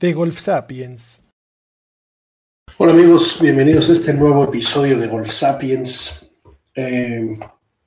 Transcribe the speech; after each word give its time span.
De 0.00 0.14
Golf 0.14 0.40
Sapiens. 0.40 1.20
Hola 2.78 2.92
amigos, 2.92 3.36
bienvenidos 3.38 3.90
a 3.90 3.92
este 3.92 4.14
nuevo 4.14 4.42
episodio 4.44 4.96
de 4.96 5.06
Golf 5.06 5.30
Sapiens. 5.30 6.24
Eh, 6.74 7.38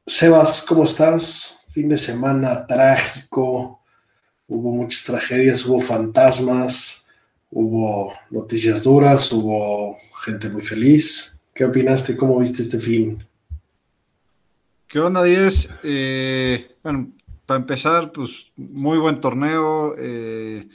Sebas, 0.06 0.62
¿cómo 0.62 0.84
estás? 0.84 1.58
Fin 1.70 1.90
de 1.90 1.98
semana 1.98 2.68
trágico, 2.68 3.82
hubo 4.48 4.72
muchas 4.74 5.04
tragedias, 5.06 5.66
hubo 5.66 5.80
fantasmas, 5.80 7.08
hubo 7.50 8.14
noticias 8.30 8.84
duras, 8.84 9.32
hubo 9.32 9.98
gente 10.24 10.50
muy 10.50 10.62
feliz. 10.62 11.42
¿Qué 11.52 11.66
opinaste? 11.66 12.16
¿Cómo 12.16 12.38
viste 12.38 12.62
este 12.62 12.78
fin? 12.78 13.28
¿Qué 14.86 15.00
onda, 15.00 15.24
10? 15.24 15.80
Eh, 15.82 16.78
bueno, 16.84 17.12
para 17.48 17.60
empezar, 17.60 18.12
pues 18.12 18.54
muy 18.56 19.00
buen 19.00 19.20
torneo, 19.20 19.96
eh, 19.98 20.68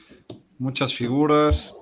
muchas 0.59 0.95
figuras 0.95 1.75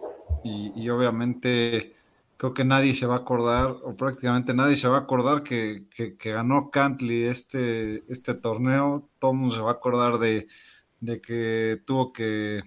y, 0.45 0.89
obviamente 0.89 1.95
creo 2.37 2.53
que 2.53 2.65
nadie 2.65 2.95
se 2.95 3.07
va 3.07 3.15
a 3.15 3.19
acordar, 3.19 3.77
o 3.83 3.97
prácticamente 3.97 4.53
nadie 4.53 4.77
se 4.77 4.89
va 4.89 4.97
a 4.99 5.01
acordar 5.01 5.43
que, 5.43 5.87
que, 5.91 6.33
ganó 6.33 6.71
Cantley 6.71 7.25
este, 7.25 8.05
este 8.13 8.35
torneo. 8.35 9.09
Todo 9.19 9.31
el 9.33 9.39
mundo 9.39 9.55
se 9.55 9.63
va 9.63 9.71
a 9.71 9.75
acordar 9.75 10.19
de, 10.19 10.47
de 11.01 11.21
que 11.23 11.83
tuvo 11.87 12.13
que 12.13 12.63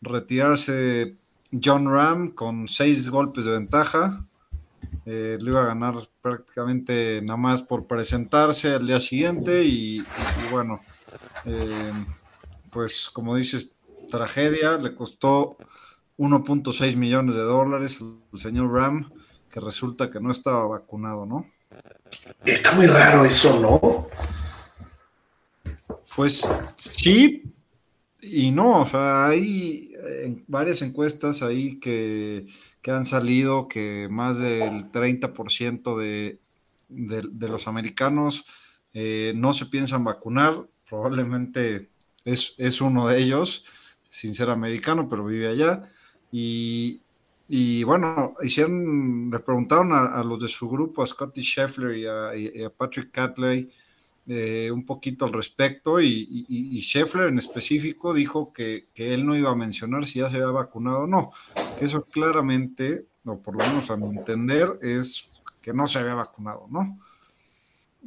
retirarse 0.00 1.16
John 1.52 1.90
Ram 1.90 2.28
con 2.28 2.66
seis 2.66 3.10
golpes 3.10 3.44
de 3.44 3.52
ventaja. 3.52 4.24
Eh, 5.04 5.38
lo 5.40 5.52
iba 5.52 5.62
a 5.62 5.66
ganar 5.66 5.94
prácticamente 6.20 7.20
nada 7.22 7.36
más 7.36 7.62
por 7.62 7.86
presentarse 7.86 8.74
al 8.74 8.86
día 8.86 9.00
siguiente 9.00 9.64
y 9.64 10.04
bueno, 10.50 10.80
eh, 11.46 11.92
pues 12.70 13.10
como 13.10 13.34
dices, 13.36 13.77
tragedia, 14.08 14.78
le 14.78 14.94
costó 14.94 15.56
1.6 16.18 16.96
millones 16.96 17.34
de 17.34 17.42
dólares 17.42 17.98
al 18.00 18.38
señor 18.38 18.72
Ram, 18.72 19.10
que 19.50 19.60
resulta 19.60 20.10
que 20.10 20.20
no 20.20 20.32
estaba 20.32 20.66
vacunado, 20.66 21.26
¿no? 21.26 21.46
Está 22.44 22.72
muy 22.72 22.86
raro 22.86 23.24
eso, 23.24 23.60
¿no? 23.60 24.08
Pues 26.14 26.52
sí 26.76 27.48
y 28.20 28.50
no, 28.50 28.82
o 28.82 28.86
sea, 28.86 29.28
hay 29.28 29.92
en 30.24 30.44
varias 30.48 30.82
encuestas 30.82 31.42
ahí 31.42 31.78
que, 31.78 32.46
que 32.82 32.90
han 32.90 33.04
salido 33.04 33.68
que 33.68 34.08
más 34.10 34.38
del 34.38 34.90
30% 34.90 35.96
de, 35.96 36.40
de, 36.88 37.22
de, 37.30 37.48
los 37.48 37.68
americanos 37.68 38.44
eh, 38.92 39.32
no 39.36 39.52
se 39.52 39.66
piensan 39.66 40.04
vacunar, 40.04 40.66
probablemente 40.88 41.90
es, 42.24 42.54
es, 42.58 42.80
uno 42.80 43.06
de 43.06 43.20
ellos, 43.20 43.64
sin 44.08 44.34
ser 44.34 44.50
americano, 44.50 45.08
pero 45.08 45.24
vive 45.24 45.48
allá. 45.48 45.82
Y, 46.32 47.00
y 47.48 47.82
bueno, 47.84 48.34
hicieron, 48.42 49.30
le 49.30 49.38
preguntaron 49.40 49.92
a, 49.92 50.22
los 50.22 50.40
de 50.40 50.48
su 50.48 50.68
grupo, 50.68 51.02
a 51.02 51.06
Scotty 51.06 51.42
Scheffler 51.42 51.96
y 51.96 52.06
a, 52.64 52.70
Patrick 52.70 53.10
Catley, 53.10 53.70
eh, 54.26 54.70
un 54.70 54.84
poquito 54.84 55.24
al 55.24 55.32
respecto 55.32 56.02
y, 56.02 56.44
y, 56.48 56.80
Scheffler 56.82 57.28
en 57.28 57.38
específico 57.38 58.12
dijo 58.12 58.52
que, 58.52 58.88
que, 58.94 59.14
él 59.14 59.24
no 59.24 59.34
iba 59.34 59.50
a 59.50 59.54
mencionar 59.54 60.04
si 60.04 60.18
ya 60.18 60.28
se 60.28 60.36
había 60.36 60.48
vacunado 60.48 61.04
o 61.04 61.06
no, 61.06 61.30
eso 61.80 62.04
claramente, 62.04 63.06
o 63.24 63.40
por 63.40 63.56
lo 63.56 63.66
menos 63.66 63.90
a 63.90 63.96
mi 63.96 64.08
entender, 64.08 64.68
es 64.82 65.32
que 65.62 65.72
no 65.72 65.86
se 65.86 66.00
había 66.00 66.14
vacunado, 66.14 66.66
¿no? 66.70 66.98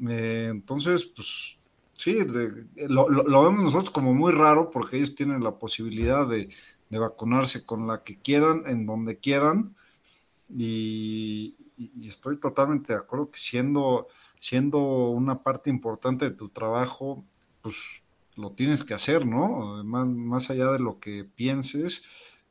Eh, 0.08 0.50
entonces, 0.52 1.06
pues 1.06 1.58
sí, 2.02 2.20
lo, 2.88 3.10
lo, 3.10 3.24
lo, 3.24 3.44
vemos 3.44 3.64
nosotros 3.64 3.92
como 3.92 4.14
muy 4.14 4.32
raro 4.32 4.70
porque 4.72 4.98
ellos 4.98 5.16
tienen 5.16 5.44
la 5.44 5.58
posibilidad 5.60 6.28
de, 6.28 6.48
de 6.90 7.00
vacunarse 7.00 7.64
con 7.64 7.88
la 7.88 8.04
que 8.04 8.18
quieran, 8.20 8.64
en 8.66 8.86
donde 8.86 9.18
quieran, 9.18 9.76
y, 10.50 11.56
y, 11.78 12.08
estoy 12.08 12.38
totalmente 12.38 12.94
de 12.94 13.00
acuerdo 13.00 13.32
que 13.32 13.40
siendo, 13.40 14.08
siendo 14.38 14.80
una 15.10 15.44
parte 15.44 15.70
importante 15.70 16.30
de 16.30 16.36
tu 16.36 16.50
trabajo, 16.50 17.24
pues 17.62 18.04
lo 18.36 18.52
tienes 18.52 18.84
que 18.84 18.94
hacer, 18.94 19.26
¿no? 19.26 19.84
Más, 19.84 20.08
más 20.08 20.50
allá 20.50 20.72
de 20.72 20.80
lo 20.80 21.00
que 21.00 21.24
pienses, 21.24 22.04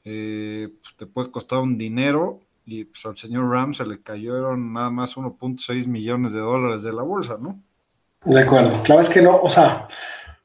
eh, 0.04 0.68
pues 0.80 0.96
te 0.96 1.06
puede 1.06 1.30
costar 1.30 1.60
un 1.60 1.76
dinero 1.76 2.40
y 2.64 2.84
pues 2.84 3.04
al 3.04 3.16
señor 3.16 3.50
Ram 3.50 3.74
se 3.74 3.86
le 3.86 4.00
cayeron 4.00 4.72
nada 4.72 4.90
más 4.90 5.16
1.6 5.16 5.86
millones 5.88 6.32
de 6.32 6.40
dólares 6.40 6.82
de 6.82 6.92
la 6.92 7.02
bolsa, 7.02 7.36
¿no? 7.40 7.62
De 8.24 8.40
acuerdo, 8.40 8.82
claro 8.82 9.00
es 9.00 9.08
que 9.08 9.22
no, 9.22 9.40
o 9.40 9.48
sea, 9.48 9.88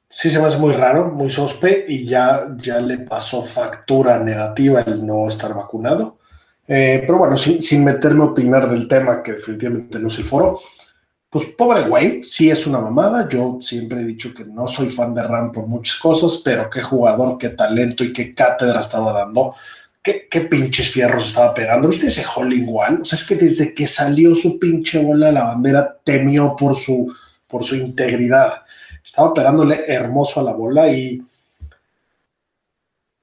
sí 0.10 0.30
se 0.30 0.40
me 0.40 0.46
hace 0.46 0.58
muy 0.58 0.74
raro, 0.74 1.12
muy 1.12 1.30
sospe 1.30 1.86
y 1.88 2.06
ya, 2.06 2.48
ya 2.58 2.80
le 2.80 3.00
pasó 3.00 3.42
factura 3.42 4.18
negativa 4.20 4.82
el 4.82 5.06
no 5.06 5.28
estar 5.28 5.54
vacunado. 5.54 6.20
Eh, 6.68 7.04
pero 7.06 7.20
bueno, 7.20 7.36
sin, 7.38 7.62
sin, 7.62 7.84
meterme 7.84 8.24
a 8.24 8.28
opinar 8.28 8.70
del 8.70 8.88
tema, 8.88 9.22
que 9.22 9.34
definitivamente 9.34 10.00
no 10.00 10.08
es 10.08 10.18
el 10.18 10.24
foro, 10.24 10.62
pues 11.30 11.48
pobre 11.48 11.82
güey, 11.82 12.24
sí 12.24 12.50
es 12.50 12.66
una 12.66 12.80
mamada. 12.80 13.28
Yo 13.28 13.58
siempre 13.60 14.00
he 14.00 14.06
dicho 14.06 14.34
que 14.34 14.46
no 14.46 14.70
soy 14.70 14.90
fan 14.90 15.14
de 15.14 15.22
Ram 15.22 15.52
por 15.52 15.68
muchas 15.68 15.98
cosas, 15.98 16.42
pero 16.46 16.70
qué 16.70 16.82
jugador, 16.82 17.38
qué 17.38 17.50
talento 17.50 18.06
y 18.06 18.14
qué 18.14 18.34
cátedra 18.34 18.80
estaba 18.80 19.12
dando. 19.12 19.54
Qué, 20.02 20.28
qué 20.32 20.42
pinches 20.42 20.92
fierros 20.92 21.28
estaba 21.28 21.54
pegando. 21.54 21.90
¿Viste 21.90 22.08
ese 22.08 22.24
hole 22.36 22.56
in 22.56 22.70
one? 22.70 23.02
O 23.02 23.06
sea, 23.06 23.18
es 23.18 23.26
que 23.26 23.36
desde 23.36 23.74
que 23.74 23.86
salió 23.86 24.34
su 24.34 24.60
pinche 24.60 25.04
bola, 25.04 25.30
la 25.32 25.44
bandera 25.44 26.00
temió 26.06 26.56
por 26.56 26.78
su, 26.78 27.14
por 27.48 27.64
su 27.64 27.76
integridad. 27.76 28.64
Estaba 29.04 29.34
pegándole 29.34 29.86
hermoso 29.88 30.40
a 30.40 30.44
la 30.44 30.54
bola 30.54 30.90
y 30.90 31.22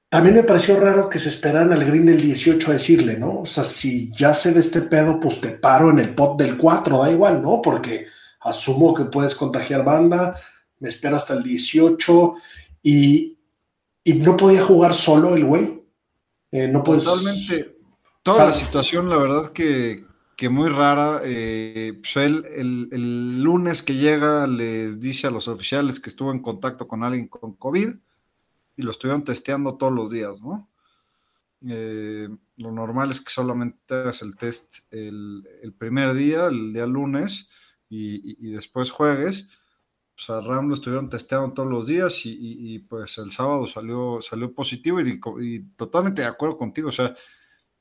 también 0.09 0.35
me 0.35 0.43
pareció 0.43 0.79
raro 0.79 1.09
que 1.09 1.17
se 1.17 1.29
esperaran 1.29 1.73
al 1.73 1.85
green 1.85 2.05
del 2.05 2.21
18 2.21 2.69
a 2.69 2.73
decirle, 2.73 3.17
¿no? 3.17 3.39
O 3.39 3.45
sea, 3.47 3.63
si 3.63 4.11
ya 4.11 4.33
sé 4.33 4.51
de 4.51 4.59
este 4.59 4.81
pedo, 4.81 5.19
pues 5.19 5.41
te 5.41 5.49
paro 5.49 5.89
en 5.89 5.97
el 5.97 6.13
pot 6.13 6.37
del 6.37 6.55
4, 6.55 6.99
da 6.99 7.11
igual, 7.11 7.41
¿no? 7.41 7.61
Porque 7.61 8.05
asumo 8.41 8.93
que 8.93 9.05
puedes 9.05 9.33
contagiar 9.33 9.83
banda, 9.83 10.35
me 10.79 10.89
espero 10.89 11.15
hasta 11.15 11.33
el 11.33 11.41
18 11.41 12.35
y, 12.83 13.39
y 14.03 14.13
no 14.13 14.37
podía 14.37 14.61
jugar 14.61 14.93
solo 14.93 15.35
el 15.35 15.45
güey. 15.45 15.83
Eh, 16.51 16.67
no 16.67 16.83
puedes... 16.83 17.05
Totalmente. 17.05 17.77
Toda 18.21 18.37
¿sabes? 18.37 18.55
la 18.55 18.65
situación, 18.65 19.09
la 19.09 19.17
verdad 19.17 19.51
que, 19.51 20.05
que 20.43 20.49
muy 20.49 20.67
rara. 20.67 21.21
Eh, 21.23 22.01
pues 22.01 22.17
él, 22.17 22.43
el, 22.53 22.89
el 22.91 23.41
lunes 23.41 23.81
que 23.81 23.93
llega 23.93 24.45
les 24.45 24.99
dice 24.99 25.27
a 25.27 25.31
los 25.31 25.47
oficiales 25.47 26.01
que 26.01 26.09
estuvo 26.09 26.33
en 26.33 26.41
contacto 26.41 26.85
con 26.85 27.01
alguien 27.01 27.29
con 27.29 27.53
COVID 27.53 27.95
y 28.75 28.81
lo 28.81 28.91
estuvieron 28.91 29.23
testeando 29.23 29.77
todos 29.77 29.93
los 29.93 30.09
días, 30.11 30.41
¿no? 30.41 30.69
Eh, 31.69 32.27
lo 32.57 32.71
normal 32.73 33.11
es 33.11 33.21
que 33.21 33.31
solamente 33.31 33.95
hagas 33.95 34.21
el 34.21 34.35
test 34.35 34.79
el, 34.91 35.47
el 35.61 35.73
primer 35.75 36.13
día, 36.13 36.47
el 36.47 36.73
día 36.73 36.87
lunes, 36.87 37.47
y, 37.87 38.15
y, 38.15 38.49
y, 38.49 38.51
después 38.51 38.91
juegues. 38.91 39.47
Pues 40.13 40.29
a 40.29 40.41
Ram 40.41 40.67
lo 40.67 40.75
estuvieron 40.75 41.09
testeando 41.09 41.53
todos 41.53 41.69
los 41.69 41.87
días 41.87 42.25
y, 42.25 42.35
y 42.37 42.79
pues 42.79 43.17
el 43.17 43.31
sábado 43.31 43.65
salió, 43.65 44.19
salió 44.21 44.53
positivo 44.53 44.99
y, 44.99 45.61
totalmente 45.77 46.21
de 46.21 46.27
acuerdo 46.27 46.57
contigo. 46.57 46.89
O 46.89 46.91
sea, 46.91 47.15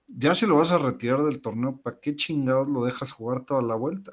ya 0.08 0.34
si 0.34 0.46
lo 0.46 0.56
vas 0.56 0.70
a 0.72 0.78
retirar 0.78 1.22
del 1.22 1.40
torneo, 1.40 1.80
¿para 1.82 1.98
qué 2.00 2.14
chingados 2.14 2.68
lo 2.68 2.84
dejas 2.84 3.12
jugar 3.12 3.44
toda 3.44 3.62
la 3.62 3.74
vuelta? 3.74 4.12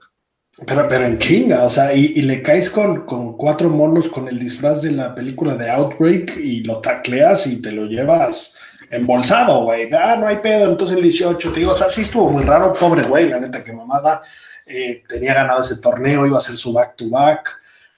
Pero, 0.66 0.88
pero 0.88 1.06
en 1.06 1.18
chinga, 1.20 1.64
o 1.64 1.70
sea, 1.70 1.94
y, 1.94 2.22
le 2.22 2.42
caes 2.42 2.70
con, 2.70 3.06
con 3.06 3.38
cuatro 3.38 3.70
monos 3.70 4.10
con 4.10 4.28
el 4.28 4.40
disfraz 4.40 4.82
de 4.82 4.92
la 4.92 5.16
película 5.16 5.56
de 5.56 5.70
Outbreak 5.70 6.38
y 6.38 6.64
lo 6.64 6.80
tacleas 6.82 7.48
y 7.48 7.62
te 7.62 7.72
lo 7.72 7.86
llevas 7.86 8.58
embolsado, 8.90 9.64
güey. 9.64 9.90
Ah, 9.94 10.16
no 10.18 10.28
hay 10.28 10.38
pedo, 10.38 10.70
entonces 10.70 10.98
el 10.98 11.04
18, 11.04 11.54
te 11.54 11.60
digo, 11.60 11.72
o 11.72 11.76
sea, 11.76 11.90
sí 11.90 12.02
estuvo 12.02 12.30
muy 12.30 12.44
raro, 12.44 12.74
pobre 12.74 13.04
güey, 13.04 13.30
la 13.30 13.40
neta 13.40 13.64
que 13.64 13.72
mamada. 13.72 14.22
Eh, 14.66 15.04
tenía 15.08 15.34
ganado 15.34 15.62
ese 15.62 15.78
torneo, 15.78 16.26
iba 16.26 16.38
a 16.38 16.42
ser 16.42 16.58
su 16.58 16.74
back-to-back. 16.74 17.40
-back. 17.40 17.50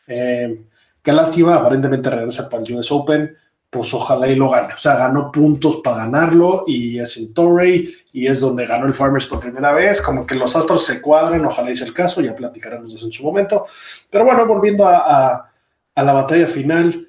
Eh, 0.07 0.61
qué 1.01 1.11
lástima, 1.11 1.55
aparentemente 1.55 2.09
regresa 2.09 2.49
para 2.49 2.63
el 2.63 2.73
US 2.73 2.91
Open 2.91 3.35
pues 3.71 3.93
ojalá 3.93 4.27
y 4.27 4.35
lo 4.35 4.49
gane. 4.49 4.73
O 4.73 4.77
sea, 4.77 4.97
ganó 4.97 5.31
puntos 5.31 5.77
para 5.77 6.05
ganarlo 6.05 6.65
y 6.67 6.99
es 6.99 7.15
en 7.15 7.33
Torrey 7.33 7.91
y 8.11 8.27
es 8.27 8.41
donde 8.41 8.67
ganó 8.67 8.85
el 8.85 8.93
Farmers 8.93 9.25
por 9.25 9.39
primera 9.39 9.71
vez. 9.71 10.01
Como 10.01 10.27
que 10.27 10.35
los 10.35 10.55
astros 10.57 10.85
se 10.85 11.01
cuadran, 11.01 11.45
ojalá 11.45 11.71
hice 11.71 11.85
el 11.85 11.93
caso, 11.93 12.19
ya 12.19 12.35
platicaremos 12.35 12.93
eso 12.93 13.05
en 13.05 13.13
su 13.13 13.23
momento. 13.23 13.65
Pero 14.09 14.25
bueno, 14.25 14.45
volviendo 14.45 14.85
a, 14.85 14.97
a, 14.97 15.51
a 15.95 16.03
la 16.03 16.11
batalla 16.11 16.47
final, 16.47 17.07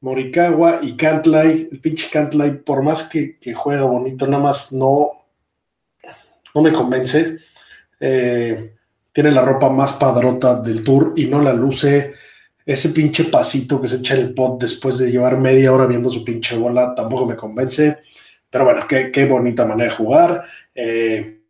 Morikawa 0.00 0.78
y 0.82 0.96
Cantlay. 0.96 1.68
El 1.72 1.80
pinche 1.80 2.08
Cantlay, 2.10 2.58
por 2.58 2.82
más 2.82 3.02
que, 3.02 3.36
que 3.36 3.52
juega 3.52 3.82
bonito, 3.82 4.24
nada 4.28 4.42
más 4.42 4.72
no, 4.72 5.10
no 6.54 6.62
me 6.62 6.72
convence. 6.72 7.38
Eh, 7.98 8.76
tiene 9.12 9.32
la 9.32 9.42
ropa 9.42 9.68
más 9.68 9.94
padrota 9.94 10.60
del 10.60 10.84
tour 10.84 11.14
y 11.16 11.26
no 11.26 11.42
la 11.42 11.52
luce. 11.52 12.14
Ese 12.68 12.90
pinche 12.90 13.24
pasito 13.24 13.80
que 13.80 13.88
se 13.88 13.96
echa 13.96 14.14
el 14.14 14.34
pot 14.34 14.60
después 14.60 14.98
de 14.98 15.10
llevar 15.10 15.38
media 15.38 15.72
hora 15.72 15.86
viendo 15.86 16.10
su 16.10 16.22
pinche 16.22 16.54
bola 16.54 16.94
tampoco 16.94 17.24
me 17.24 17.34
convence. 17.34 17.96
Pero 18.50 18.64
bueno, 18.64 18.86
qué, 18.86 19.10
qué 19.10 19.24
bonita 19.24 19.64
manera 19.64 19.88
de 19.88 19.96
jugar. 19.96 20.44
Eh, 20.74 21.40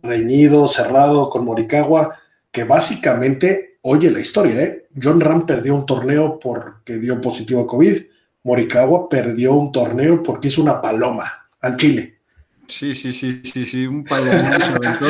reñido, 0.00 0.68
cerrado 0.68 1.28
con 1.28 1.44
Morikawa, 1.44 2.16
que 2.52 2.62
básicamente, 2.62 3.78
oye 3.82 4.08
la 4.12 4.20
historia, 4.20 4.62
¿eh? 4.62 4.86
John 5.02 5.20
Ram 5.20 5.46
perdió 5.46 5.74
un 5.74 5.84
torneo 5.84 6.38
porque 6.38 6.98
dio 6.98 7.20
positivo 7.20 7.62
a 7.62 7.66
COVID. 7.66 8.02
Morikawa 8.44 9.08
perdió 9.08 9.54
un 9.54 9.72
torneo 9.72 10.22
porque 10.22 10.46
hizo 10.46 10.62
una 10.62 10.80
paloma 10.80 11.48
al 11.60 11.74
Chile. 11.74 12.20
Sí, 12.68 12.94
sí, 12.94 13.12
sí, 13.12 13.40
sí, 13.42 13.64
sí, 13.64 13.84
un 13.88 14.04
palomón 14.04 14.60
se 14.60 14.70
aventó. 14.70 15.06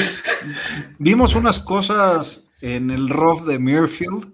Vimos 0.99 1.35
unas 1.35 1.61
cosas 1.61 2.51
en 2.63 2.91
el 2.91 3.11
rough 3.11 3.43
de 3.43 3.59
Muirfield 3.59 4.33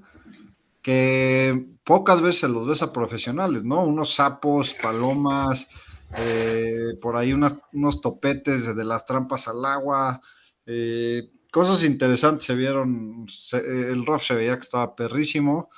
que 0.88 1.67
pocas 1.85 2.23
veces 2.23 2.49
los 2.49 2.67
ves 2.67 2.81
a 2.81 2.94
profesionales, 2.94 3.62
¿no? 3.62 3.85
Unos 3.85 4.14
sapos, 4.14 4.73
palomas, 4.73 5.69
eh, 6.17 6.94
por 7.02 7.14
ahí 7.14 7.35
unos 7.35 8.00
topetes 8.00 8.75
de 8.75 8.85
las 8.85 9.05
trampas 9.05 9.49
al 9.49 9.62
agua, 9.67 10.19
eh, 10.64 11.31
cosas 11.52 11.85
interesantes 11.85 12.46
se 12.46 12.55
vieron, 12.55 13.26
el 13.52 14.06
rough 14.06 14.23
se 14.23 14.35
veía 14.35 14.55
que 14.55 14.62
estaba 14.62 14.96
perrísimo 14.96 15.69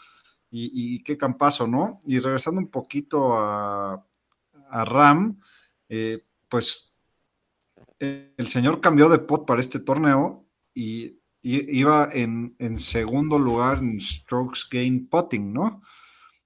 y, 0.49 1.03
qué 1.03 1.19
campazo, 1.19 1.67
¿no? 1.67 1.99
Y 2.07 2.21
regresando 2.21 2.61
un 2.61 2.71
poquito 2.71 3.35
a, 3.35 4.07
Ram, 4.71 5.41
eh, 5.89 6.25
pues 6.49 6.95
el 7.99 8.47
señor 8.47 8.81
cambió 8.81 9.09
de 9.09 9.19
pot 9.19 9.45
para 9.45 9.61
este 9.61 9.81
torneo 9.81 10.47
y, 10.73 11.20
iba 11.43 12.09
en, 12.13 12.79
segundo 12.79 13.39
lugar 13.39 13.79
en 13.79 14.01
strokes 14.01 14.67
gain 14.71 15.09
potting, 15.09 15.53
¿no? 15.53 15.81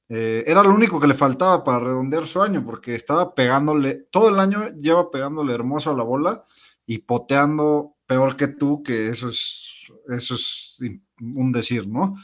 Eh, 0.08 0.44
era 0.46 0.62
lo 0.62 0.75
único 0.75 1.00
que 1.00 1.06
le 1.06 1.14
faltaba 1.14 1.64
para 1.64 1.81
redondear 1.81 2.26
su 2.26 2.43
año, 2.43 2.64
porque 2.64 2.94
estaba 2.94 3.35
pegándole, 3.35 4.06
todo 4.11 4.29
el 4.29 4.38
año 4.38 4.69
lleva 4.76 5.11
pegándole 5.11 5.55
hermoso 5.55 5.91
a 5.91 5.96
la 5.96 6.02
bola 6.02 6.43
y 6.87 6.99
poteando 6.99 7.96
peor 8.06 8.37
que 8.37 8.49
tú, 8.49 8.82
que 8.82 9.08
eso 9.08 9.29
es, 9.29 9.93
eso 10.08 10.35
es 10.35 10.81
un 11.19 11.52
decir, 11.52 11.88
¿no? 11.88 12.14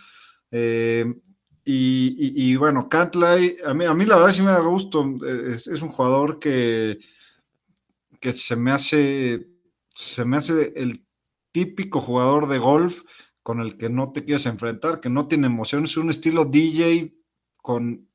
Eh, 0.51 1.07
y, 1.65 2.57
bueno, 2.57 2.89
Cantlay, 2.89 3.57
a 3.65 3.75
mí, 3.75 3.85
a 3.85 3.95
mí 3.95 4.05
la 4.05 4.17
verdad 4.17 4.33
sí 4.33 4.43
me 4.43 4.51
da 4.51 4.59
gusto, 4.59 5.05
es, 5.25 5.69
un 5.69 5.89
jugador 5.89 6.41
que, 6.41 6.99
que 8.19 8.33
se 8.33 8.57
me 8.57 8.73
hace, 8.73 9.47
se 9.89 10.25
me 10.25 10.39
hace 10.39 10.73
el 10.75 11.05
típico 11.53 12.01
jugador 12.01 12.49
de 12.49 12.59
golf 12.59 13.03
con 13.43 13.61
el 13.61 13.77
que 13.77 13.89
no 13.89 14.13
te 14.13 14.25
quieres 14.25 14.47
enfrentar, 14.47 15.01
que 15.01 15.09
no 15.09 15.27
tiene 15.27 15.47
emociones, 15.47 15.91
es 15.91 15.97
un 15.97 16.11
estilo 16.11 16.45
DJ 16.45 17.15
con, 17.63 18.09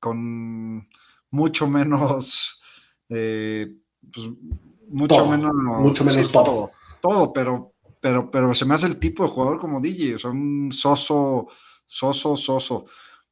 con 0.00 0.86
mucho 1.30 1.66
menos, 1.66 2.60
eh, 3.08 3.66
pues, 4.12 4.30
mucho 4.88 5.26
menos, 5.26 5.52
mucho 5.54 6.04
menos 6.04 6.32
todo, 6.32 6.70
todo, 7.00 7.32
pero, 7.32 7.74
pero, 8.00 8.30
pero 8.30 8.54
se 8.54 8.64
me 8.64 8.74
hace 8.74 8.86
el 8.86 8.98
tipo 8.98 9.22
de 9.22 9.30
jugador 9.30 9.58
como 9.58 9.80
DJ, 9.80 10.14
o 10.14 10.18
sea, 10.18 10.30
un 10.30 10.70
soso, 10.72 11.46
soso, 11.84 12.36
soso, 12.36 12.84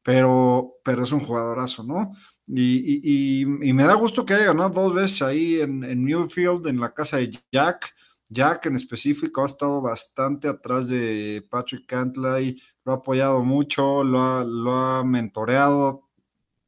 pero, 0.03 0.77
pero 0.85 1.03
es 1.03 1.13
un 1.13 1.21
jugadorazo, 1.21 1.85
¿no? 1.85 2.13
Y, 2.47 3.45
me 3.47 3.85
da 3.85 3.95
gusto 3.95 4.25
que 4.25 4.35
haya 4.35 4.47
ganado 4.47 4.71
dos 4.71 4.95
veces 4.95 5.23
ahí 5.23 5.61
en, 5.61 5.85
en 5.85 6.05
Newfield, 6.05 6.67
en 6.67 6.81
la 6.81 6.93
casa 6.93 7.19
de 7.19 7.31
Jack. 7.53 7.95
Jack 8.31 8.67
en 8.67 8.77
específico 8.77 9.43
ha 9.43 9.47
estado 9.47 9.83
bastante 9.83 10.47
atrás 10.49 10.89
de 10.89 11.45
Patrick 11.51 11.85
Cantlay, 11.87 12.57
lo 12.85 12.93
ha 12.93 12.97
apoyado 12.97 13.43
mucho, 13.43 14.05
lo 14.05 14.23
ha, 14.23 14.45
lo 14.45 14.73
ha 14.73 15.05
mentoreado 15.05 16.09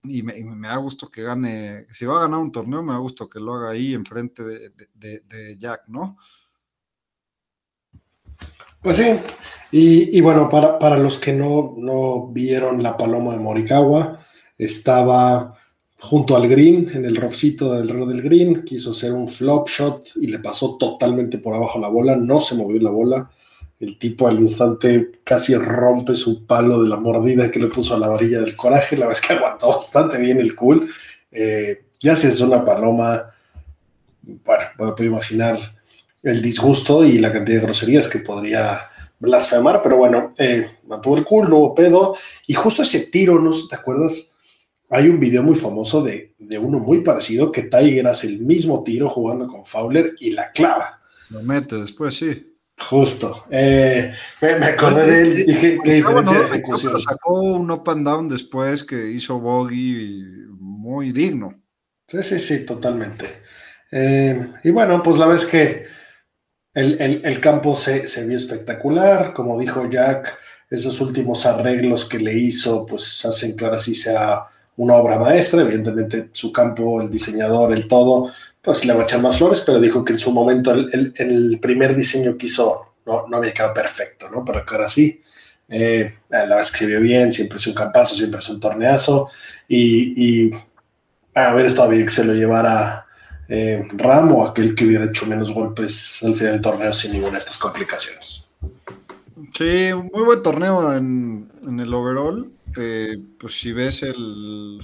y 0.02 0.24
me, 0.24 0.34
da 0.68 0.76
gusto 0.76 1.08
que 1.08 1.22
gane. 1.22 1.86
Si 1.90 2.04
va 2.04 2.18
a 2.18 2.22
ganar 2.22 2.40
un 2.40 2.50
torneo, 2.50 2.82
me 2.82 2.92
da 2.92 2.98
gusto 2.98 3.28
que 3.28 3.38
lo 3.38 3.54
haga 3.54 3.70
ahí 3.70 3.94
enfrente 3.94 4.42
de, 4.42 4.70
de, 4.94 5.56
Jack, 5.56 5.86
¿no? 5.86 6.16
Pues 8.80 8.96
sí, 8.96 9.20
y, 9.70 10.20
bueno, 10.20 10.48
para, 10.48 10.76
para, 10.80 10.98
los 10.98 11.16
que 11.18 11.32
no, 11.32 11.74
no 11.78 12.26
vieron 12.26 12.82
la 12.82 12.96
paloma 12.96 13.32
de 13.32 13.38
Morikawa, 13.38 14.18
estaba 14.58 15.56
junto 16.02 16.34
al 16.34 16.48
green, 16.48 16.90
en 16.92 17.04
el 17.04 17.14
rofcito 17.14 17.72
del 17.74 17.88
reloj 17.88 18.08
del 18.08 18.22
green, 18.22 18.64
quiso 18.64 18.90
hacer 18.90 19.12
un 19.12 19.28
flop 19.28 19.68
shot 19.68 20.16
y 20.16 20.26
le 20.26 20.40
pasó 20.40 20.76
totalmente 20.76 21.38
por 21.38 21.54
abajo 21.54 21.78
la 21.78 21.86
bola, 21.86 22.16
no 22.16 22.40
se 22.40 22.56
movió 22.56 22.80
la 22.80 22.90
bola. 22.90 23.30
El 23.78 23.98
tipo 23.98 24.26
al 24.26 24.40
instante 24.40 25.12
casi 25.22 25.54
rompe 25.54 26.16
su 26.16 26.44
palo 26.44 26.82
de 26.82 26.88
la 26.88 26.96
mordida 26.96 27.52
que 27.52 27.60
le 27.60 27.68
puso 27.68 27.94
a 27.94 27.98
la 27.98 28.08
varilla 28.08 28.40
del 28.40 28.56
coraje. 28.56 28.96
La 28.96 29.12
es 29.12 29.20
que 29.20 29.32
aguantó 29.34 29.68
bastante 29.68 30.18
bien 30.18 30.38
el 30.38 30.56
cool. 30.56 30.90
Eh, 31.30 31.84
ya 32.00 32.16
si 32.16 32.26
es 32.26 32.40
una 32.40 32.64
paloma, 32.64 33.30
bueno, 34.22 34.64
puedo 34.76 35.04
imaginar 35.04 35.56
el 36.24 36.42
disgusto 36.42 37.04
y 37.04 37.18
la 37.18 37.32
cantidad 37.32 37.60
de 37.60 37.64
groserías 37.64 38.08
que 38.08 38.18
podría 38.18 38.90
blasfemar, 39.20 39.80
pero 39.80 39.98
bueno, 39.98 40.32
eh, 40.36 40.66
mantuvo 40.88 41.16
el 41.16 41.22
cool, 41.22 41.48
no 41.48 41.58
hubo 41.58 41.74
pedo. 41.76 42.16
Y 42.48 42.54
justo 42.54 42.82
ese 42.82 43.06
tiro, 43.06 43.38
¿no 43.38 43.52
te 43.68 43.76
acuerdas? 43.76 44.31
Hay 44.94 45.08
un 45.08 45.18
video 45.18 45.42
muy 45.42 45.54
famoso 45.54 46.02
de, 46.02 46.34
uno 46.60 46.78
muy 46.78 47.00
parecido 47.00 47.50
que 47.50 47.62
Tiger 47.62 48.06
hace 48.06 48.26
el 48.26 48.40
mismo 48.40 48.84
tiro 48.84 49.08
jugando 49.08 49.48
con 49.48 49.64
Fowler 49.64 50.14
y 50.20 50.32
la 50.32 50.52
clava. 50.52 51.00
Lo 51.30 51.42
mete 51.42 51.76
después, 51.76 52.14
sí. 52.14 52.58
Justo. 52.78 53.46
Eh, 53.50 54.12
me, 54.42 54.48
acordé 54.66 55.06
de 55.06 55.22
él. 55.22 55.46
Dije, 55.46 55.78
qué 55.82 55.94
diferencia 55.94 56.40
de 56.40 56.44
ejecución. 56.44 57.00
Sacó 57.00 57.40
un 57.40 57.70
up 57.70 57.88
and 57.88 58.06
down 58.06 58.28
después 58.28 58.84
que 58.84 59.10
hizo 59.10 59.40
Bogey 59.40 60.46
muy 60.58 61.10
digno. 61.10 61.58
Sí, 62.06 62.22
sí, 62.22 62.38
sí, 62.38 62.66
totalmente. 62.66 63.24
Eh, 63.90 64.46
y 64.62 64.70
bueno, 64.72 65.02
pues 65.02 65.16
la 65.16 65.26
vez 65.26 65.46
que 65.46 65.86
el, 66.74 67.40
campo 67.40 67.76
se, 67.76 68.06
se, 68.08 68.26
vio 68.26 68.36
espectacular. 68.36 69.32
Como 69.32 69.58
dijo 69.58 69.88
Jack, 69.88 70.36
esos 70.68 71.00
últimos 71.00 71.46
arreglos 71.46 72.04
que 72.04 72.18
le 72.18 72.34
hizo, 72.34 72.84
pues 72.84 73.24
hacen 73.24 73.56
que 73.56 73.64
ahora 73.64 73.78
sí 73.78 73.94
sea 73.94 74.48
una 74.76 74.94
obra 74.94 75.18
maestra, 75.18 75.62
evidentemente 75.62 76.30
su 76.32 76.52
campo, 76.52 77.00
el 77.02 77.10
diseñador, 77.10 77.72
el 77.72 77.86
todo, 77.86 78.30
pues 78.60 78.84
le 78.84 78.94
va 78.94 79.00
a 79.00 79.04
echar 79.04 79.20
más 79.20 79.38
flores, 79.38 79.62
pero 79.64 79.80
dijo 79.80 80.04
que 80.04 80.12
en 80.12 80.18
su 80.18 80.32
momento 80.32 80.72
el, 80.72 81.12
el, 81.16 81.58
primer 81.60 81.94
diseño 81.96 82.36
que 82.36 82.46
hizo 82.46 82.94
no, 83.04 83.26
no, 83.28 83.36
había 83.36 83.52
quedado 83.52 83.74
perfecto, 83.74 84.30
¿no? 84.30 84.44
Para 84.44 84.64
que 84.64 84.74
ahora 84.74 84.88
sí. 84.88 85.20
Eh, 85.74 86.18
la 86.28 86.60
escribió 86.60 87.00
bien, 87.00 87.32
siempre 87.32 87.56
es 87.56 87.66
un 87.66 87.72
campazo, 87.72 88.14
siempre 88.14 88.40
es 88.40 88.48
un 88.50 88.60
torneazo, 88.60 89.30
y, 89.66 90.48
y 90.48 90.50
haber 91.34 91.64
estado 91.64 91.88
bien 91.88 92.04
que 92.04 92.10
se 92.10 92.24
lo 92.24 92.34
llevara 92.34 93.06
eh, 93.48 93.86
Ram 93.92 94.32
o 94.32 94.46
aquel 94.46 94.74
que 94.74 94.86
hubiera 94.86 95.04
hecho 95.04 95.26
menos 95.26 95.52
golpes 95.52 96.22
al 96.22 96.34
final 96.34 96.54
del 96.54 96.62
torneo 96.62 96.92
sin 96.92 97.12
ninguna 97.12 97.32
de 97.32 97.38
estas 97.38 97.58
complicaciones. 97.58 98.48
Sí, 99.54 99.90
muy 99.94 100.24
buen 100.24 100.42
torneo 100.42 100.94
en, 100.94 101.50
en 101.66 101.80
el 101.80 101.92
overall. 101.92 102.50
Eh, 102.76 103.18
pues 103.38 103.60
si 103.60 103.72
ves 103.72 104.02
el, 104.02 104.80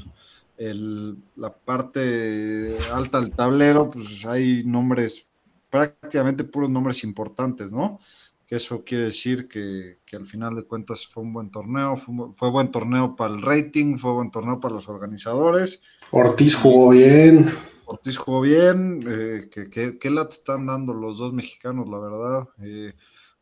la 1.37 1.55
parte 1.55 2.77
alta 2.93 3.21
del 3.21 3.31
tablero, 3.31 3.91
pues 3.91 4.25
hay 4.27 4.65
nombres, 4.65 5.27
prácticamente 5.71 6.45
puros 6.45 6.71
nombres 6.71 7.05
importantes, 7.05 7.73
¿no? 7.73 7.99
Que 8.47 8.57
eso 8.57 8.83
quiere 8.85 9.05
decir 9.05 9.47
que, 9.47 9.99
al 10.13 10.25
final 10.25 10.55
de 10.57 10.65
cuentas 10.65 11.07
fue 11.07 11.23
un 11.23 11.33
buen 11.33 11.51
torneo, 11.51 11.97
fue, 11.97 12.51
buen 12.51 12.71
torneo 12.71 13.15
para 13.15 13.35
el 13.35 13.43
rating, 13.43 13.99
fue 13.99 14.13
buen 14.13 14.31
torneo 14.31 14.59
para 14.59 14.75
los 14.75 14.89
organizadores. 14.89 15.83
Ortiz 16.11 16.55
jugó 16.55 16.89
bien. 16.91 17.53
Ortiz 17.85 18.17
jugó 18.17 18.41
bien, 18.41 19.01
eh, 19.07 19.49
que, 19.51 19.69
que, 19.71 19.99
que, 19.99 20.09
están 20.31 20.67
dando 20.67 20.93
los 20.93 21.19
dos 21.19 21.33
mexicanos, 21.33 21.89
la 21.89 21.99
verdad. 21.99 22.49
Eh, 22.63 22.93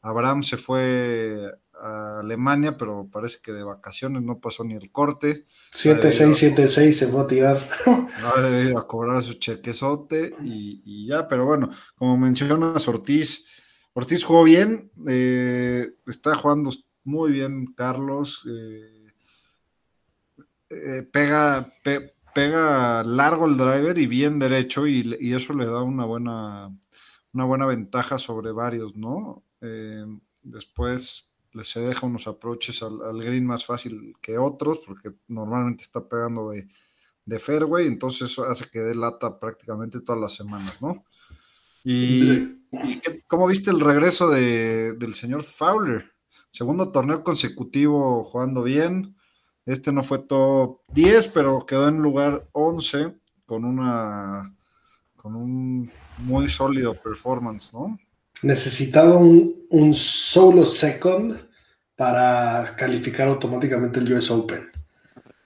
Abraham 0.02 0.42
se 0.44 0.56
fue 0.56 1.52
a 1.80 2.20
Alemania, 2.20 2.76
pero 2.76 3.08
parece 3.10 3.38
que 3.42 3.52
de 3.52 3.62
vacaciones 3.62 4.22
no 4.22 4.40
pasó 4.40 4.64
ni 4.64 4.74
el 4.74 4.90
corte. 4.90 5.44
7-6-7-6 5.74 6.92
se 6.92 7.08
fue 7.08 7.22
a 7.22 7.26
tirar. 7.26 7.70
No 8.16 8.42
debería 8.42 8.80
cobrar 8.82 9.22
su 9.22 9.34
chequezote 9.34 10.34
y, 10.42 11.06
ya, 11.06 11.28
pero 11.28 11.44
bueno, 11.44 11.68
como 11.96 12.16
mencionas 12.16 12.88
Ortiz, 12.88 13.44
Ortiz 13.92 14.24
jugó 14.24 14.42
bien, 14.44 14.90
eh, 15.06 15.92
está 16.06 16.34
jugando 16.34 16.70
muy 17.04 17.32
bien 17.32 17.66
Carlos, 17.74 18.46
eh, 18.48 19.12
eh, 20.70 21.02
pega, 21.12 21.72
pega 22.34 23.04
largo 23.04 23.46
el 23.46 23.56
driver 23.56 23.98
y 23.98 24.06
bien 24.06 24.38
derecho 24.38 24.86
y, 24.86 25.16
y, 25.20 25.34
eso 25.34 25.52
le 25.52 25.66
da 25.66 25.82
una 25.82 26.06
buena, 26.06 26.74
una 27.32 27.44
buena 27.44 27.66
ventaja 27.66 28.18
sobre 28.18 28.52
varios, 28.52 28.96
¿no? 28.96 29.42
después 30.42 31.28
se 31.64 31.80
deja 31.80 32.06
unos 32.06 32.26
approaches 32.26 32.82
al, 32.82 33.20
green 33.20 33.46
más 33.46 33.64
fácil 33.64 34.14
que 34.20 34.38
otros, 34.38 34.80
porque 34.86 35.12
normalmente 35.28 35.84
está 35.84 36.06
pegando 36.08 36.50
de, 36.50 36.68
de 37.24 37.38
fairway, 37.38 37.86
entonces 37.86 38.30
eso 38.30 38.44
hace 38.44 38.68
que 38.70 38.80
dé 38.80 38.94
lata 38.94 39.38
prácticamente 39.38 40.00
todas 40.00 40.20
las 40.20 40.34
semanas, 40.34 40.80
¿no? 40.80 41.04
¿Y, 41.84 42.64
cómo 43.28 43.46
viste 43.46 43.70
el 43.70 43.80
regreso 43.80 44.28
de, 44.28 44.94
del 44.94 45.14
señor 45.14 45.42
Fowler? 45.42 46.12
Segundo 46.48 46.90
torneo 46.90 47.22
consecutivo 47.22 48.24
jugando 48.24 48.62
bien. 48.62 49.16
Este 49.66 49.92
no 49.92 50.02
fue 50.02 50.18
top 50.18 50.80
10, 50.92 51.28
pero 51.28 51.64
quedó 51.64 51.88
en 51.88 52.02
lugar 52.02 52.48
11 52.52 53.14
con 53.44 53.64
una 53.64 54.52
con 55.14 55.36
un 55.36 55.90
muy 56.18 56.48
sólido 56.48 56.94
performance, 56.94 57.72
¿no? 57.72 57.98
Necesitaba 58.42 59.16
un, 59.16 59.66
un 59.70 59.94
solo 59.94 60.66
second 60.66 61.45
para 61.96 62.74
calificar 62.76 63.28
automáticamente 63.28 64.00
el 64.00 64.12
US 64.12 64.30
Open. 64.30 64.70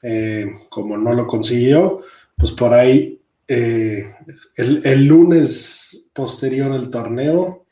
Eh, 0.03 0.47
como 0.69 0.97
no 0.97 1.15
lo 1.15 1.27
consiguió, 1.27 2.03
pues 2.37 2.53
por 2.53 2.75
ahí 2.75 3.21
eh, 3.47 4.15
el, 4.57 5.05
lunes 5.07 6.09
posterior 6.13 6.73
al 6.73 6.89
torneo 6.89 7.67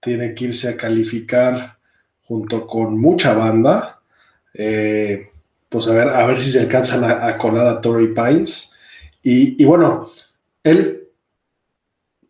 tiene 0.00 0.34
que 0.34 0.46
irse 0.46 0.68
a 0.68 0.76
calificar 0.76 1.78
junto 2.24 2.66
con 2.66 3.00
mucha 3.00 3.34
banda. 3.34 4.00
Eh, 4.52 5.28
pues 5.68 5.86
a 5.86 5.92
ver, 5.92 6.08
a 6.08 6.26
ver 6.26 6.38
si 6.38 6.50
se 6.50 6.60
alcanzan 6.60 7.04
a, 7.04 7.38
colar 7.38 7.66
a 7.66 7.80
Torrey 7.80 8.08
Pines. 8.08 8.72
Y, 9.22 9.64
bueno, 9.64 10.10
él 10.64 11.08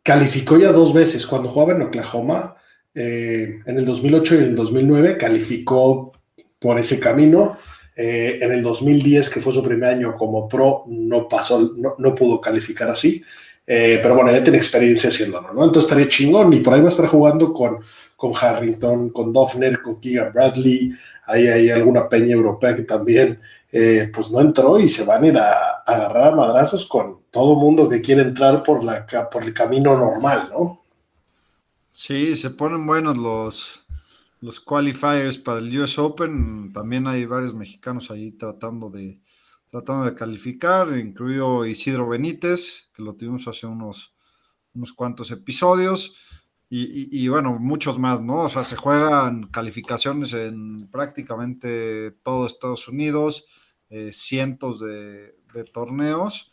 calificó 0.02 0.58
ya 0.58 0.70
dos 0.70 0.92
veces 0.92 1.26
cuando 1.26 1.48
jugaba 1.48 1.72
en 1.72 1.82
Oklahoma. 1.82 2.56
Eh, 2.94 3.60
en 3.64 3.78
el 3.78 3.84
2008 3.84 4.34
y 4.34 4.38
en 4.38 4.44
el 4.44 4.56
2009 4.56 5.16
calificó 5.16 6.12
por 6.58 6.78
ese 6.78 6.98
camino. 7.00 7.56
Eh, 7.94 8.38
en 8.40 8.52
el 8.52 8.62
2010, 8.62 9.28
que 9.28 9.40
fue 9.40 9.52
su 9.52 9.62
primer 9.62 9.90
año 9.90 10.16
como 10.16 10.48
pro, 10.48 10.84
no 10.88 11.28
pasó, 11.28 11.74
no, 11.76 12.14
pudo 12.14 12.40
calificar 12.40 12.88
así. 12.88 13.22
Eh, 13.66 14.00
pero 14.02 14.14
bueno, 14.14 14.32
ya 14.32 14.42
tiene 14.42 14.58
experiencia 14.58 15.08
haciéndolo, 15.08 15.52
¿no? 15.52 15.64
Entonces 15.64 15.84
estaría 15.84 16.08
chingón 16.08 16.52
y 16.52 16.60
por 16.60 16.74
ahí 16.74 16.80
va 16.80 16.86
a 16.86 16.90
estar 16.90 17.06
jugando 17.06 17.52
con, 17.52 17.78
con 18.16 18.32
Harrington, 18.34 19.10
con 19.10 19.32
Doffner, 19.32 19.80
con 19.82 20.00
Keegan 20.00 20.32
Bradley. 20.32 20.92
Ahí 21.26 21.46
hay 21.46 21.70
alguna 21.70 22.08
peña 22.08 22.32
europea 22.32 22.74
que 22.74 22.82
también, 22.82 23.40
eh, 23.70 24.10
pues 24.12 24.30
no 24.30 24.40
entró 24.40 24.78
y 24.80 24.88
se 24.88 25.04
van 25.04 25.24
a 25.24 25.26
ir 25.26 25.38
a, 25.38 25.82
agarrar 25.86 26.32
a 26.32 26.36
madrazos 26.36 26.86
con 26.86 27.20
todo 27.30 27.56
mundo 27.56 27.88
que 27.88 28.00
quiere 28.00 28.22
entrar 28.22 28.62
por, 28.62 28.82
la, 28.82 29.06
por 29.30 29.42
el 29.44 29.54
camino 29.54 29.96
normal, 29.96 30.48
¿no? 30.50 30.81
Sí, 31.94 32.36
se 32.36 32.48
ponen 32.48 32.86
buenos 32.86 33.18
los, 33.18 33.84
los 34.40 34.60
qualifiers 34.60 35.36
para 35.36 35.58
el 35.58 35.78
US 35.78 35.98
Open, 35.98 36.72
también 36.72 37.06
hay 37.06 37.26
varios 37.26 37.52
mexicanos 37.52 38.10
ahí 38.10 38.32
tratando 38.32 38.88
de, 38.88 39.20
tratando 39.66 40.04
de 40.06 40.14
calificar, 40.14 40.88
incluido 40.98 41.66
Isidro 41.66 42.08
Benítez, 42.08 42.88
que 42.94 43.02
lo 43.02 43.14
tuvimos 43.14 43.46
hace 43.46 43.66
unos, 43.66 44.14
unos 44.72 44.94
cuantos 44.94 45.32
episodios, 45.32 46.46
y, 46.70 47.28
bueno, 47.28 47.58
muchos 47.60 47.98
más, 47.98 48.22
¿no? 48.22 48.44
O 48.44 48.48
sea, 48.48 48.64
se 48.64 48.76
juegan 48.76 49.48
calificaciones 49.48 50.32
en 50.32 50.88
prácticamente 50.90 52.12
todo 52.22 52.46
Estados 52.46 52.88
Unidos, 52.88 53.44
eh, 53.90 54.12
cientos 54.14 54.80
de, 54.80 55.34
torneos, 55.74 56.51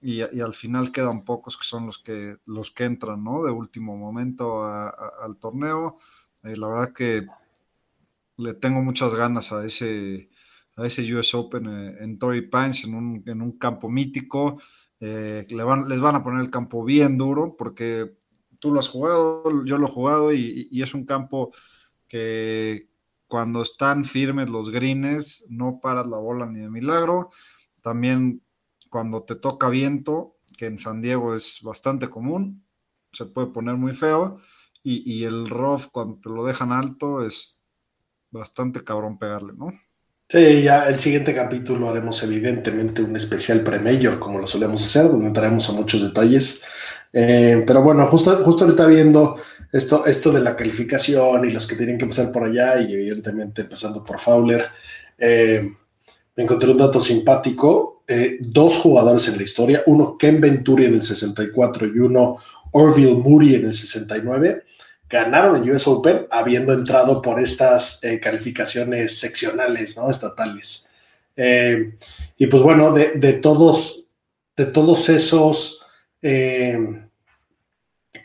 y, 0.00 0.20
al 0.20 0.54
final 0.54 0.92
quedan 0.92 1.24
pocos 1.24 1.56
que 1.56 1.64
son 1.64 1.86
los 1.86 1.98
que, 1.98 2.36
los 2.46 2.70
que 2.70 2.84
entran, 2.84 3.22
¿no? 3.24 3.42
De 3.42 3.50
último 3.50 3.96
momento 3.96 4.64
al 4.64 5.36
torneo 5.38 5.96
eh, 6.44 6.56
la 6.56 6.68
verdad 6.68 6.92
que 6.92 7.26
le 8.36 8.54
tengo 8.54 8.80
muchas 8.82 9.14
ganas 9.14 9.52
a 9.52 9.64
ese, 9.64 10.30
a 10.76 10.86
ese 10.86 11.14
US 11.14 11.34
Open 11.34 11.66
eh, 11.66 11.96
en 12.00 12.18
Torrey 12.18 12.42
Pines, 12.42 12.84
en 12.84 12.94
un, 12.94 13.58
campo 13.58 13.88
mítico. 13.88 14.60
Eh, 15.00 15.46
le 15.50 15.62
van, 15.62 15.88
les 15.88 16.00
van 16.00 16.16
a 16.16 16.22
poner 16.22 16.40
el 16.40 16.50
campo 16.50 16.84
bien 16.84 17.18
duro 17.18 17.56
porque 17.56 18.16
tú 18.58 18.72
lo 18.72 18.80
has 18.80 18.88
jugado, 18.88 19.64
yo 19.64 19.78
lo 19.78 19.86
he 19.86 19.90
jugado 19.90 20.32
y, 20.32 20.68
es 20.72 20.94
un 20.94 21.04
campo 21.04 21.52
que 22.08 22.88
cuando 23.26 23.62
están 23.62 24.04
firmes 24.04 24.48
los 24.48 24.70
greens 24.70 25.44
no 25.48 25.80
paras 25.80 26.06
la 26.06 26.18
bola 26.18 26.46
ni 26.46 26.60
de 26.60 26.70
milagro. 26.70 27.30
También 27.80 28.42
cuando 28.88 29.22
te 29.22 29.36
toca 29.36 29.68
viento, 29.68 30.36
que 30.56 30.66
en 30.66 30.78
San 30.78 31.00
Diego 31.00 31.34
es 31.34 31.60
bastante 31.62 32.08
común, 32.08 32.64
se 33.12 33.26
puede 33.26 33.48
poner 33.48 33.76
muy 33.76 33.92
feo 33.92 34.38
y, 34.82 35.24
el 35.24 35.46
rough 35.48 35.86
cuando 35.92 36.18
te 36.20 36.30
lo 36.30 36.44
dejan 36.46 36.72
alto 36.72 37.24
es 37.24 37.60
bastante 38.30 38.82
cabrón 38.82 39.18
pegarle, 39.18 39.52
¿no? 39.54 39.72
Sí, 40.30 40.62
ya 40.62 40.88
el 40.88 40.98
siguiente 40.98 41.34
capítulo 41.34 41.88
haremos 41.88 42.22
evidentemente 42.22 43.02
un 43.02 43.16
especial 43.16 43.60
pre-major, 43.62 44.18
como 44.18 44.38
lo 44.38 44.46
solemos 44.46 44.82
hacer, 44.82 45.10
donde 45.10 45.26
entraremos 45.26 45.68
a 45.68 45.72
muchos 45.72 46.02
detalles. 46.02 46.62
Eh, 47.12 47.64
pero 47.66 47.82
bueno, 47.82 48.06
justo, 48.06 48.42
justo 48.44 48.64
ahorita 48.64 48.86
viendo 48.86 49.36
esto, 49.72 50.04
esto 50.06 50.30
de 50.30 50.40
la 50.40 50.54
calificación 50.54 51.46
y 51.46 51.50
los 51.50 51.66
que 51.66 51.76
tienen 51.76 51.98
que 51.98 52.06
pasar 52.06 52.30
por 52.30 52.44
allá, 52.44 52.80
y 52.80 52.92
evidentemente 52.92 53.62
empezando 53.62 54.04
por 54.04 54.18
Fowler, 54.18 54.66
eh, 55.16 55.70
me 56.36 56.42
encontré 56.42 56.70
un 56.70 56.78
dato 56.78 57.00
simpático. 57.00 57.97
Eh, 58.10 58.38
dos 58.40 58.78
jugadores 58.78 59.28
en 59.28 59.36
la 59.36 59.42
historia, 59.42 59.82
uno 59.84 60.16
Ken 60.16 60.40
Venturi 60.40 60.86
en 60.86 60.94
el 60.94 61.02
64 61.02 61.88
y 61.88 61.98
uno 61.98 62.38
Orville 62.72 63.12
Moody 63.12 63.56
en 63.56 63.66
el 63.66 63.74
69, 63.74 64.64
ganaron 65.10 65.62
el 65.62 65.70
US 65.70 65.86
Open 65.88 66.26
habiendo 66.30 66.72
entrado 66.72 67.20
por 67.20 67.38
estas 67.38 68.02
eh, 68.02 68.18
calificaciones 68.18 69.18
seccionales, 69.18 69.94
¿no? 69.98 70.08
Estatales. 70.08 70.88
Eh, 71.36 71.96
y 72.38 72.46
pues 72.46 72.62
bueno, 72.62 72.94
de, 72.94 73.32
todos, 73.34 74.06
de 74.56 74.64
todos 74.64 75.10
esos 75.10 75.82
que 76.20 77.04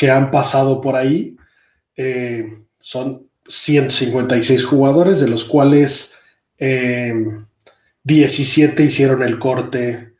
han 0.10 0.32
pasado 0.32 0.80
por 0.80 0.96
ahí, 0.96 1.36
son 2.80 3.28
156 3.48 4.66
jugadores, 4.66 5.20
de 5.20 5.28
los 5.28 5.44
cuales 5.44 6.16
17 8.04 8.84
hicieron 8.84 9.24
el 9.24 9.40
corte 9.40 10.14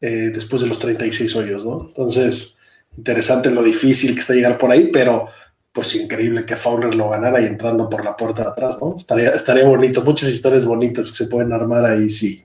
después 0.00 0.62
de 0.62 0.68
los 0.68 0.78
36 0.78 1.34
hoyos, 1.36 1.64
¿no? 1.64 1.78
Entonces, 1.88 2.58
interesante 2.96 3.50
lo 3.50 3.62
difícil 3.62 4.14
que 4.14 4.20
está 4.20 4.34
llegar 4.34 4.58
por 4.58 4.70
ahí, 4.70 4.90
pero 4.92 5.28
pues 5.72 5.94
increíble 5.94 6.44
que 6.44 6.56
Fowler 6.56 6.94
lo 6.94 7.10
ganara 7.10 7.40
y 7.40 7.46
entrando 7.46 7.88
por 7.88 8.04
la 8.04 8.16
puerta 8.16 8.42
de 8.42 8.48
atrás, 8.48 8.78
¿no? 8.80 8.96
Estaría, 8.96 9.30
estaría 9.30 9.64
bonito, 9.64 10.02
muchas 10.02 10.28
historias 10.30 10.64
bonitas 10.64 11.10
que 11.10 11.16
se 11.16 11.26
pueden 11.26 11.52
armar 11.52 11.84
ahí 11.84 12.08
si, 12.08 12.44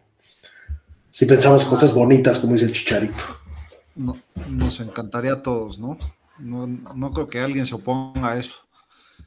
si 1.09 1.25
pensamos 1.25 1.65
cosas 1.65 1.93
bonitas, 1.93 2.39
como 2.39 2.53
dice 2.53 2.65
el 2.65 2.71
chicharito. 2.71 3.23
nos 4.49 4.79
encantaría 4.79 5.33
a 5.33 5.41
todos, 5.41 5.79
¿no? 5.79 5.97
¿no? 6.39 7.11
creo 7.13 7.29
que 7.29 7.39
alguien 7.39 7.65
se 7.65 7.75
oponga 7.75 8.31
a 8.31 8.37
eso. 8.37 8.55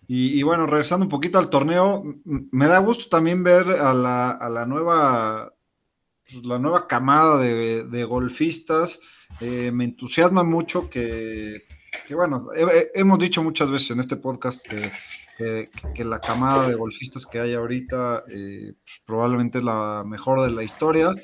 Y, 0.08 0.40
bueno, 0.44 0.66
regresando 0.66 1.04
un 1.04 1.10
poquito 1.10 1.38
al 1.38 1.50
torneo, 1.50 2.04
me 2.24 2.66
da 2.66 2.78
gusto 2.78 3.08
también 3.08 3.42
ver 3.42 3.66
a 3.68 3.92
la, 3.92 4.64
nueva, 4.68 5.52
pues, 6.30 6.44
la 6.44 6.58
nueva 6.58 6.86
camada 6.86 7.38
de, 7.38 8.04
golfistas. 8.04 9.00
Eh, 9.40 9.70
me 9.72 9.84
entusiasma 9.84 10.44
mucho 10.44 10.88
que 10.88 11.66
que 12.06 12.14
bueno, 12.14 12.46
hemos 12.94 13.18
dicho 13.18 13.42
muchas 13.42 13.70
veces 13.70 13.92
en 13.92 14.00
este 14.00 14.16
podcast 14.16 14.60
que, 14.62 15.70
que, 15.94 16.04
la 16.04 16.20
camada 16.20 16.68
de 16.68 16.74
golfistas 16.74 17.26
que 17.26 17.40
hay 17.40 17.54
ahorita 17.54 18.24
eh, 18.30 18.74
pues, 18.74 19.02
probablemente 19.04 19.58
es 19.58 19.64
la 19.64 20.04
mejor 20.06 20.42
de 20.42 20.50
la 20.50 20.62
historia 20.62 21.14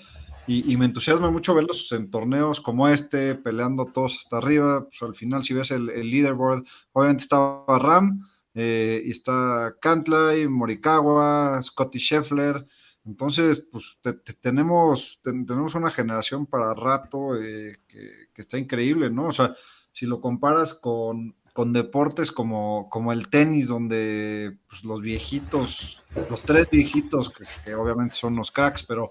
y, 0.47 0.76
me 0.76 0.87
entusiasma 0.87 1.30
mucho 1.30 1.54
verlos 1.54 1.90
en 1.92 2.11
torneos 2.11 2.61
como 2.61 2.88
este, 2.88 3.37
peleando 3.37 3.87
todos 3.87 4.16
hasta 4.16 4.38
arriba. 4.38 4.85
Pues 4.85 5.00
al 5.02 5.14
final, 5.14 5.44
si 5.44 5.54
ves 5.54 5.71
el, 5.71 5.87
leaderboard, 5.87 6.64
obviamente 6.92 7.23
estaba 7.23 7.78
Ram 7.78 8.18
eh, 8.54 9.00
y 9.04 9.12
está 9.12 9.76
Cantlay, 9.80 10.49
Morikawa, 10.49 11.62
Scotty 11.62 12.00
Scheffler. 12.00 12.64
Entonces, 13.04 13.66
pues 13.71 13.99
tenemos, 14.40 15.21
tenemos 15.23 15.75
una 15.75 15.90
generación 15.90 16.47
para 16.47 16.75
rato 16.75 17.37
eh, 17.37 17.80
que, 17.88 18.28
que, 18.32 18.42
está 18.42 18.59
increíble, 18.59 19.11
¿no? 19.11 19.26
O 19.26 19.32
sea, 19.32 19.54
si 19.92 20.06
lo 20.06 20.21
comparas 20.21 20.75
con, 20.75 21.35
deportes 21.73 22.32
como, 22.32 22.88
como, 22.90 23.12
el 23.12 23.28
tenis, 23.28 23.68
donde 23.68 24.56
pues, 24.68 24.85
los 24.85 25.02
viejitos, 25.02 26.02
los 26.30 26.40
tres 26.42 26.71
viejitos, 26.71 27.30
que, 27.30 27.75
obviamente 27.75 28.14
son 28.14 28.37
los 28.37 28.50
cracks, 28.50 28.82
pero, 28.85 29.11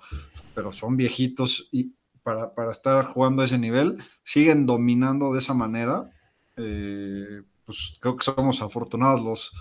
pero 0.56 0.72
son 0.72 0.98
viejitos 0.98 1.70
y 1.72 1.94
para, 2.24 2.52
estar 2.72 3.06
jugando 3.06 3.42
a 3.42 3.46
ese 3.46 3.60
nivel, 3.60 3.98
siguen 4.24 4.66
dominando 4.66 5.34
de 5.34 5.40
esa 5.40 5.54
manera. 5.54 6.10
Eh, 6.58 7.44
pues 7.66 7.98
creo 8.00 8.16
que 8.16 8.26
somos 8.26 8.62
afortunados 8.62 9.22
los, 9.22 9.52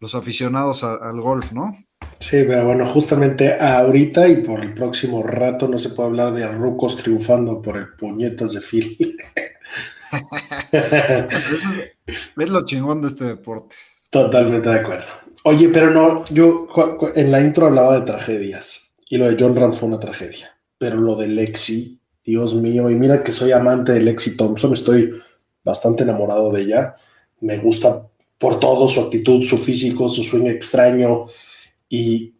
los 0.00 0.14
aficionados 0.14 0.82
al 0.82 1.20
golf, 1.20 1.52
¿no? 1.52 1.76
Sí, 2.18 2.44
pero 2.46 2.66
bueno, 2.66 2.86
justamente 2.86 3.54
ahorita 3.54 4.28
y 4.28 4.36
por 4.42 4.60
el 4.60 4.74
próximo 4.74 5.22
rato 5.22 5.68
no 5.68 5.78
se 5.78 5.90
puede 5.90 6.08
hablar 6.08 6.32
de 6.32 6.46
rucos 6.46 6.96
triunfando 6.96 7.62
por 7.62 7.76
el 7.76 7.94
puñetas 7.94 8.52
de 8.52 8.60
fil. 8.60 9.16
es, 10.72 12.50
lo 12.50 12.64
chingón 12.64 13.00
de 13.00 13.08
este 13.08 13.24
deporte. 13.24 13.76
Totalmente 14.10 14.68
de 14.68 14.80
acuerdo. 14.80 15.06
Oye, 15.44 15.68
pero 15.68 15.90
no, 15.90 16.24
yo 16.26 16.68
en 17.14 17.30
la 17.30 17.40
intro 17.40 17.66
hablaba 17.66 18.00
de 18.00 18.06
tragedias 18.06 18.92
y 19.08 19.16
lo 19.16 19.28
de 19.28 19.36
John 19.38 19.56
Ram 19.56 19.72
fue 19.72 19.88
una 19.88 20.00
tragedia, 20.00 20.58
pero 20.76 20.96
lo 20.96 21.16
de 21.16 21.26
Lexi, 21.26 22.00
Dios 22.24 22.54
mío, 22.54 22.90
y 22.90 22.96
mira 22.96 23.22
que 23.22 23.32
soy 23.32 23.52
amante 23.52 23.92
de 23.92 24.02
Lexi 24.02 24.36
Thompson, 24.36 24.74
estoy 24.74 25.10
bastante 25.64 26.02
enamorado 26.02 26.52
de 26.52 26.62
ella, 26.62 26.96
me 27.40 27.56
gusta 27.58 28.09
por 28.40 28.58
todo 28.58 28.88
su 28.88 29.00
actitud, 29.00 29.44
su 29.44 29.58
físico, 29.58 30.08
su 30.08 30.24
swing 30.24 30.46
extraño 30.46 31.26
y 31.90 32.32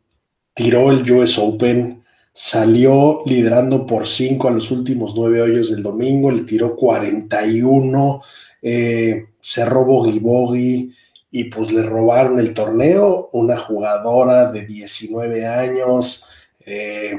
tiró 0.55 0.91
el 0.91 1.09
US 1.13 1.39
Open, 1.39 2.03
salió 2.33 3.21
liderando 3.27 3.87
por 3.87 4.09
5 4.09 4.49
a 4.49 4.51
los 4.51 4.71
últimos 4.71 5.15
nueve 5.15 5.43
hoyos 5.43 5.71
del 5.71 5.83
domingo, 5.83 6.31
le 6.31 6.45
tiró 6.45 6.75
41, 6.75 8.23
eh, 8.63 9.27
cerró 9.43 9.85
bogey 9.85 10.19
bogey 10.19 10.91
y 11.31 11.45
pues 11.45 11.71
le 11.71 11.83
robaron 11.83 12.41
el 12.41 12.55
torneo, 12.55 13.29
una 13.35 13.59
jugadora 13.59 14.51
de 14.51 14.65
19 14.65 15.47
años, 15.47 16.27
eh, 16.65 17.13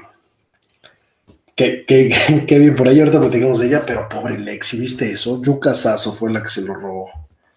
que, 1.56 2.58
bien 2.58 2.76
por 2.76 2.88
ahí 2.88 3.00
ahorita 3.00 3.20
platicamos 3.20 3.60
de 3.60 3.68
ella, 3.68 3.84
pero 3.86 4.10
pobre 4.10 4.40
Lexi, 4.40 4.80
¿viste 4.80 5.12
eso? 5.12 5.40
Yuka 5.40 5.76
Sasso 5.76 6.14
fue 6.14 6.34
la 6.34 6.42
que 6.42 6.50
se 6.50 6.64
lo 6.64 6.74
robó. 6.74 7.10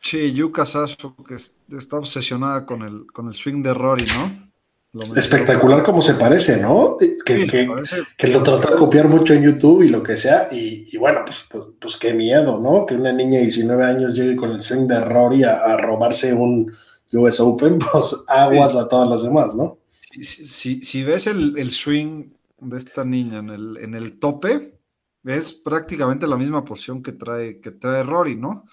Sí, 0.05 0.35
Yuka 0.35 0.67
Sasso, 0.67 1.17
que 1.27 1.35
está 1.35 1.97
obsesionada 1.97 2.67
con 2.67 2.83
el, 2.83 3.07
con 3.07 3.27
el 3.27 3.33
swing 3.33 3.63
de 3.63 3.73
Rory, 3.73 4.05
¿no? 4.05 5.17
Espectacular 5.17 5.83
como 5.83 6.03
se 6.03 6.13
parece, 6.15 6.59
¿no? 6.59 6.99
Que, 6.99 7.17
que, 7.47 8.29
lo 8.29 8.43
trató 8.43 8.71
de 8.71 8.77
copiar 8.77 9.09
mucho 9.09 9.33
en 9.33 9.43
YouTube 9.43 9.83
y 9.83 9.89
lo 9.89 10.03
que 10.03 10.19
sea. 10.19 10.49
Y, 10.53 10.95
bueno, 10.99 11.23
pues, 11.25 11.47
pues, 11.51 11.65
pues, 11.81 11.97
qué 11.97 12.13
miedo, 12.13 12.61
¿no? 12.61 12.85
Que 12.85 12.95
una 12.95 13.13
niña 13.13 13.39
de 13.39 13.47
19 13.47 13.83
años 13.83 14.15
llegue 14.15 14.37
con 14.37 14.51
el 14.51 14.61
swing 14.61 14.87
de 14.87 15.01
Rory 15.01 15.43
a, 15.43 15.77
robarse 15.79 16.35
un 16.35 16.71
US 17.13 17.41
Open, 17.41 17.79
pues 17.93 18.15
aguas 18.29 18.77
a 18.77 18.87
todas 18.89 19.09
las 19.09 19.23
demás, 19.23 19.57
¿no? 19.57 19.79
Si, 20.21 20.83
si, 20.83 21.03
ves 21.03 21.27
el, 21.27 21.57
el, 21.57 21.71
swing 21.71 22.31
de 22.61 22.77
esta 22.77 23.05
niña 23.05 23.39
en 23.39 23.49
el, 23.49 23.79
en 23.79 23.95
el 23.95 24.19
tope, 24.19 24.79
es 25.25 25.55
prácticamente 25.55 26.27
la 26.27 26.37
misma 26.37 26.63
posición 26.63 27.03
que 27.03 27.13
trae, 27.13 27.59
que 27.59 27.71
trae 27.71 28.03
Rory, 28.03 28.37
¿no? 28.37 28.65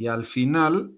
Y 0.00 0.06
al 0.06 0.24
final, 0.24 0.94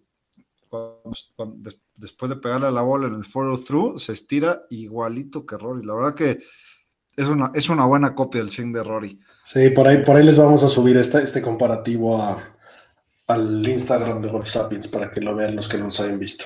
cuando, 0.69 1.73
después 1.97 2.31
de 2.31 2.37
pegarle 2.37 2.69
a 2.69 2.71
la 2.71 2.83
bola 2.83 3.09
en 3.09 3.15
el 3.15 3.25
follow 3.25 3.59
through, 3.59 3.99
se 3.99 4.13
estira 4.13 4.63
igualito 4.71 5.45
que 5.45 5.59
Rory. 5.59 5.85
La 5.85 5.97
verdad 5.97 6.15
que 6.15 6.39
es 7.17 7.27
una, 7.27 7.51
es 7.53 7.69
una 7.69 7.85
buena 7.85 8.15
copia 8.15 8.41
del 8.41 8.53
swing 8.53 8.73
de 8.73 8.85
Rory. 8.85 9.19
Sí, 9.43 9.71
por 9.71 9.89
ahí, 9.89 10.05
por 10.05 10.15
ahí 10.15 10.25
les 10.25 10.39
vamos 10.39 10.63
a 10.63 10.69
subir 10.69 10.97
este, 10.99 11.21
este 11.21 11.43
comparativo 11.43 12.41
al 13.27 13.69
Instagram 13.69 14.21
de 14.21 14.29
Golf 14.29 14.49
Sapiens 14.49 14.87
para 14.87 15.11
que 15.11 15.21
lo 15.21 15.35
vean 15.35 15.57
los 15.57 15.67
que 15.69 15.79
no 15.79 15.87
los 15.87 15.99
hayan 15.99 16.21
visto. 16.21 16.45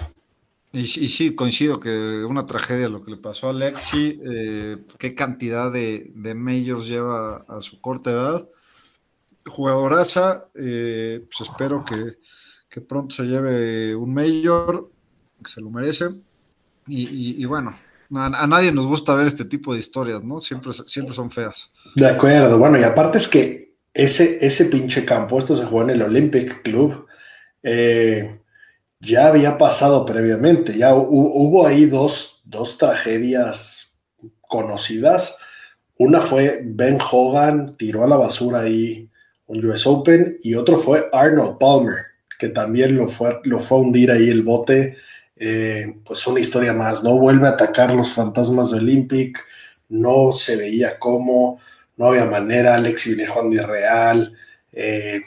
Y, 0.73 0.87
sí, 0.87 1.35
coincido 1.35 1.79
que 1.79 2.25
una 2.25 2.47
tragedia 2.47 2.89
lo 2.89 3.03
que 3.03 3.11
le 3.11 3.19
pasó 3.19 3.51
a 3.51 3.53
Lexi, 3.53 4.19
eh, 4.25 4.79
qué 4.99 5.15
cantidad 5.15 5.71
de, 5.71 6.11
de 6.15 6.35
majors 6.35 6.89
lleva 6.89 7.45
a 7.49 7.61
su 7.61 7.83
corta 7.83 8.13
edad. 8.13 8.49
Jugadoraza, 9.47 10.49
eh, 10.57 11.25
pues 11.25 11.49
espero 11.49 11.85
que, 11.85 12.19
que 12.76 12.83
pronto 12.83 13.14
se 13.14 13.23
lleve 13.23 13.97
un 13.97 14.12
major 14.12 14.90
que 15.42 15.50
se 15.50 15.62
lo 15.62 15.71
merece. 15.71 16.11
Y, 16.87 17.42
bueno, 17.47 17.75
a, 18.14 18.47
nadie 18.47 18.71
nos 18.71 18.87
gusta 18.87 19.14
ver 19.14 19.26
este 19.26 19.47
tipo 19.47 19.73
de 19.73 19.80
historias, 19.80 20.23
¿no? 20.23 20.40
Siempre, 20.40 20.73
siempre 20.85 21.14
son 21.14 21.30
feas. 21.30 21.73
De 21.95 22.06
acuerdo, 22.06 22.59
bueno, 22.59 22.78
y 22.78 22.83
aparte 22.83 23.16
es 23.16 23.28
que 23.28 23.78
ese, 23.95 24.45
ese 24.45 24.66
pinche 24.66 25.06
campo, 25.06 25.38
esto 25.38 25.56
se 25.56 25.64
jugó 25.64 25.83
en 25.83 25.90
el 25.90 26.02
Olympic 26.02 26.62
Club, 26.62 27.06
eh, 27.62 28.42
ya 29.00 29.28
había 29.28 29.56
pasado 29.56 30.04
previamente, 30.04 30.76
ya 30.76 30.95
hubo, 30.95 31.66
ahí 31.66 31.87
dos, 31.87 32.42
dos 32.45 32.76
tragedias 32.76 33.99
conocidas. 34.42 35.38
Una 35.97 36.21
fue 36.21 36.61
Ben 36.62 36.99
Hogan 37.00 37.73
tiró 37.73 38.04
a 38.04 38.06
la 38.06 38.18
basura 38.18 38.61
ahí 38.61 39.11
un 39.47 39.65
US 39.65 39.86
Open 39.86 40.36
y 40.43 40.54
otro 40.56 40.76
fue 40.76 41.08
Arnold 41.10 41.56
Palmer, 41.56 42.16
que 42.39 42.49
también 42.49 42.97
lo 42.97 43.09
fue, 43.09 43.41
lo 43.45 43.61
fue 43.61 43.79
a 43.79 43.81
hundir 43.81 44.11
ahí 44.11 44.29
el 44.29 44.43
bote 44.43 44.97
eh, 45.39 45.99
pues 46.05 46.27
una 46.27 46.41
historia 46.41 46.73
más, 46.73 47.05
¿no? 47.05 47.19
Vuelve 47.19 47.47
a 47.47 47.51
atacar 47.51 47.95
los 47.95 48.15
fantasmas 48.15 48.71
de 48.71 48.79
Olympic, 48.79 49.39
no 49.91 50.33
se 50.33 50.57
veía 50.57 50.99
cómo, 50.99 51.61
no 51.99 52.09
había 52.09 52.25
manera, 52.25 52.75
Alex 52.75 53.11
Juan 53.29 53.51
de 53.51 53.63
Real, 53.63 54.33
eh, 54.73 55.21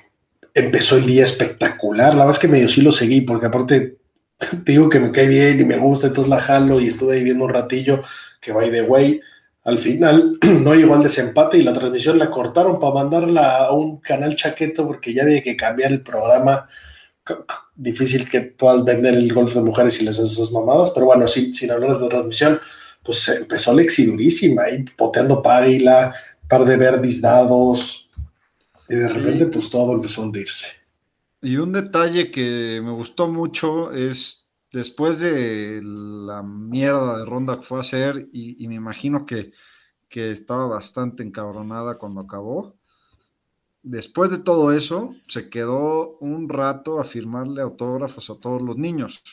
empezó 0.54 0.98
el 0.98 1.06
día 1.06 1.24
espectacular, 1.24 2.14
la 2.14 2.26
verdad 2.26 2.36
es 2.36 2.40
que 2.40 2.48
medio 2.48 2.70
sí 2.70 2.82
lo 2.82 2.92
seguí, 2.92 3.22
porque 3.22 3.46
aparte 3.46 3.98
te 4.66 4.72
digo 4.72 4.90
que 4.90 5.00
me 5.00 5.12
cae 5.12 5.28
bien 5.28 5.60
y 5.60 5.64
me 5.64 5.78
gusta, 5.78 6.08
entonces 6.08 6.30
la 6.30 6.40
jalo 6.40 6.80
y 6.82 6.88
estuve 6.88 7.16
ahí 7.16 7.24
viendo 7.24 7.46
un 7.46 7.54
ratillo 7.54 8.02
que 8.42 8.52
by 8.52 8.72
the 8.72 8.82
way, 8.82 9.22
al 9.64 9.78
final 9.78 10.40
no 10.42 10.74
llegó 10.74 10.96
al 10.96 11.04
desempate 11.04 11.60
y 11.60 11.64
la 11.64 11.74
transmisión 11.74 12.18
la 12.18 12.32
cortaron 12.32 12.80
para 12.80 12.96
mandarla 12.96 13.58
a 13.58 13.74
un 13.74 13.98
canal 13.98 14.36
chaqueto 14.36 14.88
porque 14.88 15.14
ya 15.14 15.22
había 15.22 15.44
que 15.44 15.56
cambiar 15.56 15.92
el 15.92 16.02
programa 16.02 16.68
difícil 17.76 18.30
que 18.30 18.42
puedas 18.42 18.84
vender 18.84 19.14
el 19.14 19.34
golf 19.34 19.54
de 19.54 19.62
mujeres 19.62 20.02
y 20.02 20.06
les 20.06 20.20
haces 20.20 20.34
esas 20.34 20.52
mamadas, 20.52 20.92
pero 20.92 21.06
bueno, 21.06 21.28
sin, 21.28 21.54
sin 21.54 21.72
hablar 21.72 22.00
de 22.00 22.10
transmisión, 22.10 22.60
pues 23.04 23.28
empezó 23.30 23.74
Lexi 23.74 24.06
durísima, 24.06 24.64
ahí 24.64 24.84
poteando 24.98 25.42
Págila, 25.42 26.14
par 26.48 26.66
de 26.66 26.78
verdis 26.78 27.22
dados, 27.22 28.10
y 28.90 28.96
de 28.96 29.08
repente 29.08 29.46
pues 29.48 29.70
todo 29.70 29.94
empezó 29.94 30.22
a 30.22 30.26
hundirse. 30.26 30.68
Y 31.42 31.58
un 31.58 31.72
detalle 31.72 32.32
que 32.32 32.82
me 32.84 32.92
gustó 32.92 33.28
mucho 33.28 33.92
es 33.92 34.48
después 34.72 35.20
de 35.20 35.82
la 35.84 36.44
mierda 36.44 37.20
de 37.20 37.26
ronda 37.26 37.58
que 37.58 37.64
fue 37.64 37.78
a 37.78 37.82
hacer, 37.82 38.30
y, 38.34 38.68
me 38.68 38.76
imagino 38.76 39.26
que, 39.26 39.52
que 40.10 40.32
estaba 40.32 40.68
bastante 40.68 41.24
encabronada 41.24 41.98
cuando 41.98 42.22
acabó, 42.22 42.79
Después 43.90 44.30
de 44.30 44.38
todo 44.38 44.72
eso, 44.72 45.16
se 45.28 45.50
quedó 45.50 46.16
un 46.20 46.48
rato 46.48 47.00
a 47.00 47.04
firmarle 47.04 47.64
autógrafos 47.64 48.30
a 48.30 48.36
todos 48.36 48.62
los 48.62 48.78
niños. 48.78 49.24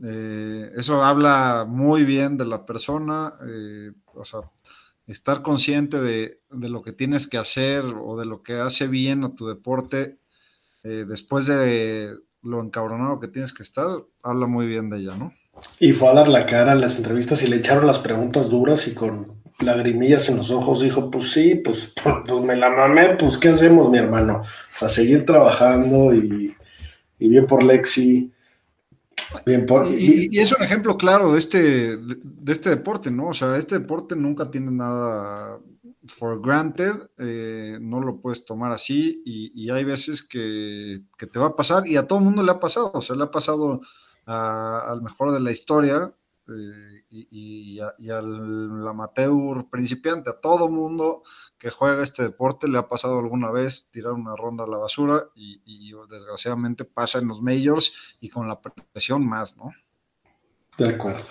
Eh, 0.00 0.70
eso 0.76 1.02
habla 1.02 1.66
muy 1.68 2.04
bien 2.04 2.36
de 2.36 2.44
la 2.44 2.64
persona, 2.64 3.34
eh, 3.44 3.90
o 4.14 4.24
sea, 4.24 4.42
estar 5.08 5.42
consciente 5.42 6.00
de, 6.00 6.40
lo 6.50 6.82
que 6.82 6.92
tienes 6.92 7.26
que 7.26 7.36
hacer 7.36 7.82
o 7.82 8.16
de 8.16 8.26
lo 8.26 8.44
que 8.44 8.60
hace 8.60 8.86
bien 8.86 9.24
a 9.24 9.34
tu 9.34 9.48
deporte, 9.48 10.20
eh, 10.84 11.04
después 11.08 11.46
de 11.46 12.14
lo 12.42 12.62
encabronado 12.62 13.18
que 13.18 13.26
tienes 13.26 13.52
que 13.52 13.64
estar, 13.64 13.88
habla 14.22 14.46
muy 14.46 14.68
bien 14.68 14.88
de 14.88 14.98
ella, 14.98 15.16
¿no? 15.16 15.32
Y 15.80 15.90
fue 15.90 16.10
a 16.10 16.14
dar 16.14 16.28
la 16.28 16.46
cara 16.46 16.74
en 16.74 16.80
las 16.80 16.96
entrevistas 16.96 17.42
y 17.42 17.48
le 17.48 17.56
echaron 17.56 17.88
las 17.88 17.98
preguntas 17.98 18.50
duras 18.50 18.86
y 18.86 18.94
con 18.94 19.41
lagrimillas 19.60 20.28
en 20.28 20.38
los 20.38 20.50
ojos, 20.50 20.82
dijo, 20.82 21.10
pues 21.10 21.32
sí, 21.32 21.56
pues, 21.56 21.92
pues 22.26 22.44
me 22.44 22.56
la 22.56 22.70
mamé, 22.70 23.16
pues 23.18 23.38
¿qué 23.38 23.48
hacemos, 23.48 23.90
mi 23.90 23.98
hermano? 23.98 24.42
a 24.80 24.88
seguir 24.88 25.24
trabajando 25.24 26.12
y, 26.14 26.56
bien 27.18 27.46
por 27.46 27.62
Lexi. 27.62 28.32
Bien 29.46 29.64
por, 29.64 29.86
y, 29.86 30.38
es 30.38 30.52
un 30.52 30.62
ejemplo 30.62 30.96
claro 30.96 31.32
de 31.32 31.38
este, 31.38 31.96
de, 31.96 32.52
este 32.52 32.70
deporte, 32.70 33.10
¿no? 33.10 33.28
O 33.28 33.34
sea, 33.34 33.56
este 33.56 33.78
deporte 33.78 34.14
nunca 34.16 34.50
tiene 34.50 34.70
nada 34.70 35.58
for 36.06 36.40
granted, 36.42 36.92
eh, 37.18 37.78
no 37.80 38.00
lo 38.00 38.20
puedes 38.20 38.44
tomar 38.44 38.72
así 38.72 39.22
y, 39.24 39.70
hay 39.70 39.84
veces 39.84 40.22
que, 40.22 41.02
te 41.16 41.38
va 41.38 41.48
a 41.48 41.56
pasar 41.56 41.86
y 41.86 41.96
a 41.96 42.06
todo 42.06 42.18
el 42.18 42.24
mundo 42.24 42.42
le 42.42 42.50
ha 42.50 42.60
pasado, 42.60 42.90
o 42.92 43.00
sea, 43.00 43.16
le 43.16 43.24
ha 43.24 43.30
pasado 43.30 43.80
al 44.26 45.02
mejor 45.02 45.32
de 45.32 45.40
la 45.40 45.50
historia, 45.50 46.12
eh, 46.48 47.01
y, 47.12 47.78
al 48.10 48.88
amateur 48.88 49.68
principiante, 49.70 50.30
a 50.30 50.40
todo 50.40 50.68
mundo 50.68 51.22
que 51.58 51.70
juega 51.70 52.02
este 52.02 52.22
deporte 52.22 52.68
le 52.68 52.78
ha 52.78 52.88
pasado 52.88 53.18
alguna 53.18 53.50
vez 53.50 53.90
tirar 53.90 54.12
una 54.12 54.34
ronda 54.34 54.64
a 54.64 54.66
la 54.68 54.78
basura 54.78 55.28
y, 55.34 55.92
desgraciadamente 56.08 56.84
pasa 56.84 57.18
en 57.18 57.28
los 57.28 57.42
majors 57.42 58.16
y 58.20 58.28
con 58.28 58.48
la 58.48 58.60
presión 58.60 59.26
más, 59.26 59.56
¿no? 59.56 59.70
De 60.78 60.88
acuerdo. 60.88 61.24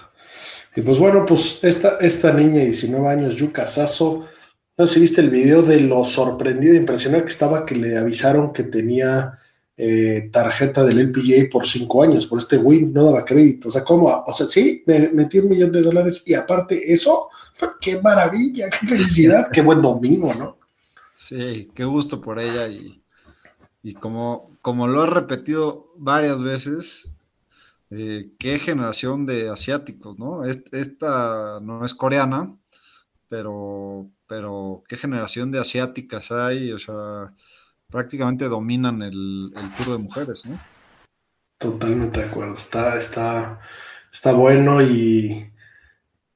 Y 0.75 0.81
pues 0.81 0.99
bueno, 0.99 1.25
pues 1.25 1.59
esta, 1.63 1.97
esta 1.97 2.31
niña 2.31 2.59
de 2.59 2.65
19 2.65 3.07
años, 3.07 3.35
Yuka 3.35 3.65
Sasso, 3.65 4.27
no 4.77 4.87
sé 4.87 4.93
si 4.95 4.99
viste 5.01 5.21
el 5.21 5.29
video 5.29 5.61
de 5.61 5.79
lo 5.81 6.03
sorprendido 6.05 6.73
e 6.73 6.77
impresionante 6.77 7.25
que 7.25 7.31
estaba 7.31 7.65
que 7.65 7.75
le 7.75 7.97
avisaron 7.97 8.53
que 8.53 8.63
tenía 8.63 9.33
eh, 9.77 10.29
tarjeta 10.31 10.83
del 10.83 10.99
LPGA 10.99 11.49
por 11.51 11.65
cinco 11.65 12.03
años, 12.03 12.27
por 12.27 12.39
este 12.39 12.57
win, 12.57 12.93
no 12.93 13.05
daba 13.05 13.25
crédito. 13.25 13.69
O 13.69 13.71
sea, 13.71 13.83
¿cómo? 13.83 14.07
O 14.25 14.33
sea, 14.33 14.47
sí, 14.47 14.83
me 14.85 15.09
metí 15.09 15.39
un 15.39 15.49
millón 15.49 15.71
de 15.71 15.81
dólares 15.81 16.23
y 16.25 16.33
aparte 16.33 16.93
eso, 16.93 17.29
qué 17.81 18.01
maravilla, 18.01 18.69
qué 18.69 18.87
felicidad, 18.87 19.49
qué 19.51 19.61
buen 19.61 19.81
domingo, 19.81 20.33
¿no? 20.35 20.57
Sí, 21.11 21.69
qué 21.73 21.85
gusto 21.85 22.21
por 22.21 22.39
ella 22.39 22.67
y, 22.67 23.01
y 23.83 23.93
como, 23.93 24.51
como 24.61 24.87
lo 24.87 25.03
he 25.03 25.07
repetido 25.07 25.91
varias 25.97 26.43
veces, 26.43 27.11
eh, 27.89 28.31
qué 28.39 28.57
generación 28.57 29.25
de 29.25 29.49
asiáticos, 29.49 30.17
¿no? 30.17 30.43
Esta 30.45 31.59
no 31.61 31.83
es 31.85 31.93
coreana, 31.93 32.57
pero, 33.27 34.09
pero 34.27 34.83
qué 34.87 34.97
generación 34.97 35.51
de 35.51 35.59
asiáticas 35.59 36.31
hay, 36.31 36.71
o 36.71 36.79
sea, 36.79 37.33
prácticamente 37.91 38.45
dominan 38.45 39.01
el, 39.01 39.53
Tour 39.77 39.97
de 39.97 40.03
Mujeres, 40.03 40.45
¿no? 40.45 40.59
Totalmente 41.59 42.21
de 42.21 42.25
acuerdo. 42.25 42.55
Está, 42.55 42.97
está, 42.97 43.59
está 44.11 44.31
bueno 44.33 44.81
y, 44.81 45.51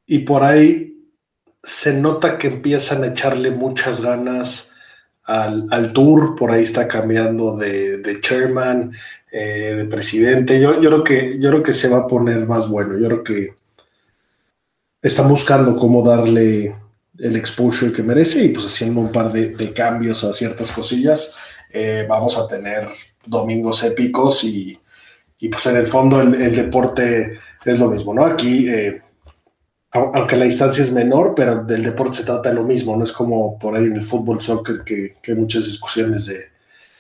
y 0.05 0.19
por 0.19 0.43
ahí 0.43 1.09
se 1.63 1.93
nota 1.93 2.37
que 2.37 2.47
empiezan 2.47 3.03
a 3.03 3.07
echarle 3.07 3.49
muchas 3.49 4.01
ganas 4.01 4.73
al, 5.23 5.67
al 5.71 5.93
tour. 5.93 6.35
Por 6.35 6.51
ahí 6.51 6.61
está 6.61 6.87
cambiando 6.87 7.57
de, 7.57 7.97
de 7.97 8.21
chairman, 8.21 8.91
eh, 9.31 9.73
de 9.77 9.85
presidente. 9.85 10.61
Yo, 10.61 10.79
yo, 10.79 10.89
creo 10.89 11.03
que, 11.03 11.39
yo 11.39 11.49
creo 11.49 11.63
que 11.63 11.73
se 11.73 11.89
va 11.89 11.99
a 11.99 12.07
poner 12.07 12.45
más 12.45 12.69
bueno. 12.69 12.99
Yo 12.99 13.07
creo 13.07 13.23
que 13.23 13.55
están 15.01 15.27
buscando 15.27 15.75
cómo 15.75 16.07
darle 16.07 16.75
el 17.17 17.35
exposure 17.35 17.91
que 17.91 18.03
merece 18.03 18.43
y 18.43 18.49
pues 18.49 18.65
haciendo 18.65 19.01
un 19.01 19.11
par 19.11 19.31
de, 19.31 19.55
de 19.55 19.73
cambios 19.73 20.23
a 20.23 20.33
ciertas 20.33 20.71
cosillas, 20.71 21.35
eh, 21.77 22.05
vamos 22.07 22.37
a 22.37 22.47
tener 22.47 22.87
domingos 23.25 23.83
épicos 23.83 24.45
y, 24.45 24.79
y 25.39 25.49
pues 25.49 25.65
en 25.65 25.75
el 25.75 25.85
fondo 25.85 26.21
el, 26.21 26.55
deporte 26.55 27.37
es 27.65 27.79
lo 27.79 27.89
mismo, 27.89 28.13
¿no? 28.13 28.25
Aquí, 28.25 28.65
eh, 28.69 29.01
aunque 29.91 30.37
la 30.37 30.45
distancia 30.45 30.81
es 30.81 30.93
menor, 30.93 31.33
pero 31.35 31.65
del 31.65 31.83
deporte 31.83 32.17
se 32.17 32.23
trata 32.23 32.53
lo 32.53 32.63
mismo, 32.63 32.95
no 32.95 33.03
es 33.03 33.11
como 33.11 33.59
por 33.59 33.75
ahí 33.75 33.83
en 33.83 33.95
el 33.95 34.03
fútbol, 34.03 34.41
soccer, 34.41 34.83
que, 34.85 35.15
que 35.21 35.33
hay 35.33 35.37
muchas 35.37 35.65
discusiones 35.65 36.27
de, 36.27 36.35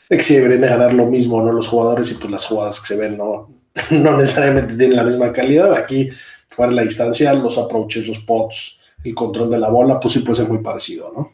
de, 0.09 0.17
que 0.17 0.23
si 0.23 0.35
deberían 0.35 0.61
de 0.61 0.67
ganar 0.67 0.93
lo 0.93 1.05
mismo, 1.05 1.41
¿no? 1.41 1.53
Los 1.53 1.69
jugadores 1.69 2.11
y 2.11 2.15
pues 2.15 2.29
las 2.29 2.45
jugadas 2.45 2.81
que 2.81 2.87
se 2.87 2.97
ven 2.97 3.17
no, 3.17 3.49
no 3.91 4.17
necesariamente 4.17 4.75
tienen 4.75 4.97
la 4.97 5.05
misma 5.05 5.31
calidad. 5.31 5.73
Aquí, 5.73 6.09
fuera 6.49 6.73
la 6.73 6.83
distancia, 6.83 7.33
los 7.33 7.57
approaches, 7.57 8.05
los 8.05 8.19
pots, 8.19 8.77
el 9.05 9.15
control 9.15 9.51
de 9.51 9.59
la 9.59 9.69
bola, 9.69 10.01
pues 10.01 10.15
sí 10.15 10.19
puede 10.19 10.39
ser 10.39 10.49
muy 10.49 10.59
parecido, 10.59 11.13
¿no? 11.15 11.31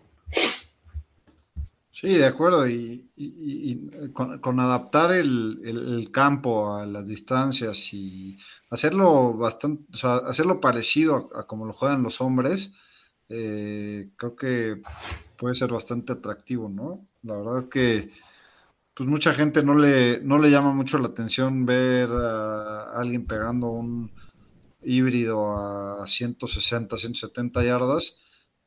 Sí, 2.01 2.17
de 2.17 2.25
acuerdo. 2.25 2.67
Y, 2.67 3.05
y, 3.23 3.71
y 3.71 4.11
con, 4.11 4.59
adaptar 4.59 5.11
el, 5.11 5.61
el, 5.63 6.11
campo 6.11 6.75
a 6.75 6.85
las 6.85 7.07
distancias 7.07 7.93
y 7.93 8.37
hacerlo 8.69 9.35
bastante, 9.35 9.83
hacerlo 10.27 10.59
parecido 10.59 11.29
a, 11.35 11.41
a 11.41 11.47
como 11.47 11.65
lo 11.65 11.73
juegan 11.73 12.03
los 12.03 12.21
hombres, 12.21 12.71
eh, 13.29 14.09
creo 14.17 14.35
que 14.35 14.81
puede 15.37 15.55
ser 15.55 15.71
bastante 15.71 16.13
atractivo, 16.13 16.69
¿no? 16.69 17.07
La 17.23 17.37
verdad 17.37 17.69
que 17.69 18.11
pues 18.93 19.07
mucha 19.07 19.33
gente 19.33 19.63
no 19.63 19.73
le, 19.73 20.19
no 20.21 20.37
le 20.37 20.51
llama 20.51 20.73
mucho 20.73 20.97
la 20.97 21.07
atención 21.07 21.65
ver 21.65 22.09
a 22.11 22.99
alguien 22.99 23.25
pegando 23.25 23.67
un 23.67 24.11
híbrido 24.83 25.51
a 26.01 26.05
160, 26.05 26.97
170 26.97 27.63
yardas, 27.63 28.17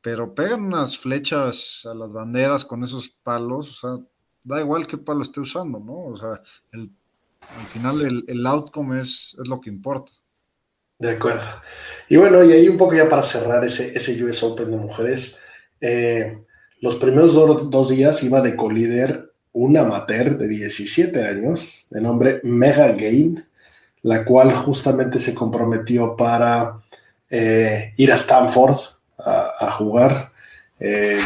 pero 0.01 0.33
pegan 0.33 0.63
unas 0.63 0.97
flechas 0.97 1.85
a 1.85 1.93
las 1.93 2.13
banderas 2.13 2.65
con 2.65 2.83
esos 2.83 3.09
palos, 3.09 3.83
o 3.83 3.97
sea, 3.97 4.05
da 4.45 4.61
igual 4.61 4.87
qué 4.87 4.97
palo 4.97 5.21
esté 5.21 5.41
usando, 5.41 5.79
¿no? 5.79 5.97
O 6.05 6.17
sea, 6.17 6.39
al 6.73 7.65
final 7.67 8.01
el, 8.01 8.23
el 8.27 8.45
outcome 8.45 8.99
es, 8.99 9.35
es, 9.39 9.47
lo 9.47 9.59
que 9.59 9.69
importa. 9.69 10.11
De 10.97 11.11
acuerdo. 11.11 11.43
Y 12.07 12.15
bueno, 12.15 12.43
y 12.43 12.53
ahí 12.53 12.69
un 12.69 12.77
poco 12.77 12.95
ya 12.95 13.09
para 13.09 13.21
cerrar 13.21 13.65
ese, 13.65 13.97
ese 13.97 14.23
US 14.23 14.43
Open 14.43 14.71
de 14.71 14.77
mujeres, 14.77 15.39
eh, 15.81 16.39
los 16.79 16.95
primeros 16.95 17.33
do, 17.33 17.55
dos 17.55 17.89
días 17.89 18.23
iba 18.23 18.41
de 18.41 18.55
colíder 18.55 19.33
una 19.51 19.81
amateur 19.81 20.37
de 20.37 20.47
17 20.47 21.23
años, 21.23 21.87
de 21.89 22.01
nombre 22.01 22.39
Mega 22.43 22.91
Gain, 22.91 23.45
la 24.03 24.23
cual 24.23 24.53
justamente 24.55 25.19
se 25.19 25.33
comprometió 25.33 26.15
para 26.15 26.81
eh, 27.29 27.93
ir 27.97 28.11
a 28.11 28.15
Stanford 28.15 28.77
a, 29.17 29.51
a 29.59 29.71
jugar. 29.71 30.31
Eh, 30.79 31.19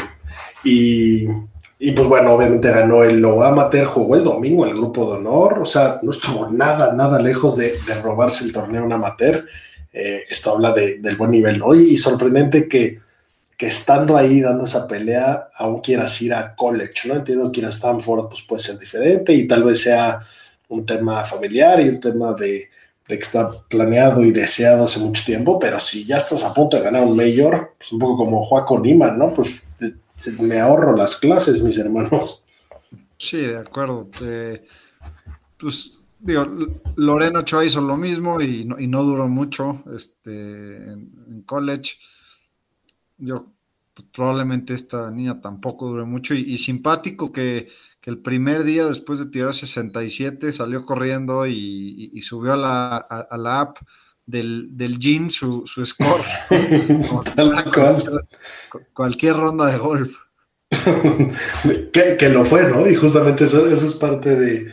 y, 0.63 1.27
y, 1.81 1.93
pues 1.93 2.09
bueno, 2.09 2.33
obviamente 2.33 2.69
ganó 2.69 3.05
el 3.05 3.21
Low 3.21 3.41
Amateur, 3.41 3.85
jugó 3.85 4.17
el 4.17 4.25
domingo 4.25 4.65
el 4.65 4.73
grupo 4.73 5.05
de 5.05 5.17
honor, 5.17 5.59
o 5.59 5.65
sea, 5.65 5.99
no 6.01 6.11
estuvo 6.11 6.49
nada, 6.49 6.91
nada 6.91 7.21
lejos 7.21 7.55
de, 7.55 7.73
robarse 8.03 8.43
el 8.43 8.51
torneo 8.51 8.83
en 8.83 8.91
amateur. 8.91 9.45
Eh, 9.93 10.23
esto 10.29 10.51
habla 10.51 10.73
de, 10.73 10.97
del 10.97 11.15
buen 11.15 11.31
nivel, 11.31 11.57
¿no? 11.59 11.73
Y, 11.73 11.95
sorprendente 11.95 12.67
que, 12.67 12.99
estando 13.57 14.17
ahí 14.17 14.41
dando 14.41 14.65
esa 14.65 14.87
pelea, 14.87 15.47
aún 15.55 15.79
quieras 15.79 16.21
ir 16.21 16.33
a 16.33 16.53
college, 16.53 17.07
¿no? 17.07 17.15
Entiendo 17.15 17.49
que 17.49 17.61
ir 17.61 17.65
a 17.65 17.69
Stanford 17.69 18.27
pues 18.27 18.41
puede 18.41 18.61
ser 18.61 18.77
diferente 18.77 19.33
y 19.33 19.47
tal 19.47 19.63
vez 19.63 19.81
sea 19.81 20.19
un 20.67 20.85
tema 20.85 21.23
familiar 21.23 21.79
y 21.79 21.89
un 21.89 21.99
tema 21.99 22.33
de, 22.33 22.69
de, 23.07 23.17
que 23.17 23.23
está 23.23 23.51
planeado 23.69 24.23
y 24.23 24.31
deseado 24.31 24.85
hace 24.85 24.99
mucho 24.99 25.23
tiempo, 25.25 25.59
pero 25.59 25.79
si 25.79 26.05
ya 26.05 26.17
estás 26.17 26.43
a 26.43 26.53
punto 26.53 26.77
de 26.77 26.83
ganar 26.83 27.03
un 27.03 27.15
mayor, 27.15 27.73
pues 27.77 27.91
un 27.93 27.99
poco 27.99 28.17
como 28.17 28.43
Joaco 28.43 28.79
Niman, 28.79 29.17
¿no? 29.17 29.33
Pues 29.33 29.65
te, 29.77 29.93
me 30.39 30.59
ahorro 30.59 30.95
las 30.95 31.15
clases, 31.15 31.61
mis 31.61 31.77
hermanos. 31.77 32.43
Sí, 33.17 33.37
de 33.37 33.57
acuerdo. 33.57 34.09
Pues 35.57 36.01
digo, 36.19 36.45
Lorena 36.95 37.39
Ochoa 37.39 37.65
hizo 37.65 37.81
lo 37.81 37.97
mismo 37.97 38.41
y 38.41 38.65
no, 38.65 38.79
y 38.79 38.87
no 38.87 39.03
duró 39.03 39.27
mucho 39.27 39.83
este, 39.95 40.75
en, 40.91 41.43
college. 41.45 41.93
Yo 43.17 43.51
pues, 43.93 44.07
probablemente 44.13 44.73
esta 44.73 45.11
niña 45.11 45.41
tampoco 45.41 45.87
dure 45.87 46.05
mucho 46.05 46.33
y, 46.33 46.57
simpático 46.57 47.31
que 47.31 47.67
que 48.01 48.09
el 48.09 48.19
primer 48.19 48.63
día 48.63 48.85
después 48.85 49.19
de 49.19 49.25
tirar 49.25 49.53
67 49.53 50.53
salió 50.53 50.85
corriendo 50.85 51.45
y, 51.47 52.21
subió 52.21 52.53
a 52.53 52.57
la, 52.57 52.97
a 52.97 53.37
la, 53.37 53.61
app 53.61 53.77
del, 54.29 54.77
del 54.77 54.97
Jean 54.99 55.29
su, 55.29 55.65
su 55.65 55.85
score. 55.85 56.23
cual. 57.73 58.03
Cualquier 58.93 59.35
ronda 59.35 59.71
de 59.71 59.77
golf. 59.77 60.17
que, 61.91 62.17
que, 62.17 62.29
lo 62.29 62.45
fue, 62.45 62.69
¿no? 62.69 62.87
Y 62.87 62.95
justamente 62.95 63.45
eso, 63.45 63.67
eso 63.67 63.85
es 63.85 63.93
parte 63.93 64.35
de. 64.35 64.71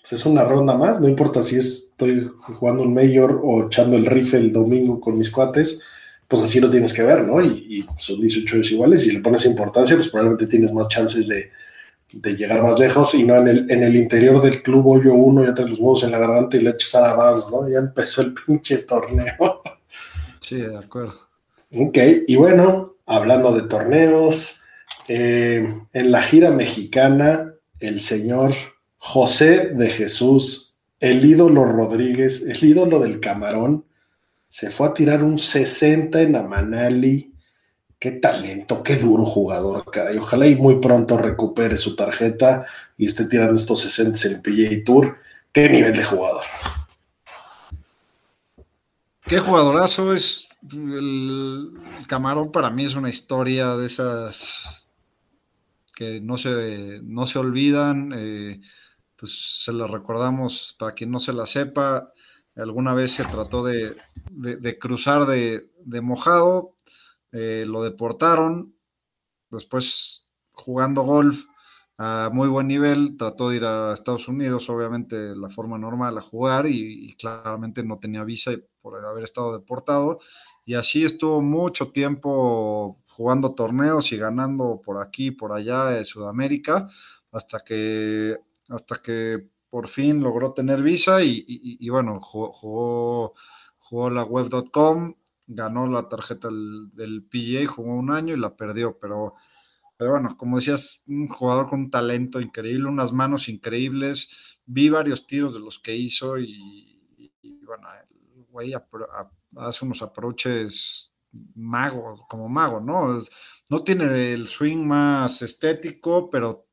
Pues 0.00 0.20
es 0.20 0.26
una 0.26 0.44
ronda 0.44 0.76
más, 0.76 1.00
no 1.00 1.08
importa 1.08 1.42
si 1.42 1.56
estoy 1.56 2.30
jugando 2.38 2.84
un 2.84 2.94
Mayor 2.94 3.40
o 3.42 3.66
echando 3.66 3.96
el 3.96 4.06
rifle 4.06 4.38
el 4.38 4.52
domingo 4.52 5.00
con 5.00 5.18
mis 5.18 5.30
cuates, 5.30 5.80
pues 6.28 6.42
así 6.42 6.60
lo 6.60 6.70
tienes 6.70 6.94
que 6.94 7.02
ver, 7.02 7.24
¿no? 7.24 7.42
Y, 7.42 7.48
y 7.68 7.86
son 7.98 8.20
18 8.20 8.56
iguales, 8.74 9.04
y 9.04 9.10
si 9.10 9.16
le 9.16 9.22
pones 9.22 9.44
importancia, 9.46 9.96
pues 9.96 10.08
probablemente 10.08 10.46
tienes 10.46 10.72
más 10.72 10.86
chances 10.88 11.26
de, 11.26 11.50
de 12.20 12.36
llegar 12.36 12.62
más 12.62 12.78
lejos 12.78 13.14
y 13.14 13.24
no 13.24 13.36
en 13.36 13.48
el, 13.48 13.70
en 13.70 13.82
el 13.82 13.94
interior 13.96 14.40
del 14.40 14.62
club 14.62 14.86
hoyo 14.86 15.14
uno, 15.14 15.44
ya 15.44 15.54
traes 15.54 15.70
los 15.70 15.78
huevos 15.78 16.02
en 16.02 16.10
la 16.10 16.18
garganta 16.18 16.56
y 16.56 16.60
le 16.60 16.70
echas 16.70 16.94
a 16.94 17.00
la 17.02 17.10
avance, 17.10 17.46
¿no? 17.50 17.68
Ya 17.68 17.78
empezó 17.78 18.22
el 18.22 18.34
pinche 18.34 18.78
torneo. 18.78 19.62
Sí, 20.40 20.56
de 20.56 20.76
acuerdo. 20.76 21.14
Ok, 21.76 21.98
y 22.26 22.36
bueno, 22.36 22.94
hablando 23.04 23.52
de 23.52 23.68
torneos, 23.68 24.60
eh, 25.08 25.80
en 25.92 26.12
la 26.12 26.22
gira 26.22 26.50
mexicana, 26.50 27.52
el 27.80 28.00
señor 28.00 28.52
José 28.96 29.70
de 29.74 29.88
Jesús, 29.88 30.76
el 31.00 31.24
ídolo 31.24 31.64
Rodríguez, 31.64 32.42
el 32.42 32.64
ídolo 32.64 33.00
del 33.00 33.20
camarón, 33.20 33.84
se 34.48 34.70
fue 34.70 34.86
a 34.86 34.94
tirar 34.94 35.22
un 35.22 35.38
60 35.38 36.22
en 36.22 36.36
Amanali 36.36 37.32
qué 37.98 38.12
talento, 38.12 38.82
qué 38.82 38.96
duro 38.96 39.24
jugador, 39.24 39.84
caray. 39.90 40.18
Ojalá 40.18 40.46
y 40.46 40.56
muy 40.56 40.80
pronto 40.80 41.16
recupere 41.16 41.78
su 41.78 41.96
tarjeta 41.96 42.66
y 42.96 43.06
esté 43.06 43.24
tirando 43.24 43.54
estos 43.54 43.80
60 43.80 44.28
en 44.28 44.34
el 44.34 44.42
PGA 44.42 44.84
Tour. 44.84 45.16
Qué 45.52 45.68
nivel 45.68 45.94
de 45.94 46.04
jugador. 46.04 46.44
Qué 49.22 49.38
jugadorazo 49.38 50.14
es 50.14 50.48
el, 50.72 51.72
Camarón 52.06 52.52
para 52.52 52.70
mí 52.70 52.84
es 52.84 52.94
una 52.94 53.08
historia 53.08 53.76
de 53.76 53.86
esas 53.86 54.94
que 55.94 56.20
no 56.20 56.36
se, 56.36 57.00
no 57.02 57.26
se 57.26 57.38
olvidan. 57.38 58.12
Eh, 58.14 58.60
pues 59.16 59.62
se 59.64 59.72
la 59.72 59.86
recordamos 59.86 60.76
para 60.78 60.92
quien 60.92 61.10
no 61.10 61.18
se 61.18 61.32
la 61.32 61.46
sepa. 61.46 62.12
Alguna 62.54 62.94
vez 62.94 63.12
se 63.12 63.24
trató 63.24 63.64
de, 63.64 63.96
de, 64.30 64.56
de 64.56 64.78
cruzar 64.78 65.26
de, 65.26 65.70
de 65.84 66.00
mojado, 66.00 66.75
eh, 67.32 67.64
lo 67.66 67.82
deportaron, 67.82 68.76
después 69.50 70.28
jugando 70.52 71.02
golf 71.02 71.44
a 71.98 72.30
muy 72.32 72.48
buen 72.48 72.68
nivel, 72.68 73.16
trató 73.16 73.48
de 73.48 73.56
ir 73.56 73.64
a 73.64 73.94
Estados 73.94 74.28
Unidos, 74.28 74.68
obviamente 74.68 75.34
la 75.34 75.48
forma 75.48 75.78
normal 75.78 76.18
a 76.18 76.20
jugar 76.20 76.66
y, 76.66 77.14
claramente 77.16 77.82
no 77.84 77.98
tenía 77.98 78.22
visa 78.24 78.52
por 78.82 78.98
haber 79.02 79.24
estado 79.24 79.52
deportado. 79.58 80.18
Y 80.64 80.74
así 80.74 81.04
estuvo 81.04 81.40
mucho 81.40 81.92
tiempo 81.92 82.96
jugando 83.06 83.54
torneos 83.54 84.12
y 84.12 84.18
ganando 84.18 84.82
por 84.84 84.98
aquí, 85.00 85.30
por 85.30 85.52
allá 85.52 85.96
en 85.98 86.04
Sudamérica, 86.04 86.88
hasta 87.32 87.60
que, 87.60 88.36
hasta 88.68 88.96
que 88.98 89.48
por 89.70 89.88
fin 89.88 90.22
logró 90.22 90.52
tener 90.52 90.82
visa 90.82 91.22
y, 91.22 91.44
y, 91.46 91.78
y 91.80 91.88
bueno, 91.88 92.20
jugó, 92.20 93.32
jugó 93.78 94.10
la 94.10 94.24
web.com, 94.24 95.14
ganó 95.46 95.86
la 95.86 96.08
tarjeta 96.08 96.48
del, 96.48 96.90
del, 96.90 97.24
PGA, 97.24 97.66
jugó 97.66 97.94
un 97.94 98.10
año 98.10 98.34
y 98.34 98.38
la 98.38 98.56
perdió, 98.56 98.98
pero, 98.98 99.34
pero 99.96 100.12
bueno, 100.12 100.36
como 100.36 100.56
decías, 100.56 101.02
un 101.06 101.26
jugador 101.26 101.68
con 101.68 101.80
un 101.80 101.90
talento 101.90 102.40
increíble, 102.40 102.88
unas 102.88 103.12
manos 103.12 103.48
increíbles, 103.48 104.60
vi 104.66 104.88
varios 104.88 105.26
tiros 105.26 105.54
de 105.54 105.60
los 105.60 105.78
que 105.78 105.94
hizo 105.94 106.38
y, 106.38 107.00
bueno, 107.64 107.88
el 108.36 108.44
güey 108.44 108.72
hace 109.56 109.84
unos 109.84 110.02
approaches 110.02 111.14
mago, 111.54 112.26
como 112.28 112.48
mago, 112.48 112.80
¿no? 112.80 113.20
No 113.68 113.84
tiene 113.84 114.32
el 114.32 114.46
swing 114.46 114.86
más 114.86 115.42
estético, 115.42 116.30
pero 116.30 116.66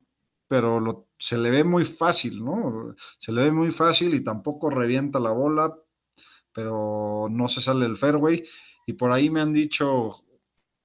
pero 0.46 1.08
se 1.18 1.38
le 1.38 1.50
ve 1.50 1.64
muy 1.64 1.84
fácil, 1.84 2.44
¿no? 2.44 2.94
Se 3.18 3.32
le 3.32 3.42
ve 3.44 3.52
muy 3.52 3.70
fácil 3.70 4.14
y 4.14 4.22
tampoco 4.22 4.70
revienta 4.70 5.18
la 5.18 5.30
bola, 5.30 5.76
pero 6.54 7.28
no 7.30 7.48
se 7.48 7.60
sale 7.60 7.84
del 7.84 7.96
fairway. 7.96 8.42
Y 8.86 8.94
por 8.94 9.12
ahí 9.12 9.28
me 9.28 9.40
han 9.40 9.52
dicho 9.52 10.24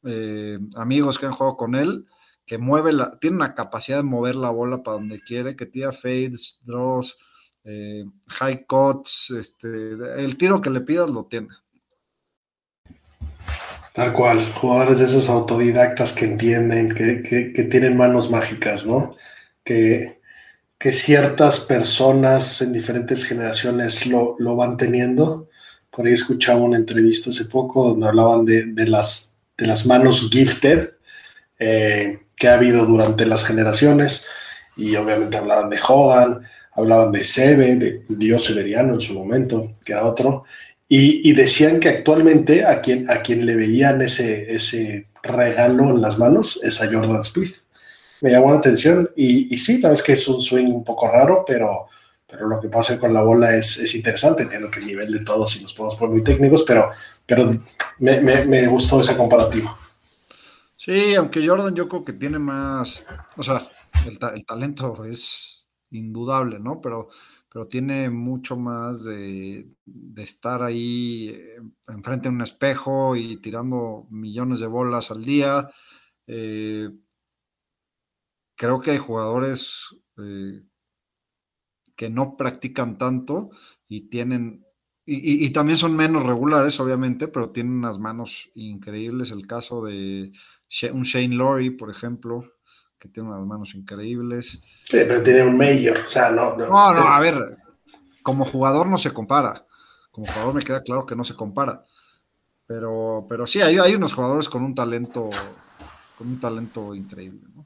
eh, 0.03 0.59
amigos 0.75 1.17
que 1.17 1.25
han 1.25 1.33
jugado 1.33 1.55
con 1.57 1.75
él 1.75 2.05
que 2.49 2.57
mueve 2.57 2.91
la, 2.93 3.19
tiene 3.19 3.35
una 3.35 3.53
capacidad 3.53 3.97
de 3.97 4.03
mover 4.03 4.35
la 4.35 4.49
bola 4.49 4.81
para 4.81 4.97
donde 4.97 5.21
quiere, 5.21 5.55
que 5.55 5.67
tira 5.67 5.91
fades, 5.91 6.59
draws, 6.63 7.15
eh, 7.63 8.03
high 8.27 8.65
cuts, 8.65 9.29
este, 9.29 9.91
el 10.17 10.35
tiro 10.35 10.59
que 10.59 10.71
le 10.71 10.81
pidas 10.81 11.11
lo 11.11 11.25
tiene. 11.25 11.49
Tal 13.93 14.13
cual, 14.13 14.51
jugadores 14.53 14.97
de 14.97 15.05
esos 15.05 15.29
autodidactas 15.29 16.13
que 16.13 16.25
entienden, 16.25 16.95
que, 16.95 17.67
tienen 17.69 17.95
manos 17.95 18.31
mágicas, 18.31 18.83
¿no? 18.87 19.15
Que, 19.63 20.19
que, 20.79 20.91
ciertas 20.91 21.59
personas 21.59 22.63
en 22.63 22.73
diferentes 22.73 23.25
generaciones 23.25 24.07
lo, 24.07 24.37
van 24.55 24.75
teniendo. 24.75 25.48
Por 25.99 26.07
ahí 26.07 26.13
escuchaba 26.13 26.61
una 26.61 26.77
entrevista 26.77 27.29
hace 27.29 27.43
poco 27.43 27.89
donde 27.89 28.07
hablaban 28.07 28.45
de, 28.45 28.87
las, 28.87 29.35
de 29.57 29.67
las 29.67 29.85
manos 29.85 30.29
gifted 30.31 30.91
eh, 31.59 32.19
que 32.37 32.47
ha 32.47 32.53
habido 32.53 32.85
durante 32.85 33.25
las 33.25 33.43
generaciones 33.43 34.25
y 34.77 34.95
obviamente 34.95 35.35
hablaban 35.35 35.69
de 35.69 35.77
Hogan, 35.85 36.43
hablaban 36.71 37.11
de 37.11 37.25
Sebe, 37.25 37.75
de 37.75 38.05
Dios 38.07 38.45
Severiano 38.45 38.93
en 38.93 39.01
su 39.01 39.13
momento, 39.13 39.73
que 39.83 39.91
era 39.91 40.05
otro, 40.05 40.45
y, 40.87 41.33
decían 41.33 41.81
que 41.81 41.89
actualmente 41.89 42.63
a 42.63 42.79
quien, 42.79 43.11
a 43.11 43.21
quien 43.21 43.45
le 43.45 43.57
veían 43.57 44.01
ese, 44.01 44.55
ese 44.55 45.07
regalo 45.21 45.89
en 45.89 45.99
las 45.99 46.17
manos 46.17 46.61
es 46.63 46.81
a 46.81 46.85
Jordan 46.85 47.19
Speed. 47.23 47.51
Me 48.21 48.31
llamó 48.31 48.53
la 48.53 48.59
atención 48.59 49.09
y, 49.17 49.53
y 49.53 49.57
sí, 49.57 49.81
sabes 49.81 50.01
que 50.01 50.13
es 50.13 50.25
un 50.29 50.39
swing 50.39 50.71
un 50.71 50.85
poco 50.85 51.09
raro, 51.09 51.43
pero, 51.45 51.87
pero 52.29 52.47
lo 52.47 52.59
que 52.59 52.69
pasa 52.69 52.99
con 52.99 53.13
la 53.13 53.23
bola 53.23 53.55
es, 53.55 53.77
es 53.77 53.95
interesante. 53.95 54.43
Entiendo 54.43 54.69
que 54.69 54.79
el 54.79 54.87
nivel 54.87 55.11
de 55.11 55.23
todos, 55.23 55.51
si 55.51 55.61
nos 55.61 55.73
podemos 55.73 55.95
poner 55.95 56.15
muy 56.15 56.23
técnicos, 56.23 56.63
pero, 56.65 56.89
pero 57.25 57.51
me, 57.99 58.21
me, 58.21 58.67
gustó 58.67 59.01
ese 59.01 59.17
comparativo. 59.17 59.77
Sí, 60.75 61.15
aunque 61.15 61.45
Jordan 61.45 61.75
yo 61.75 61.87
creo 61.87 62.03
que 62.03 62.13
tiene 62.13 62.39
más, 62.39 63.05
o 63.35 63.43
sea, 63.43 63.67
el, 64.05 64.17
el 64.35 64.45
talento 64.45 65.03
es 65.05 65.67
indudable, 65.89 66.59
¿no? 66.59 66.79
Pero 66.79 67.07
pero 67.51 67.67
tiene 67.67 68.09
mucho 68.09 68.55
más 68.55 69.05
de, 69.05 69.67
estar 70.17 70.61
ahí 70.61 71.29
eh, 71.29 71.57
enfrente 71.87 72.29
de 72.29 72.35
un 72.35 72.41
espejo 72.41 73.15
y 73.15 73.37
tirando 73.37 74.07
millones 74.11 74.59
de 74.59 74.67
bolas 74.67 75.09
al 75.11 75.23
día. 75.25 75.67
Eh, 76.27 76.89
creo 78.55 78.79
que 78.81 78.91
hay 78.91 78.97
jugadores 78.97 79.95
eh, 80.17 80.61
que 81.99 82.09
no 82.09 82.37
practican 82.37 82.97
tanto 82.97 83.49
y 83.85 84.07
tienen, 84.07 84.65
y, 85.05 85.49
también 85.49 85.75
son 85.75 85.97
menos 85.97 86.25
regulares, 86.25 86.79
obviamente, 86.79 87.27
pero 87.27 87.49
tienen 87.49 87.73
unas 87.73 87.99
manos 87.99 88.49
increíbles. 88.55 89.31
El 89.31 89.45
caso 89.45 89.83
de 89.83 90.31
un 90.93 91.01
Shane 91.03 91.35
Laurie, 91.35 91.71
por 91.71 91.89
ejemplo, 91.89 92.45
que 92.97 93.09
tiene 93.09 93.27
unas 93.27 93.45
manos 93.45 93.75
increíbles. 93.75 94.61
Sí, 94.85 94.99
pero 95.05 95.21
tiene 95.21 95.45
un 95.45 95.57
mayor, 95.57 95.97
o 96.07 96.09
sea, 96.09 96.29
no. 96.29 96.55
No, 96.55 96.93
no, 96.93 97.01
a 97.01 97.19
ver, 97.19 97.57
como 98.23 98.45
jugador 98.45 98.87
no 98.87 98.97
se 98.97 99.11
compara. 99.11 99.67
Como 100.09 100.25
jugador 100.25 100.53
me 100.53 100.61
queda 100.61 100.81
claro 100.81 101.05
que 101.05 101.17
no 101.17 101.25
se 101.25 101.35
compara. 101.35 101.83
Pero, 102.65 103.25
pero 103.27 103.45
sí, 103.45 103.59
hay, 103.59 103.77
hay 103.77 103.95
unos 103.95 104.13
jugadores 104.13 104.47
con 104.47 104.63
un 104.63 104.73
talento, 104.73 105.29
con 106.17 106.29
un 106.29 106.39
talento 106.39 106.95
increíble, 106.95 107.41
¿no? 107.53 107.65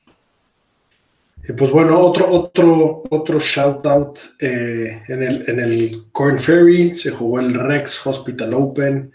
Pues 1.45 1.71
bueno, 1.71 1.99
otro, 1.99 2.29
otro, 2.29 3.01
otro 3.09 3.37
shout 3.37 3.85
out 3.85 4.17
eh, 4.39 5.01
en, 5.09 5.23
el, 5.23 5.43
en 5.49 5.59
el 5.59 6.05
Corn 6.13 6.39
Ferry 6.39 6.95
se 6.95 7.11
jugó 7.11 7.41
el 7.41 7.53
Rex 7.53 8.07
Hospital 8.07 8.53
Open 8.53 9.11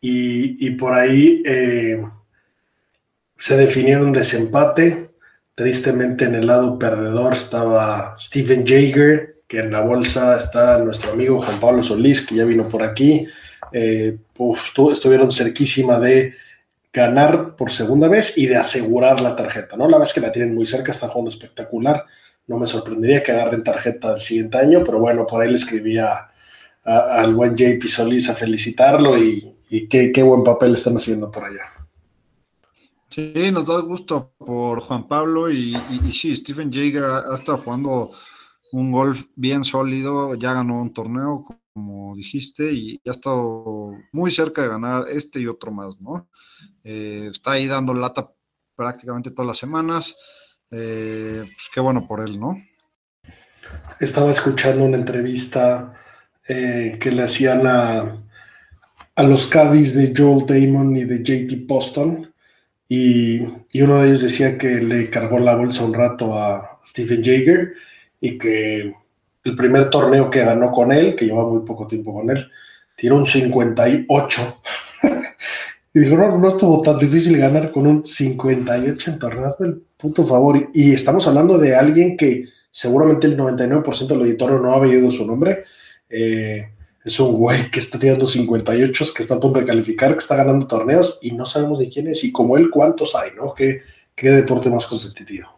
y, 0.00 0.64
y 0.64 0.70
por 0.72 0.94
ahí 0.94 1.42
eh, 1.44 2.00
se 3.36 3.56
definieron 3.56 4.12
desempate. 4.12 5.10
Tristemente 5.56 6.26
en 6.26 6.36
el 6.36 6.46
lado 6.46 6.78
perdedor 6.78 7.32
estaba 7.32 8.14
Steven 8.18 8.64
Jaeger, 8.64 9.42
que 9.48 9.58
en 9.60 9.72
la 9.72 9.80
bolsa 9.80 10.36
está 10.36 10.78
nuestro 10.78 11.12
amigo 11.12 11.40
Juan 11.40 11.58
Pablo 11.58 11.82
Solís, 11.82 12.24
que 12.24 12.36
ya 12.36 12.44
vino 12.44 12.68
por 12.68 12.84
aquí. 12.84 13.26
Eh, 13.72 14.16
estuvieron 14.92 15.32
cerquísima 15.32 15.98
de 15.98 16.34
ganar 16.94 17.56
por 17.56 17.72
segunda 17.72 18.08
vez 18.08 18.38
y 18.38 18.46
de 18.46 18.56
asegurar 18.56 19.20
la 19.20 19.34
tarjeta, 19.34 19.76
¿no? 19.76 19.88
La 19.88 19.98
vez 19.98 20.12
que 20.12 20.20
la 20.20 20.30
tienen 20.30 20.54
muy 20.54 20.64
cerca, 20.64 20.92
están 20.92 21.10
jugando 21.10 21.30
espectacular. 21.30 22.04
No 22.46 22.58
me 22.58 22.66
sorprendería 22.66 23.22
que 23.22 23.32
agarren 23.32 23.64
tarjeta 23.64 24.14
el 24.14 24.20
siguiente 24.20 24.58
año, 24.58 24.82
pero 24.84 25.00
bueno, 25.00 25.26
por 25.26 25.42
ahí 25.42 25.50
le 25.50 25.56
escribí 25.56 25.98
al 25.98 27.34
buen 27.34 27.56
JP 27.56 27.84
Solís 27.86 28.30
a 28.30 28.34
felicitarlo 28.34 29.18
y, 29.18 29.56
qué, 29.90 30.12
qué 30.12 30.22
buen 30.22 30.44
papel 30.44 30.74
están 30.74 30.96
haciendo 30.96 31.32
por 31.32 31.44
allá. 31.44 31.64
Sí, 33.10 33.32
nos 33.52 33.66
da 33.66 33.80
gusto 33.80 34.32
por 34.38 34.80
Juan 34.80 35.08
Pablo 35.08 35.50
y, 35.50 35.76
sí, 36.12 36.34
Stephen 36.36 36.72
Jaeger 36.72 37.04
ha, 37.04 37.56
jugando 37.56 38.10
un 38.72 38.92
golf 38.92 39.26
bien 39.34 39.64
sólido, 39.64 40.34
ya 40.34 40.52
ganó 40.52 40.80
un 40.80 40.92
torneo, 40.92 41.44
como 41.74 42.14
dijiste, 42.14 42.72
y 42.72 43.00
ha 43.06 43.10
estado 43.10 43.92
muy 44.12 44.30
cerca 44.30 44.62
de 44.62 44.68
ganar 44.68 45.04
este 45.10 45.40
y 45.40 45.46
otro 45.46 45.72
más, 45.72 46.00
¿no? 46.00 46.28
Eh, 46.84 47.28
está 47.30 47.52
ahí 47.52 47.66
dando 47.66 47.92
lata 47.92 48.30
prácticamente 48.76 49.30
todas 49.30 49.48
las 49.48 49.58
semanas. 49.58 50.16
Eh, 50.70 51.42
pues 51.44 51.68
qué 51.72 51.80
bueno 51.80 52.06
por 52.06 52.22
él, 52.22 52.40
¿no? 52.40 52.56
Estaba 54.00 54.30
escuchando 54.30 54.84
una 54.84 54.96
entrevista 54.96 55.94
eh, 56.48 56.96
que 57.00 57.10
le 57.10 57.24
hacían 57.24 57.66
a, 57.66 58.24
a 59.16 59.22
los 59.22 59.46
Cádiz 59.46 59.94
de 59.94 60.14
Joel 60.16 60.46
Damon 60.46 60.96
y 60.96 61.04
de 61.04 61.22
JT 61.22 61.66
Poston 61.66 62.32
y, 62.88 63.40
uno 63.82 64.00
de 64.00 64.08
ellos 64.08 64.22
decía 64.22 64.58
que 64.58 64.80
le 64.80 65.10
cargó 65.10 65.38
la 65.38 65.56
bolsa 65.56 65.84
un 65.84 65.94
rato 65.94 66.34
a 66.38 66.78
Stephen 66.84 67.24
Jaeger 67.24 67.74
y 68.20 68.38
que 68.38 68.94
el 69.44 69.56
primer 69.56 69.90
torneo 69.90 70.30
que 70.30 70.44
ganó 70.44 70.72
con 70.72 70.90
él, 70.92 71.14
que 71.14 71.26
lleva 71.26 71.46
muy 71.46 71.60
poco 71.60 71.86
tiempo 71.86 72.14
con 72.14 72.30
él, 72.30 72.50
tiró 72.96 73.16
un 73.16 73.26
58. 73.26 74.60
y 75.94 75.98
dijo, 76.00 76.16
no, 76.16 76.38
no 76.38 76.48
estuvo 76.48 76.80
tan 76.80 76.98
difícil 76.98 77.36
ganar 77.36 77.70
con 77.70 77.86
un 77.86 78.04
58 78.04 79.10
en 79.10 79.18
torneos, 79.18 79.54
el 79.60 79.82
puto 79.96 80.24
favor. 80.24 80.70
Y 80.72 80.92
estamos 80.92 81.26
hablando 81.26 81.58
de 81.58 81.76
alguien 81.76 82.16
que 82.16 82.46
seguramente 82.70 83.26
el 83.26 83.36
99% 83.36 84.06
del 84.06 84.20
auditorio 84.20 84.58
no 84.58 84.72
ha 84.72 84.78
oído 84.78 85.10
su 85.10 85.26
nombre. 85.26 85.64
Eh, 86.08 86.70
es 87.04 87.20
un 87.20 87.34
güey 87.34 87.70
que 87.70 87.80
está 87.80 87.98
tirando 87.98 88.26
58, 88.26 89.04
que 89.14 89.22
está 89.22 89.34
a 89.34 89.40
punto 89.40 89.60
de 89.60 89.66
calificar, 89.66 90.12
que 90.12 90.18
está 90.18 90.36
ganando 90.36 90.66
torneos 90.66 91.18
y 91.20 91.32
no 91.32 91.44
sabemos 91.44 91.78
de 91.78 91.90
quién 91.90 92.08
es. 92.08 92.24
Y 92.24 92.32
como 92.32 92.56
él, 92.56 92.70
¿cuántos 92.70 93.14
hay? 93.14 93.32
¿no? 93.36 93.52
¿Qué, 93.52 93.82
qué 94.14 94.30
deporte 94.30 94.70
más 94.70 94.86
competitivo? 94.86 95.48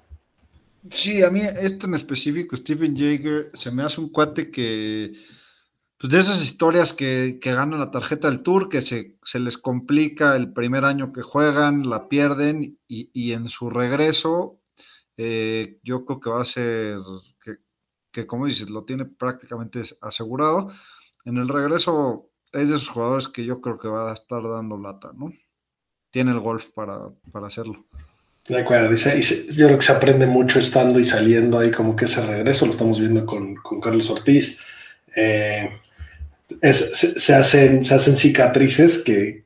Sí, 0.90 1.22
a 1.22 1.31
mí 1.31 1.40
este 1.40 1.87
en 1.87 1.94
específico, 1.94 2.57
Stephen 2.57 2.96
Jaeger, 2.96 3.51
se 3.55 3.70
me 3.70 3.83
hace 3.83 4.01
un 4.01 4.11
cuate 4.11 4.51
que, 4.51 5.12
pues 5.99 6.12
de 6.12 6.20
esas 6.20 6.42
historias 6.42 6.92
que, 6.92 7.38
que 7.40 7.53
ganan 7.53 7.81
la 7.81 7.90
tarjeta 7.90 8.29
del 8.31 8.42
tour, 8.42 8.68
que 8.68 8.83
se, 8.83 9.18
se, 9.22 9.40
les 9.40 9.59
complica 9.59 10.37
el 10.37 10.53
primer 10.53 10.85
año 10.85 11.12
que 11.12 11.22
juegan, 11.22 11.88
la 11.88 12.09
pierden 12.09 12.79
y, 12.88 13.11
y 13.12 13.33
en 13.33 13.49
su 13.49 13.70
regreso, 13.70 14.61
eh, 15.16 15.81
yo 15.83 16.05
creo 16.05 16.20
que 16.20 16.31
va 16.31 16.42
a 16.42 16.44
ser, 16.44 16.99
que, 17.42 17.57
que 18.12 18.27
como 18.27 18.46
dices, 18.46 18.70
lo 18.70 18.85
tiene 18.85 19.07
prácticamente 19.07 19.83
asegurado 20.01 20.68
en 21.27 21.38
el 21.38 21.49
regreso 21.49 22.31
es 22.53 22.68
de 22.68 22.77
esos 22.77 22.88
jugadores 22.88 23.29
que 23.29 23.44
yo 23.44 23.61
creo 23.61 23.79
que 23.79 23.88
va 23.88 24.11
a 24.11 24.14
estar 24.14 24.42
dando 24.42 24.79
lata, 24.79 25.11
¿no? 25.12 25.33
Tiene 26.11 26.31
el 26.31 26.40
golf 26.40 26.70
para, 26.70 27.12
hacerlo. 27.44 27.85
De 28.48 28.61
acuerdo, 28.61 28.90
dice, 28.90 29.20
yo 29.52 29.66
creo 29.66 29.78
que 29.78 29.85
se 29.85 29.92
aprende 29.92 30.26
mucho 30.26 30.59
estando 30.59 31.00
y 31.00 31.04
saliendo 31.04 31.59
ahí 31.59 31.72
como 31.72 31.96
que 31.96 32.04
ese 32.04 32.24
regreso, 32.24 32.64
lo 32.64 32.72
estamos 32.72 33.00
viendo 33.00 33.26
con, 33.26 33.56
Carlos 33.82 34.09
Ortiz. 34.09 34.61
Eh, 35.16 35.68
se, 36.72 37.35
hacen, 37.35 37.82
se 37.82 37.94
hacen 37.94 38.16
cicatrices 38.16 38.98
que, 38.98 39.44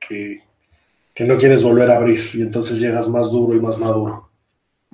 no 1.20 1.36
quieres 1.36 1.62
volver 1.62 1.90
a 1.90 1.96
abrir 1.96 2.18
y 2.32 2.40
entonces 2.40 2.78
llegas 2.78 3.08
más 3.08 3.30
duro 3.30 3.54
y 3.54 3.60
más 3.60 3.78
maduro. 3.78 4.30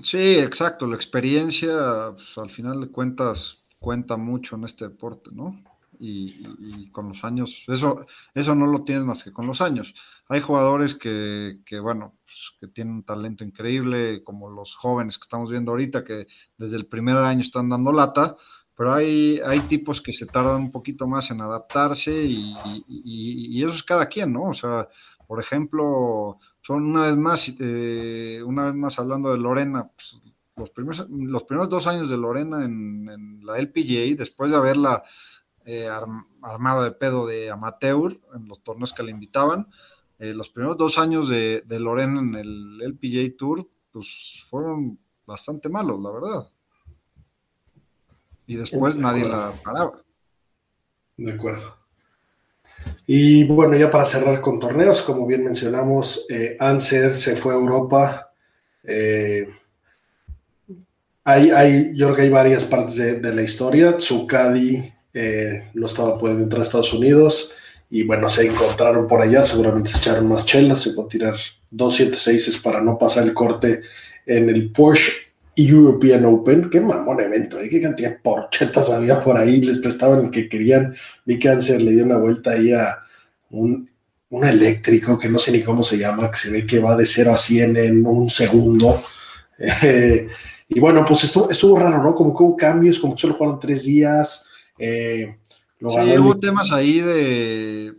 Sí, 0.01 0.39
exacto, 0.39 0.87
la 0.87 0.97
experiencia 0.97 1.73
pues, 2.13 2.37
al 2.37 2.51
final 2.51 2.81
de 2.81 2.89
cuentas 2.89 3.63
cuenta 3.79 4.17
mucho 4.17 4.57
en 4.57 4.65
este 4.65 4.89
deporte, 4.89 5.31
¿no? 5.33 5.57
Y, 5.99 6.91
con 6.91 7.09
los 7.09 7.25
años, 7.25 7.65
eso, 7.69 8.07
eso 8.35 8.55
no 8.55 8.67
lo 8.67 8.85
tienes 8.85 9.05
más 9.05 9.25
que 9.25 9.33
con 9.33 9.47
los 9.47 9.61
años. 9.61 9.95
Hay 10.29 10.41
jugadores 10.41 10.95
que, 10.95 11.61
que 11.65 11.81
bueno, 11.81 12.17
pues, 12.25 12.53
que 12.61 12.69
tienen 12.69 12.95
un 12.95 13.03
talento 13.05 13.45
increíble, 13.45 14.23
como 14.25 14.51
los 14.51 14.75
jóvenes 14.75 15.19
que 15.19 15.25
estamos 15.25 15.51
viendo 15.51 15.73
ahorita, 15.73 16.05
que 16.05 16.27
desde 16.59 16.77
el 16.77 16.87
primer 16.87 17.17
año 17.17 17.41
están 17.41 17.69
dando 17.69 17.93
lata, 17.93 18.37
pero 18.77 18.93
hay, 18.93 19.41
hay 19.47 19.61
tipos 19.61 20.03
que 20.03 20.13
se 20.13 20.27
tardan 20.27 20.63
un 20.63 20.71
poquito 20.71 21.09
más 21.09 21.31
en 21.31 21.41
adaptarse 21.41 22.13
y, 22.13 22.55
y, 22.87 23.63
eso 23.63 23.73
es 23.73 23.83
cada 23.83 24.07
quien, 24.07 24.35
¿no? 24.35 24.51
O 24.51 24.53
sea, 24.53 24.87
por 25.27 25.41
ejemplo, 25.41 26.37
son 26.61 26.85
una 26.85 27.07
vez 27.07 27.17
más, 27.17 27.55
eh, 27.59 28.43
una 28.45 28.67
vez 28.67 28.75
más 28.75 28.99
hablando 28.99 29.31
de 29.33 29.39
Lorena, 29.39 29.91
pues, 29.95 30.21
los 30.57 30.71
primeros, 30.71 31.07
los 31.11 31.45
primeros 31.45 31.69
dos 31.69 31.87
años 31.87 32.09
de 32.09 32.17
Lorena 32.17 32.65
en, 32.65 33.41
la 33.43 33.59
LPGA, 33.59 34.17
después 34.17 34.51
de 34.51 34.57
haberla 34.57 35.03
eh, 35.67 35.89
armado 36.43 36.85
de 36.85 36.93
pedo 36.93 37.27
de 37.27 37.51
amateur 37.51 38.19
en 38.35 38.49
los 38.49 38.63
torneos 38.63 38.93
que 38.93 39.03
le 39.03 39.11
invitaban, 39.11 39.69
eh, 40.19 40.33
los 40.33 40.49
primeros 40.49 40.79
dos 40.79 40.99
años 40.99 41.29
de, 41.29 41.63
Lorena 41.69 42.21
en 42.21 42.35
el 42.35 42.81
LPGA 42.81 43.37
Tour, 43.37 43.69
pues 43.91 44.47
fueron 44.49 44.99
bastante 45.27 45.69
malos, 45.69 46.01
la 46.01 46.11
verdad. 46.11 46.51
Y 48.47 48.57
después 48.57 48.97
nadie 48.97 49.29
la 49.29 49.53
paraba. 49.63 50.03
De 51.17 51.33
acuerdo. 51.33 51.77
Y 53.07 53.45
bueno, 53.45 53.77
ya 53.77 53.91
para 53.91 54.05
cerrar 54.05 54.41
con 54.41 54.59
torneos, 54.59 55.03
como 55.03 55.27
bien 55.27 55.45
mencionamos, 55.45 56.27
eh, 56.29 56.57
Anser 56.61 57.15
se 57.15 57.37
fue 57.37 57.53
a 57.53 57.57
Europa. 57.57 58.31
Eh, 58.85 59.49
hay, 61.25 61.51
hay, 61.51 61.93
yo 61.95 62.07
creo 62.07 62.17
que 62.17 62.23
hay 62.23 62.29
varias 62.29 62.65
partes 62.65 62.97
de, 62.97 63.35
la 63.35 63.43
historia. 63.43 63.97
Tsukadi 63.97 64.93
eh, 65.19 65.71
no 65.73 65.87
estaba 65.87 66.19
pudiendo 66.19 66.43
entrar 66.43 66.61
a 66.61 66.63
Estados 66.63 66.93
Unidos 66.93 67.55
y 67.89 68.03
bueno, 68.03 68.29
se 68.29 68.47
encontraron 68.47 69.07
por 69.07 69.23
allá, 69.23 69.43
seguramente 69.43 69.89
se 69.89 69.97
echaron 69.97 70.29
más 70.29 70.45
chelas, 70.45 70.83
se 70.83 70.93
fue 70.93 71.05
a 71.05 71.09
tirar 71.09 71.37
dos 71.71 71.99
7-6 71.99 72.61
para 72.61 72.83
no 72.83 72.99
pasar 72.99 73.25
el 73.25 73.33
corte 73.33 73.81
en 74.27 74.51
el 74.51 74.71
Porsche 74.73 75.13
European 75.57 76.27
Open, 76.27 76.69
qué 76.69 76.83
mamón 76.83 77.21
evento, 77.21 77.59
¿eh? 77.59 77.69
qué 77.71 77.81
cantidad 77.81 78.11
de 78.11 78.19
porchetas 78.19 78.91
había 78.91 79.19
por 79.19 79.39
ahí, 79.39 79.63
les 79.63 79.79
prestaban 79.79 80.27
el 80.27 80.31
que 80.31 80.51
querían. 80.51 80.95
Mi 81.25 81.39
cáncer 81.39 81.81
le 81.81 81.93
dio 81.93 82.05
una 82.05 82.19
vuelta 82.19 82.51
ahí 82.51 82.73
a 82.73 82.99
un, 83.51 83.89
eléctrico 84.31 85.19
que 85.19 85.31
no 85.31 85.39
sé 85.39 85.51
ni 85.51 85.63
cómo 85.63 85.83
se 85.83 85.97
llama, 85.97 86.31
que 86.31 86.37
se 86.37 86.51
ve 86.51 86.67
que 86.67 86.79
va 86.79 86.95
de 86.95 87.07
0 87.07 87.33
a 87.33 87.39
100 87.39 87.77
en 87.77 88.07
un 88.07 88.29
segundo. 88.29 89.03
Eh, 89.59 90.29
y 90.69 90.81
bueno, 90.81 91.03
pues 91.03 91.25
estuvo, 91.25 91.49
estuvo 91.49 91.79
raro, 91.79 92.03
¿no? 92.03 92.15
Como 92.15 92.37
que 92.37 92.43
hubo 92.43 92.57
cambios, 92.59 92.99
como 92.99 93.15
que 93.15 93.23
solo 93.23 93.33
jugaron 93.33 93.59
tres 93.59 93.85
días. 93.85 94.46
Eh, 94.79 95.35
sí, 95.79 96.19
hubo 96.19 96.39
temas 96.39 96.73
ahí 96.73 97.01
de 97.01 97.95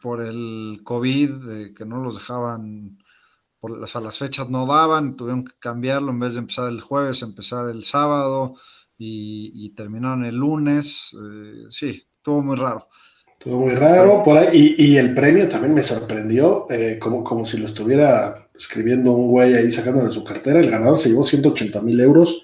por, 0.00 0.22
el 0.22 0.80
COVID, 0.82 1.74
que 1.74 1.84
no 1.84 2.02
los 2.02 2.14
dejaban 2.14 2.98
las, 3.68 3.94
las 3.94 4.18
fechas 4.18 4.48
no 4.48 4.66
daban, 4.66 5.16
tuvieron 5.16 5.44
que 5.44 5.52
cambiarlo 5.58 6.10
en 6.10 6.20
vez 6.20 6.34
de 6.34 6.40
empezar 6.40 6.68
el 6.68 6.80
jueves, 6.80 7.22
empezar 7.22 7.68
el 7.68 7.82
sábado 7.82 8.54
y, 8.98 9.70
terminaron 9.74 10.24
el 10.24 10.36
lunes. 10.36 11.14
Eh, 11.14 11.64
sí, 11.68 12.02
estuvo 12.16 12.42
muy 12.42 12.56
raro. 12.56 12.88
Estuvo 13.32 13.60
muy 13.60 13.74
raro 13.74 14.22
por 14.22 14.38
ahí. 14.38 14.74
Y, 14.78 14.96
el 14.96 15.14
premio 15.14 15.48
también 15.48 15.74
me 15.74 15.82
sorprendió, 15.82 16.66
eh, 16.70 16.98
como, 16.98 17.22
como 17.22 17.44
si 17.44 17.58
lo 17.58 17.66
estuviera 17.66 18.48
escribiendo 18.54 19.12
un 19.12 19.28
güey 19.28 19.54
ahí 19.54 19.70
sacándole 19.70 20.10
su 20.10 20.24
cartera. 20.24 20.60
El 20.60 20.70
ganador 20.70 20.96
se 20.96 21.10
llevó 21.10 21.22
180 21.22 21.80
mil 21.82 22.00
euros. 22.00 22.42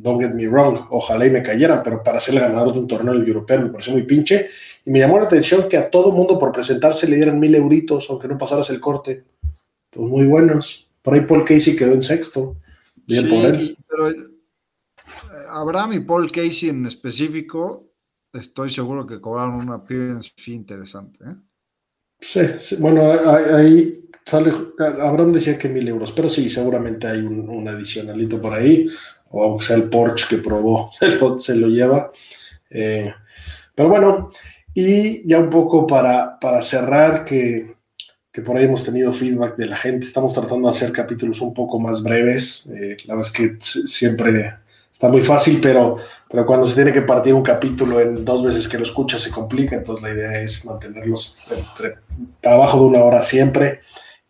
Don't 0.00 0.20
get 0.20 0.32
me 0.32 0.46
wrong, 0.46 0.86
ojalá 0.90 1.26
y 1.26 1.30
me 1.30 1.42
cayeran, 1.42 1.82
pero 1.82 2.02
para 2.04 2.20
ser 2.20 2.36
el 2.36 2.40
ganador 2.40 2.72
de 2.72 2.78
un 2.78 2.86
torneo 2.86 3.14
europeo 3.14 3.60
me 3.60 3.70
pareció 3.70 3.92
muy 3.92 4.02
pinche. 4.02 4.48
Y 4.84 4.90
me 4.92 5.00
llamó 5.00 5.18
la 5.18 5.24
atención 5.24 5.68
que 5.68 5.76
a 5.76 5.90
todo 5.90 6.12
mundo 6.12 6.38
por 6.38 6.52
presentarse 6.52 7.08
le 7.08 7.16
dieran 7.16 7.40
mil 7.40 7.54
euritos, 7.54 8.08
aunque 8.08 8.28
no 8.28 8.38
pasaras 8.38 8.70
el 8.70 8.78
corte 8.78 9.24
pues 9.90 10.08
muy 10.08 10.26
buenos. 10.26 10.88
Por 11.02 11.14
ahí 11.14 11.22
Paul 11.22 11.44
Casey 11.44 11.74
quedó 11.74 11.94
en 11.94 12.02
sexto. 12.02 12.56
Bien 13.06 13.28
por 13.28 13.44
él. 13.46 13.76
Pero 13.88 14.10
eh, 14.10 14.14
Abraham 15.50 15.94
y 15.94 16.00
Paul 16.00 16.30
Casey 16.30 16.68
en 16.68 16.86
específico, 16.86 17.90
estoy 18.32 18.70
seguro 18.70 19.06
que 19.06 19.20
cobraron 19.20 19.56
una 19.56 19.74
appearance 19.74 20.32
fee 20.36 20.54
interesante. 20.54 21.24
¿eh? 21.24 21.34
Sí, 22.20 22.76
bueno, 22.78 23.02
ahí 23.02 24.08
sale. 24.24 24.52
Abraham 24.78 25.32
decía 25.32 25.58
que 25.58 25.68
mil 25.68 25.86
euros, 25.88 26.12
pero 26.12 26.28
sí, 26.28 26.50
seguramente 26.50 27.06
hay 27.06 27.20
un, 27.20 27.66
adicionalito 27.68 28.40
por 28.40 28.52
ahí, 28.52 28.86
o 29.30 29.44
aunque 29.44 29.64
sea 29.64 29.76
el 29.76 29.90
Porsche 29.90 30.26
que 30.28 30.42
probó, 30.42 30.90
se 31.38 31.56
lo, 31.56 31.68
lleva. 31.68 32.10
Eh, 32.70 33.12
pero 33.74 33.88
bueno, 33.88 34.30
y 34.74 35.26
ya 35.28 35.38
un 35.38 35.50
poco 35.50 35.86
para, 35.86 36.38
para 36.38 36.62
cerrar, 36.62 37.24
que 37.24 37.78
que 38.38 38.44
por 38.44 38.56
ahí 38.56 38.66
hemos 38.66 38.84
tenido 38.84 39.12
feedback 39.12 39.56
de 39.56 39.66
la 39.66 39.76
gente. 39.76 40.06
Estamos 40.06 40.32
tratando 40.32 40.68
de 40.68 40.70
hacer 40.70 40.92
capítulos 40.92 41.40
un 41.40 41.52
poco 41.52 41.80
más 41.80 42.04
breves. 42.04 42.68
Eh, 42.68 42.96
la 43.04 43.16
verdad 43.16 43.28
es 43.28 43.32
que 43.32 43.58
siempre 43.64 44.54
está 44.92 45.08
muy 45.08 45.22
fácil, 45.22 45.58
pero, 45.60 45.96
pero 46.30 46.46
cuando 46.46 46.64
se 46.64 46.76
tiene 46.76 46.92
que 46.92 47.02
partir 47.02 47.34
un 47.34 47.42
capítulo 47.42 48.00
en 48.00 48.24
dos 48.24 48.44
veces 48.44 48.68
que 48.68 48.78
lo 48.78 48.84
escuchas 48.84 49.22
se 49.22 49.32
complica. 49.32 49.74
Entonces 49.74 50.04
la 50.04 50.10
idea 50.10 50.40
es 50.40 50.64
mantenerlos 50.64 51.36
entre, 51.50 51.96
abajo 52.44 52.78
de 52.78 52.84
una 52.84 53.02
hora 53.02 53.22
siempre 53.22 53.80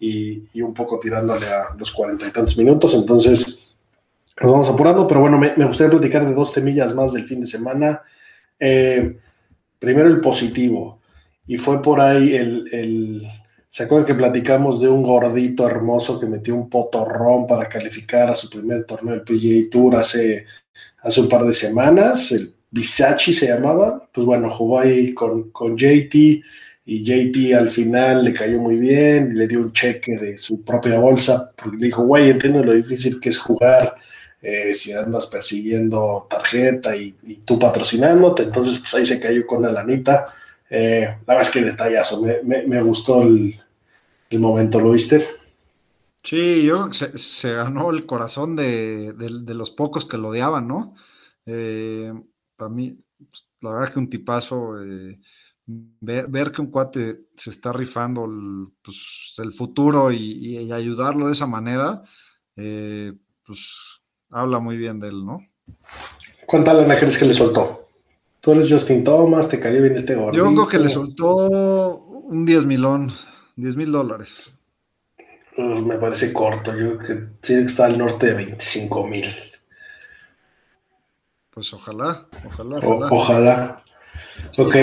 y, 0.00 0.58
un 0.62 0.72
poco 0.72 0.98
tirándole 0.98 1.46
a 1.46 1.74
los 1.76 1.90
cuarenta 1.90 2.26
y 2.26 2.30
tantos 2.30 2.56
minutos. 2.56 2.94
Entonces 2.94 3.67
nos 4.40 4.52
vamos 4.52 4.68
apurando, 4.68 5.06
pero 5.06 5.20
bueno, 5.20 5.38
me, 5.38 5.52
gustaría 5.64 5.90
platicar 5.90 6.26
de 6.26 6.34
dos 6.34 6.52
temillas 6.52 6.94
más 6.94 7.12
del 7.12 7.26
fin 7.26 7.40
de 7.40 7.46
semana. 7.46 8.00
Eh, 8.58 9.18
primero 9.78 10.08
el 10.08 10.20
positivo, 10.20 11.00
y 11.46 11.56
fue 11.56 11.80
por 11.80 12.00
ahí 12.00 12.34
el 12.34 13.28
¿Se 13.70 13.82
acuerdan 13.82 14.06
que 14.06 14.14
platicamos 14.14 14.80
de 14.80 14.88
un 14.88 15.02
gordito 15.02 15.66
hermoso 15.66 16.18
que 16.18 16.26
metió 16.26 16.54
un 16.54 16.70
potorrón 16.70 17.46
para 17.46 17.68
calificar 17.68 18.30
a 18.30 18.34
su 18.34 18.48
primer 18.48 18.84
torneo 18.84 19.14
del 19.14 19.22
PGA 19.22 19.70
Tour 19.70 19.96
hace, 19.96 20.46
hace 21.00 21.20
un 21.20 21.28
par 21.28 21.44
de 21.44 21.52
semanas? 21.52 22.32
El 22.32 22.54
Bisachi 22.70 23.34
se 23.34 23.48
llamaba. 23.48 24.08
Pues 24.10 24.26
bueno, 24.26 24.48
jugó 24.48 24.80
ahí 24.80 25.12
con, 25.12 25.50
con 25.50 25.76
JT 25.76 26.14
y 26.86 27.04
JT 27.04 27.54
al 27.54 27.70
final 27.70 28.24
le 28.24 28.32
cayó 28.32 28.58
muy 28.58 28.76
bien, 28.76 29.36
le 29.36 29.46
dio 29.46 29.60
un 29.60 29.72
cheque 29.72 30.16
de 30.16 30.38
su 30.38 30.64
propia 30.64 30.98
bolsa, 30.98 31.52
porque 31.54 31.76
le 31.76 31.86
dijo, 31.86 32.04
güey, 32.04 32.30
entiendo 32.30 32.64
lo 32.64 32.72
difícil 32.72 33.20
que 33.20 33.28
es 33.28 33.36
jugar 33.36 33.96
eh, 34.40 34.72
si 34.72 34.92
andas 34.92 35.26
persiguiendo 35.26 36.26
tarjeta 36.30 36.94
y, 36.94 37.12
tú 37.44 37.58
patrocinándote, 37.58 38.44
entonces 38.44 38.78
pues 38.78 38.94
ahí 38.94 39.04
se 39.04 39.20
cayó 39.20 39.46
con 39.46 39.62
la 39.62 39.72
lanita. 39.72 40.32
Eh, 40.70 41.16
la 41.26 41.34
verdad 41.34 41.42
es 41.42 41.50
que 41.50 41.62
detallazo, 41.62 42.22
me, 42.44 42.82
gustó 42.82 43.22
el, 43.22 43.60
momento, 44.32 44.80
¿lo 44.80 44.92
viste? 44.92 45.26
Sí, 46.22 46.64
yo 46.64 46.92
se, 46.92 47.52
ganó 47.52 47.90
el 47.90 48.06
corazón 48.06 48.54
de, 48.54 49.12
los 49.48 49.70
pocos 49.70 50.04
que 50.04 50.18
lo 50.18 50.28
odiaban, 50.28 50.68
¿no? 50.68 50.94
Eh, 51.46 52.12
para 52.54 52.68
mí, 52.68 52.96
pues, 53.18 53.48
la 53.60 53.72
verdad 53.72 53.92
que 53.92 53.98
un 53.98 54.10
tipazo, 54.10 54.72
ver, 55.66 56.52
que 56.52 56.60
un 56.60 56.70
cuate 56.70 57.22
se 57.34 57.50
está 57.50 57.72
rifando 57.72 58.26
el, 58.26 58.68
pues, 58.82 59.32
futuro 59.56 60.12
y, 60.12 60.70
ayudarlo 60.70 61.26
de 61.26 61.32
esa 61.32 61.46
manera, 61.46 62.02
pues 62.54 63.98
habla 64.30 64.58
muy 64.58 64.76
bien 64.76 65.00
de 65.00 65.08
él, 65.08 65.24
¿no? 65.24 65.40
¿Cuánta 66.46 66.74
lana 66.74 66.98
que 66.98 67.06
le 67.06 67.34
soltó? 67.34 67.88
Tú 68.40 68.52
eres 68.52 68.70
Justin 68.70 69.04
Thomas, 69.04 69.48
te 69.48 69.58
cayó 69.58 69.82
bien 69.82 69.96
este 69.96 70.14
gordito. 70.14 70.44
Yo 70.44 70.54
creo 70.54 70.68
que 70.68 70.78
le 70.78 70.88
soltó 70.88 71.98
un 71.98 72.44
10 72.44 72.66
milón, 72.66 73.12
10 73.56 73.76
mil 73.76 73.92
dólares. 73.92 74.54
Pues 75.56 75.82
me 75.82 75.98
parece 75.98 76.32
corto, 76.32 76.74
yo 76.76 76.96
creo 76.96 76.98
que 76.98 77.14
tiene 77.40 77.62
que 77.62 77.68
estar 77.68 77.90
al 77.90 77.98
norte 77.98 78.26
de 78.26 78.34
25 78.34 79.06
mil. 79.06 79.26
Pues 81.50 81.72
ojalá, 81.74 82.28
ojalá, 82.46 82.78
ojalá. 82.78 83.08
ojalá. 83.10 83.84
ok. 84.56 84.76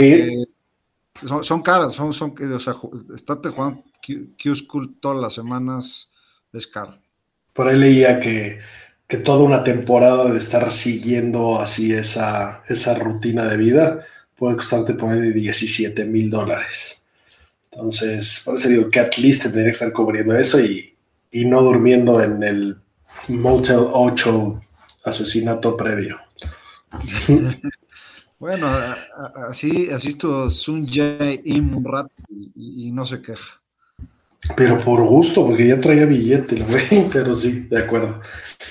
Son, 1.44 1.62
caras, 1.62 1.96
son, 1.96 2.12
son, 2.12 2.36
o 2.54 2.60
sea, 2.60 2.74
estate 3.14 3.48
jugando 3.50 3.86
Q-School 4.06 4.98
todas 5.00 5.22
las 5.22 5.34
semanas 5.34 6.12
es 6.52 6.68
caro. 6.68 7.00
Por 7.54 7.70
ahí 7.70 7.80
leía 7.80 8.20
que 8.20 8.60
que 9.08 9.18
toda 9.18 9.44
una 9.44 9.64
temporada 9.64 10.32
de 10.32 10.40
estar 10.40 10.72
siguiendo 10.72 11.60
así 11.60 11.94
esa, 11.94 12.64
esa 12.68 12.96
rutina 12.96 13.46
de 13.46 13.58
vida 13.58 14.06
puede 14.36 14.56
costarte 14.56 14.96
ahí 15.10 15.20
de 15.20 15.32
17 15.32 16.06
mil 16.06 16.30
dólares. 16.30 17.04
Entonces, 17.72 18.42
por 18.44 18.56
eso 18.56 18.70
digo 18.70 18.90
que 18.90 19.00
at 19.00 19.18
least 19.18 19.44
tendría 19.44 19.66
que 19.66 19.72
estar 19.72 19.92
cubriendo 19.92 20.36
eso 20.36 20.60
y, 20.60 20.92
no 21.32 21.62
durmiendo 21.62 22.22
en 22.22 22.42
el 22.44 22.78
Motel 23.28 23.88
8 23.92 24.62
asesinato 25.04 25.76
previo. 25.76 26.18
bueno, 28.40 28.70
así, 29.50 29.90
así 29.92 30.08
estuvo 30.08 30.50
Sun 30.50 30.88
Jae 30.88 31.42
Im 31.44 31.76
un 31.76 31.84
rato 31.84 32.12
y, 32.30 32.88
y 32.88 32.92
no 32.92 33.06
se 33.06 33.22
queja. 33.22 33.62
Pero 34.56 34.78
por 34.78 35.04
gusto, 35.04 35.46
porque 35.46 35.68
ya 35.68 35.80
traía 35.80 36.06
billete, 36.06 36.56
güey, 36.64 37.10
pero 37.12 37.34
sí, 37.34 37.68
de 37.70 37.80
acuerdo. 37.80 38.22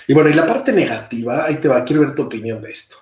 Y 0.07 0.15
bueno, 0.15 0.31
y 0.31 0.35
la 0.35 0.47
parte 0.47 0.73
negativa, 0.73 1.45
ahí 1.45 1.57
te 1.57 1.69
va, 1.69 1.85
quiero 1.85 2.03
ver 2.03 2.15
tu 2.15 2.23
opinión 2.23 2.63
de 2.63 2.71
esto. 2.71 2.97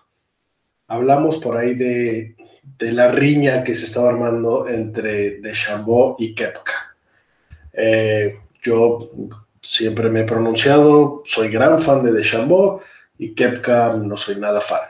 Hablamos 0.88 1.38
por 1.38 1.56
ahí 1.56 1.74
de, 1.74 2.36
la 2.78 3.10
riña 3.10 3.62
que 3.62 3.74
se 3.74 3.86
estaba 3.86 4.08
armando 4.08 4.68
entre 4.68 5.40
Deschambault 5.40 6.20
y 6.20 6.34
Kepka. 6.34 6.96
Eh, 7.72 8.38
yo 8.62 9.10
siempre 9.60 10.10
me 10.10 10.20
he 10.20 10.24
pronunciado, 10.24 11.22
soy 11.24 11.48
gran 11.48 11.78
fan 11.78 12.02
de 12.04 12.12
Deschambault 12.12 12.82
y 13.18 13.34
Kepka 13.34 13.94
no 13.94 14.16
soy 14.16 14.36
nada 14.36 14.60
fan. 14.60 14.80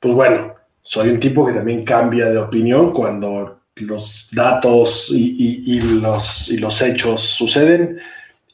Pues 0.00 0.14
bueno, 0.14 0.54
soy 0.82 1.08
un 1.10 1.20
tipo 1.20 1.46
que 1.46 1.52
también 1.52 1.84
cambia 1.84 2.26
de 2.26 2.38
opinión 2.38 2.92
cuando 2.92 3.55
los 3.76 4.26
datos 4.32 5.10
y, 5.12 5.80
los, 5.80 6.48
y 6.48 6.56
los 6.56 6.82
hechos 6.82 7.20
suceden. 7.20 7.98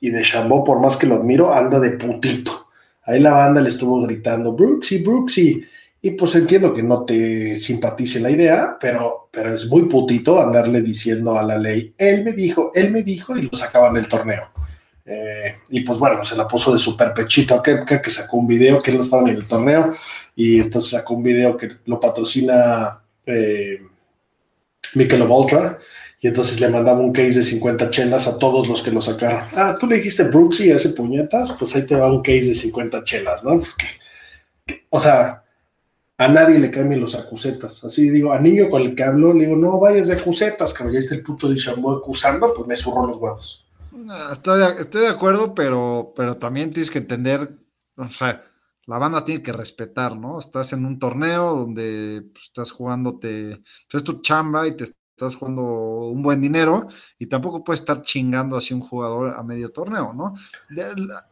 Y 0.00 0.10
de 0.10 0.22
Chambó, 0.22 0.64
por 0.64 0.80
más 0.80 0.96
que 0.96 1.06
lo 1.06 1.14
admiro, 1.14 1.54
anda 1.54 1.78
de 1.78 1.92
putito. 1.92 2.68
ahí 3.04 3.20
la 3.20 3.32
banda 3.32 3.60
le 3.60 3.68
estuvo 3.68 4.02
gritando, 4.02 4.52
Brooksy, 4.52 4.98
Brooksy. 4.98 5.64
Y 6.04 6.10
pues 6.12 6.34
entiendo 6.34 6.74
que 6.74 6.82
no 6.82 7.04
te 7.04 7.56
simpatice 7.56 8.18
la 8.18 8.30
idea, 8.30 8.76
pero, 8.80 9.28
pero 9.30 9.54
es 9.54 9.68
muy 9.68 9.82
putito 9.84 10.42
andarle 10.42 10.82
diciendo 10.82 11.38
a 11.38 11.44
la 11.44 11.56
ley, 11.56 11.94
él 11.96 12.24
me 12.24 12.32
dijo, 12.32 12.72
él 12.74 12.90
me 12.90 13.04
dijo, 13.04 13.36
y 13.36 13.42
lo 13.42 13.56
sacaban 13.56 13.94
del 13.94 14.08
torneo. 14.08 14.50
Eh, 15.04 15.54
y 15.70 15.80
pues 15.82 15.98
bueno, 15.98 16.24
se 16.24 16.36
la 16.36 16.48
puso 16.48 16.72
de 16.72 16.80
super 16.80 17.12
pechito 17.12 17.54
a 17.54 17.62
Kepka, 17.62 18.02
que 18.02 18.10
sacó 18.10 18.38
un 18.38 18.48
video 18.48 18.82
que 18.82 18.90
él 18.90 18.96
no 18.96 19.04
estaba 19.04 19.30
en 19.30 19.36
el 19.36 19.46
torneo, 19.46 19.94
y 20.34 20.58
entonces 20.58 20.90
sacó 20.90 21.14
un 21.14 21.22
video 21.22 21.56
que 21.56 21.70
lo 21.86 22.00
patrocina 22.00 23.00
eh, 23.24 23.80
Michelob 24.95 25.30
Ultra, 25.30 25.78
y 26.20 26.28
entonces 26.28 26.61
le 26.61 26.68
mandaba 26.68 27.01
un 27.01 27.12
case 27.12 27.34
de 27.34 27.43
50 27.43 27.90
chelas 27.90 28.26
a 28.28 28.38
todos 28.38 28.68
los 28.68 28.80
que 28.82 28.93
lo 28.93 29.03
sacaron. 29.03 29.45
Ah, 29.57 29.76
tú 29.78 29.86
le 29.86 29.97
dijiste 29.97 30.24
Brooksy 30.24 30.70
ese 30.70 30.90
puñetas, 30.90 31.53
pues 31.53 31.74
ahí 31.74 31.84
te 31.84 31.97
va 31.97 32.12
un 32.12 32.22
case 32.22 32.49
de 32.49 32.55
50 32.55 33.03
chelas, 33.03 33.43
¿no? 33.43 33.59
Pues 33.59 33.74
que, 33.74 34.86
o 34.88 35.01
sea, 35.01 35.43
a 36.16 36.28
nadie 36.28 36.61
le 36.61 36.70
cambien 36.70 37.01
los 37.01 37.16
acusetas. 37.16 37.82
Así 37.82 38.09
digo, 38.09 38.32
a 38.32 38.38
niño 38.38 38.70
con 38.70 38.82
el 38.82 38.95
que 38.95 39.03
hablo, 39.03 39.34
le 39.34 39.47
digo, 39.47 39.57
no 39.57 39.80
vayas 39.80 40.09
de 40.09 40.14
acusetas, 40.14 40.72
cabrón, 40.72 40.95
ya 40.95 41.01
está 41.01 41.16
el 41.16 41.22
puto 41.22 41.49
de 41.49 41.57
Chambó 41.57 41.93
acusando, 41.93 42.55
pues 42.55 42.68
me 42.68 42.76
zurró 42.76 43.07
los 43.07 43.16
huevos. 43.16 43.66
Estoy 44.30 44.61
de, 44.61 44.66
estoy 44.80 45.03
de 45.03 45.09
acuerdo, 45.09 45.55
pero, 45.55 46.12
pero 46.14 46.36
también 46.36 46.70
tienes 46.70 46.90
que 46.90 46.99
entender, 46.99 47.51
o 47.97 48.09
sea, 48.09 48.40
la 48.87 48.99
banda 48.99 49.24
tiene 49.24 49.43
que 49.43 49.53
respetar, 49.53 50.16
¿no? 50.16 50.39
Estás 50.39 50.72
en 50.72 50.85
un 50.85 50.99
torneo 50.99 51.55
donde 51.55 52.22
pues, 52.33 52.47
estás 52.47 52.72
jugándote, 52.72 53.62
pues, 53.91 54.03
es 54.03 54.05
tu 54.05 54.20
chamba 54.20 54.66
y 54.66 54.76
te 54.76 54.85
estás 54.85 55.37
jugando 55.37 55.62
un 55.62 56.22
buen 56.22 56.41
dinero 56.41 56.87
y 57.18 57.26
tampoco 57.26 57.62
puedes 57.62 57.80
estar 57.80 58.03
chingando 58.03 58.57
así 58.57 58.74
un 58.74 58.80
jugador 58.80 59.35
a 59.37 59.43
medio 59.43 59.70
torneo, 59.70 60.12
¿no? 60.12 60.35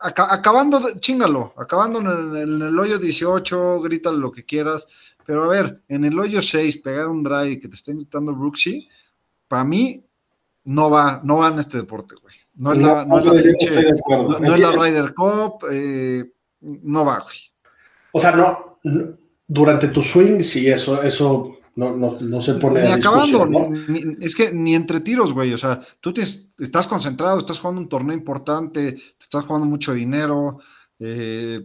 acabando, 0.01 0.81
chingalo, 1.01 1.55
acabando 1.57 1.99
en 1.99 2.63
el, 2.63 2.79
hoyo 2.79 2.99
18, 2.99 3.81
grítale 3.81 4.19
lo 4.19 4.31
que 4.31 4.45
quieras, 4.45 4.87
pero 5.27 5.45
a 5.45 5.49
ver, 5.49 5.83
en 5.89 6.05
el 6.05 6.19
hoyo 6.19 6.41
6, 6.41 6.79
pegar 6.79 7.09
un 7.09 7.23
drive 7.23 7.59
que 7.59 7.69
te 7.69 7.75
esté 7.75 7.95
gritando 7.95 8.35
Brooksy, 8.35 8.89
para 9.49 9.65
mí 9.65 10.05
no 10.65 10.91
va, 10.91 11.21
no 11.25 11.39
va 11.39 11.49
en 11.49 11.59
este 11.59 11.79
deporte, 11.79 12.15
güey. 12.21 12.35
No 12.55 12.73
es 12.73 12.79
la, 12.79 13.05
no, 13.07 13.19
Ryder 13.19 15.15
Cup, 15.15 15.65
eh, 15.73 16.31
no 16.61 17.05
va, 17.05 17.21
güey. 17.21 17.39
O 18.13 18.21
sea, 18.21 18.33
no, 18.33 18.79
durante 19.47 19.89
tu 19.89 20.03
swing, 20.03 20.43
sí, 20.43 20.69
eso, 20.69 21.03
eso 21.03 21.59
no, 21.77 21.97
no, 21.97 22.19
no 22.21 22.43
se 22.43 22.55
pone. 22.55 22.83
Ni 22.83 22.93
acabando, 22.93 23.71
es 24.21 24.35
que 24.35 24.53
ni 24.53 24.75
entre 24.75 25.01
tiros, 25.01 25.33
güey. 25.33 25.53
O 25.53 25.59
sea, 25.59 25.81
tú 26.01 26.13
te, 26.13 26.23
estás 26.23 26.87
concentrado, 26.87 27.39
estás 27.39 27.59
jugando 27.59 27.81
un 27.81 27.89
torneo 27.89 28.17
importante, 28.17 28.93
te 28.93 28.99
estás 29.19 29.45
jugando 29.45 29.67
mucho 29.67 29.93
dinero. 29.93 30.59
Eh, 30.99 31.61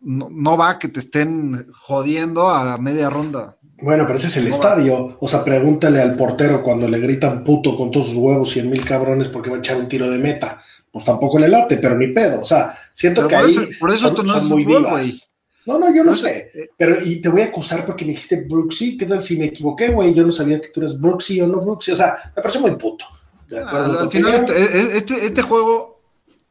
no, 0.00 0.28
no, 0.30 0.56
va 0.56 0.78
que 0.78 0.88
te 0.88 1.00
estén 1.00 1.68
jodiendo 1.72 2.48
a 2.48 2.78
media 2.78 3.10
ronda. 3.10 3.58
Bueno, 3.80 4.04
pero 4.06 4.18
ese 4.18 4.26
es 4.26 4.36
el 4.36 4.48
estadio. 4.48 5.16
O 5.20 5.28
sea, 5.28 5.44
pregúntale 5.44 6.00
al 6.00 6.16
portero 6.16 6.62
cuando 6.62 6.88
le 6.88 6.98
gritan 6.98 7.44
puto 7.44 7.76
con 7.76 7.90
todos 7.90 8.06
sus 8.06 8.16
huevos, 8.16 8.50
cien 8.50 8.68
mil 8.68 8.84
cabrones 8.84 9.28
porque 9.28 9.50
va 9.50 9.56
a 9.56 9.58
echar 9.60 9.76
un 9.76 9.88
tiro 9.88 10.10
de 10.10 10.18
meta. 10.18 10.60
Pues 10.90 11.04
tampoco 11.04 11.38
le 11.38 11.48
late, 11.48 11.78
pero 11.78 11.96
ni 11.96 12.08
pedo. 12.08 12.40
O 12.40 12.44
sea, 12.44 12.76
siento 12.98 13.28
que 13.28 13.36
por 13.36 13.44
ahí 13.44 13.50
eso, 13.50 13.68
por 13.78 13.90
eso 13.92 14.16
son, 14.16 14.26
no 14.26 14.36
es 14.36 14.44
muy 14.44 14.64
güey. 14.64 15.20
No, 15.66 15.78
no, 15.78 15.94
yo 15.94 16.02
no, 16.02 16.16
sé. 16.16 16.50
Eh, 16.54 16.70
pero, 16.76 17.00
y 17.00 17.20
te 17.20 17.28
voy 17.28 17.42
a 17.42 17.46
acusar 17.46 17.84
porque 17.84 18.04
me 18.04 18.10
dijiste 18.12 18.46
Brooksy. 18.48 18.96
¿Qué 18.96 19.06
tal 19.06 19.22
si 19.22 19.36
me 19.36 19.44
equivoqué, 19.46 19.88
güey? 19.88 20.14
Yo 20.14 20.24
no 20.24 20.32
sabía 20.32 20.60
que 20.60 20.68
tú 20.68 20.80
eres 20.80 20.98
Brooksy 20.98 21.40
o 21.42 21.46
no 21.46 21.60
Brooksy. 21.60 21.92
O 21.92 21.96
sea, 21.96 22.16
me 22.34 22.42
parece 22.42 22.58
muy 22.58 22.74
puto. 22.76 23.04
al, 23.50 24.10
final, 24.10 24.34
este, 24.34 24.96
este, 24.96 25.26
este, 25.26 25.42
juego, 25.42 26.02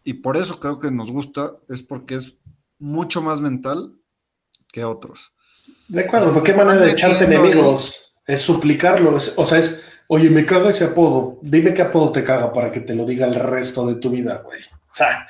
y 0.03 0.13
por 0.13 0.37
eso 0.37 0.59
creo 0.59 0.77
que 0.79 0.91
nos 0.91 1.11
gusta, 1.11 1.53
es 1.67 1.81
porque 1.81 2.15
es 2.15 2.37
mucho 2.79 3.21
más 3.21 3.41
mental 3.41 3.93
que 4.71 4.85
otros. 4.85 5.33
De 5.87 6.01
acuerdo, 6.01 6.33
¿por 6.33 6.43
qué 6.43 6.53
manera 6.53 6.85
de 6.85 6.91
echarte 6.91 7.25
enemigos? 7.25 8.13
Es 8.25 8.41
suplicarlo. 8.41 9.17
o 9.35 9.45
sea, 9.45 9.57
es, 9.57 9.81
oye, 10.07 10.29
me 10.29 10.45
caga 10.45 10.69
ese 10.69 10.85
apodo. 10.85 11.39
Dime 11.41 11.73
qué 11.73 11.81
apodo 11.81 12.11
te 12.11 12.23
caga 12.23 12.53
para 12.53 12.71
que 12.71 12.81
te 12.81 12.95
lo 12.95 13.05
diga 13.05 13.25
el 13.25 13.35
resto 13.35 13.85
de 13.87 13.95
tu 13.95 14.11
vida, 14.11 14.43
güey. 14.45 14.61
O 14.61 14.93
sea, 14.93 15.27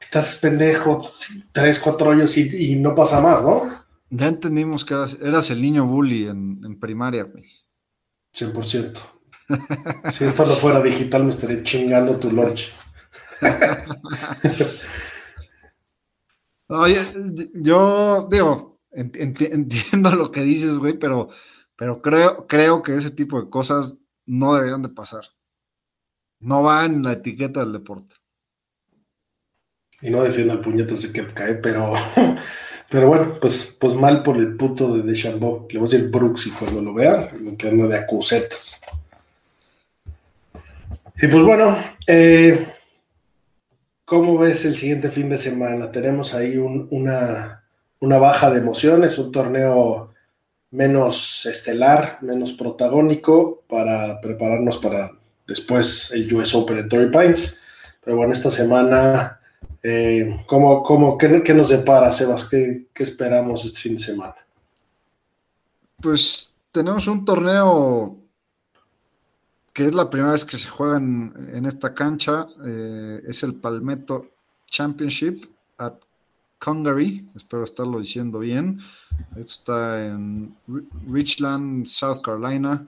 estás 0.00 0.36
pendejo, 0.36 1.10
tres, 1.52 1.78
cuatro 1.78 2.10
años 2.10 2.36
y, 2.36 2.76
no 2.76 2.94
pasa 2.94 3.20
más, 3.20 3.42
¿no? 3.42 3.68
Ya 4.10 4.28
entendimos 4.28 4.84
que 4.84 4.94
eras, 4.94 5.50
el 5.50 5.60
niño 5.60 5.86
bully 5.86 6.26
en, 6.26 6.78
primaria, 6.78 7.24
güey. 7.24 7.44
100%. 8.34 8.98
si 10.12 10.24
esto 10.24 10.46
no 10.46 10.54
fuera 10.54 10.80
digital, 10.80 11.24
me 11.24 11.30
estaría 11.30 11.62
chingando 11.62 12.16
tu 12.16 12.30
lunch. 12.30 12.72
Oye, 16.68 16.98
yo 17.54 18.28
digo, 18.30 18.78
entiendo 18.92 20.14
lo 20.14 20.30
que 20.30 20.42
dices, 20.42 20.76
güey, 20.76 20.98
pero, 20.98 21.28
pero 21.76 22.02
creo, 22.02 22.46
creo 22.46 22.82
que 22.82 22.94
ese 22.94 23.10
tipo 23.10 23.40
de 23.40 23.48
cosas 23.48 23.96
no 24.26 24.54
deberían 24.54 24.82
de 24.82 24.90
pasar. 24.90 25.24
No 26.40 26.62
va 26.62 26.84
en 26.84 27.02
la 27.02 27.12
etiqueta 27.12 27.60
del 27.60 27.72
deporte 27.72 28.16
y 30.00 30.10
no 30.10 30.22
defiendo 30.22 30.52
al 30.52 30.60
puñetas 30.60 31.02
de 31.02 31.12
que 31.12 31.26
cae, 31.26 31.54
pero, 31.54 31.94
pero 32.90 33.08
bueno, 33.08 33.38
pues, 33.40 33.76
pues 33.78 33.94
mal 33.94 34.22
por 34.22 34.36
el 34.36 34.56
puto 34.56 34.96
de 34.96 35.02
Deschambeau. 35.02 35.66
Le 35.70 35.78
voy 35.78 35.88
a 35.88 35.90
decir 35.90 36.10
Brooksy 36.10 36.50
cuando 36.50 36.80
lo 36.80 36.94
vean, 36.94 37.56
que 37.56 37.68
anda 37.68 37.86
de 37.86 37.96
acusetas. 37.96 38.80
Y 41.20 41.26
pues 41.26 41.42
bueno, 41.42 41.76
eh, 42.06 42.68
¿cómo 44.04 44.38
ves 44.38 44.64
el 44.64 44.76
siguiente 44.76 45.10
fin 45.10 45.28
de 45.28 45.38
semana? 45.38 45.90
Tenemos 45.90 46.32
ahí 46.32 46.56
una, 46.56 47.64
una 47.98 48.18
baja 48.18 48.50
de 48.50 48.60
emociones, 48.60 49.18
un 49.18 49.32
torneo 49.32 50.14
menos 50.70 51.44
estelar, 51.46 52.18
menos 52.20 52.52
protagónico 52.52 53.64
para 53.68 54.20
prepararnos 54.20 54.76
para 54.76 55.10
después 55.46 56.10
el 56.12 56.32
US 56.34 56.54
Open 56.54 56.78
en 56.78 56.88
Torrey 56.88 57.10
Pines. 57.10 57.58
Pero 58.04 58.16
bueno, 58.16 58.32
esta 58.32 58.50
semana 58.50 59.37
eh, 59.82 60.44
¿cómo, 60.46 60.82
cómo, 60.82 61.16
qué, 61.16 61.54
nos 61.54 61.68
depara, 61.68 62.12
Sebas? 62.12 62.44
¿Qué, 62.44 62.88
¿Qué, 62.92 63.02
esperamos 63.02 63.64
este 63.64 63.80
fin 63.80 63.94
de 63.94 64.02
semana? 64.02 64.36
Pues 66.00 66.56
tenemos 66.72 67.06
un 67.06 67.24
torneo 67.24 68.16
que 69.72 69.84
es 69.84 69.94
la 69.94 70.10
primera 70.10 70.32
vez 70.32 70.44
que 70.44 70.56
se 70.56 70.68
juega 70.68 70.96
en, 70.96 71.64
esta 71.64 71.94
cancha. 71.94 72.48
Eh, 72.66 73.20
es 73.28 73.44
el 73.44 73.54
Palmetto 73.54 74.26
Championship 74.66 75.44
at 75.78 75.94
Congaree. 76.58 77.24
Espero 77.36 77.62
estarlo 77.62 78.00
diciendo 78.00 78.40
bien. 78.40 78.80
Esto 79.36 79.52
está 79.52 80.06
en 80.06 80.56
Richland, 81.08 81.86
South 81.86 82.22
Carolina. 82.22 82.84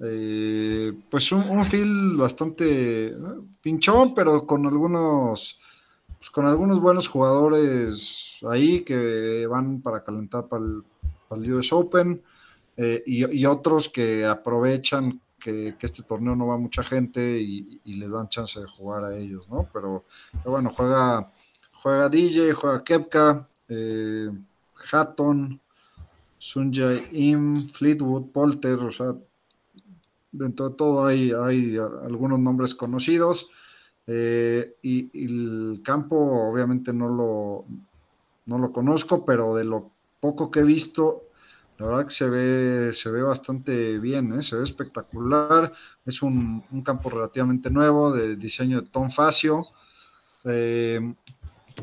Eh, 0.00 0.92
pues 1.08 1.30
un, 1.30 1.48
un 1.48 1.64
field 1.64 2.18
bastante 2.18 3.06
eh, 3.06 3.14
pinchón, 3.60 4.12
pero 4.12 4.44
con 4.44 4.66
algunos 4.66 5.60
pues, 6.22 6.30
con 6.30 6.46
algunos 6.46 6.80
buenos 6.80 7.08
jugadores 7.08 8.38
ahí 8.48 8.82
que 8.82 9.44
van 9.48 9.80
para 9.80 10.04
calentar 10.04 10.46
para 10.46 10.62
el, 10.62 11.52
US 11.52 11.72
Open 11.72 12.22
eh, 12.76 13.02
y, 13.04 13.44
otros 13.44 13.88
que 13.88 14.24
aprovechan 14.24 15.20
que, 15.36 15.74
este 15.80 16.04
torneo 16.04 16.36
no 16.36 16.46
va 16.46 16.58
mucha 16.58 16.84
gente 16.84 17.40
y, 17.40 17.80
les 17.84 18.12
dan 18.12 18.28
chance 18.28 18.60
de 18.60 18.68
jugar 18.68 19.02
a 19.02 19.16
ellos, 19.16 19.48
¿no? 19.48 19.68
Pero, 19.72 20.04
bueno, 20.44 20.70
juega, 20.70 21.32
juega 21.72 22.08
DJ, 22.08 22.52
juega 22.52 22.84
Kepka, 22.84 23.48
eh, 23.68 24.30
Hatton, 24.92 25.60
Sunjay 26.38 27.08
Im, 27.10 27.68
Fleetwood, 27.68 28.30
Polter, 28.30 28.78
o 28.78 28.92
sea, 28.92 29.12
dentro 30.30 30.68
de 30.68 30.76
todo 30.76 31.04
hay, 31.04 31.32
hay 31.32 31.78
algunos 31.78 32.38
nombres 32.38 32.76
conocidos. 32.76 33.48
Eh, 34.06 34.76
y, 34.82 35.24
el 35.24 35.80
campo 35.84 36.16
obviamente 36.16 36.92
no 36.92 37.08
lo, 37.08 37.64
no 38.46 38.58
lo 38.58 38.72
conozco, 38.72 39.24
pero 39.24 39.54
de 39.54 39.64
lo 39.64 39.90
poco 40.20 40.50
que 40.50 40.60
he 40.60 40.64
visto, 40.64 41.24
la 41.78 41.86
verdad 41.86 42.06
que 42.06 42.14
se 42.14 42.28
ve, 42.28 42.90
se 42.92 43.10
ve 43.10 43.22
bastante 43.22 43.98
bien, 43.98 44.32
¿eh? 44.32 44.42
se 44.42 44.56
ve 44.56 44.64
espectacular. 44.64 45.72
Es 46.04 46.22
un, 46.22 46.62
campo 46.84 47.10
relativamente 47.10 47.70
nuevo 47.70 48.12
de 48.12 48.36
diseño 48.36 48.82
de 48.82 48.88
Tom 48.88 49.10
Facio. 49.10 49.64
Eh, 50.44 51.00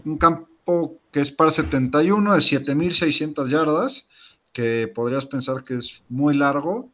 un 0.05 0.17
campo 0.17 0.99
que 1.11 1.21
es 1.21 1.31
para 1.31 1.51
71 1.51 2.33
de 2.33 2.41
7600 2.41 3.49
yardas, 3.49 4.07
que 4.53 4.91
podrías 4.93 5.25
pensar 5.25 5.63
que 5.63 5.75
es 5.75 6.03
muy 6.09 6.35
largo, 6.35 6.89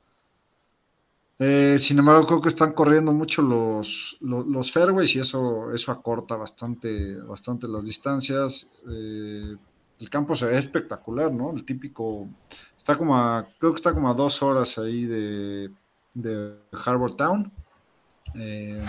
eh, 1.38 1.78
sin 1.80 2.00
embargo, 2.00 2.26
creo 2.26 2.42
que 2.42 2.50
están 2.50 2.72
corriendo 2.72 3.12
mucho 3.12 3.42
los, 3.42 4.18
los, 4.22 4.72
fairways 4.72 5.16
y 5.16 5.20
eso, 5.20 5.74
eso 5.74 5.92
acorta 5.92 6.38
bastante, 6.38 7.18
bastante 7.20 7.68
las 7.68 7.86
distancias. 7.86 8.70
Eh, 8.90 9.56
el 10.00 10.10
campo 10.10 10.36
se 10.36 10.46
ve 10.46 10.58
espectacular, 10.58 11.32
¿no? 11.32 11.52
El 11.52 11.66
típico, 11.66 12.30
está 12.78 12.98
como 12.98 13.18
a, 13.18 13.46
creo 13.60 13.74
que 13.74 13.78
está 13.78 13.94
como 13.94 14.10
a 14.10 14.14
dos 14.14 14.42
horas 14.42 14.78
ahí 14.78 15.06
de, 15.06 15.72
de 16.14 16.56
Harbour 16.86 17.16
Town, 17.16 17.52
eh, 18.36 18.84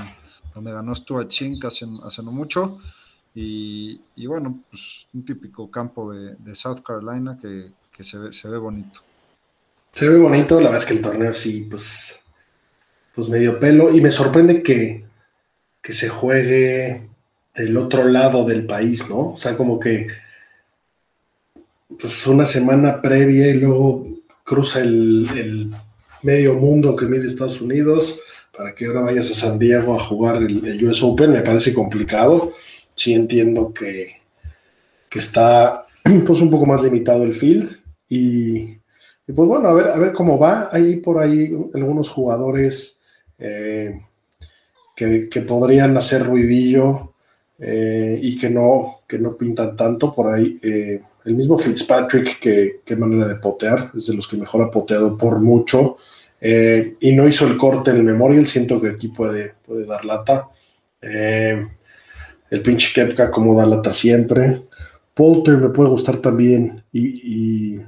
donde 0.54 0.72
ganó 0.72 0.94
Stuart 0.94 1.28
Chink 1.28 1.64
hace, 1.64 1.86
hace 2.04 2.22
no 2.22 2.30
mucho. 2.30 2.78
Y, 3.38 4.00
bueno, 4.26 4.64
pues 4.70 5.08
un 5.12 5.22
típico 5.22 5.70
campo 5.70 6.10
de, 6.10 6.54
South 6.54 6.80
Carolina 6.80 7.36
que, 7.36 7.72
se, 8.02 8.18
ve, 8.18 8.32
se 8.32 8.48
ve 8.48 8.56
bonito. 8.56 9.00
Se 9.92 10.08
ve 10.08 10.18
bonito, 10.18 10.56
la 10.58 10.70
verdad 10.70 10.82
es 10.82 10.86
que 10.86 10.94
el 10.94 11.02
torneo 11.02 11.34
sí, 11.34 11.66
pues, 11.68 12.24
pues 13.16 13.28
medio 13.28 13.58
pelo. 13.58 13.92
Y 13.92 14.00
me 14.00 14.10
sorprende 14.10 14.62
que, 14.62 15.04
que 15.82 15.92
se 15.94 16.08
juegue 16.08 17.08
del 17.56 17.76
otro 17.78 18.04
lado 18.04 18.44
del 18.44 18.66
país, 18.66 19.08
¿no? 19.08 19.30
O 19.30 19.36
sea, 19.36 19.56
como 19.56 19.80
que 19.80 20.06
pues 21.98 22.26
una 22.26 22.44
semana 22.44 23.00
previa 23.00 23.48
y 23.48 23.54
luego 23.54 24.06
cruza 24.44 24.80
el, 24.80 25.70
medio 26.22 26.54
mundo 26.54 26.96
que 26.96 27.06
mide 27.06 27.26
Estados 27.26 27.60
Unidos 27.60 28.20
para 28.56 28.74
que 28.74 28.86
ahora 28.86 29.02
vayas 29.02 29.30
a 29.30 29.34
San 29.34 29.58
Diego 29.58 29.94
a 29.94 30.02
jugar 30.02 30.42
el, 30.42 30.84
US 30.84 31.02
Open, 31.02 31.30
me 31.30 31.42
parece 31.42 31.72
complicado. 31.72 32.52
Sí 32.94 33.14
entiendo 33.14 33.72
que, 33.72 34.22
que, 35.08 35.18
está 35.18 35.84
pues 36.26 36.40
un 36.40 36.50
poco 36.50 36.66
más 36.66 36.82
limitado 36.82 37.22
el 37.22 37.34
field 37.34 37.78
y, 38.08 38.78
pues 39.26 39.48
bueno, 39.48 39.68
a 39.68 39.74
ver, 39.74 39.86
a 39.88 39.98
ver 39.98 40.12
cómo 40.12 40.38
va. 40.38 40.68
Hay 40.72 40.96
por 40.96 41.18
ahí 41.18 41.56
algunos 41.74 42.08
jugadores 42.08 42.95
eh, 43.38 44.00
que, 44.94 45.28
podrían 45.46 45.96
hacer 45.96 46.24
ruidillo 46.24 47.14
eh, 47.58 48.18
y 48.20 48.38
que 48.38 48.48
no, 48.50 49.02
que 49.06 49.18
no 49.18 49.36
pintan 49.36 49.76
tanto 49.76 50.12
por 50.12 50.28
ahí. 50.32 50.58
Eh, 50.62 51.02
el 51.24 51.34
mismo 51.34 51.58
Fitzpatrick, 51.58 52.38
que 52.38 52.80
qué 52.84 52.96
manera 52.96 53.26
de 53.26 53.36
potear, 53.36 53.90
es 53.94 54.06
de 54.06 54.14
los 54.14 54.26
que 54.26 54.36
mejor 54.36 54.62
ha 54.62 54.70
poteado 54.70 55.16
por 55.16 55.40
mucho. 55.40 55.96
Y 56.40 57.12
no 57.12 57.26
hizo 57.26 57.46
el 57.46 57.56
corte 57.56 57.90
en 57.90 57.96
el 57.96 58.02
Memorial, 58.04 58.46
siento 58.46 58.80
que 58.80 58.90
aquí 58.90 59.08
puede, 59.08 59.54
puede 59.66 59.84
dar 59.84 60.04
lata. 60.04 60.48
El 61.00 62.62
pinche 62.62 62.92
Kepka 62.94 63.30
como 63.30 63.56
da 63.56 63.66
lata 63.66 63.92
siempre. 63.92 64.62
Polter 65.14 65.56
me 65.56 65.70
puede 65.70 65.90
gustar 65.90 66.18
también. 66.18 66.84
Y, 66.92 67.80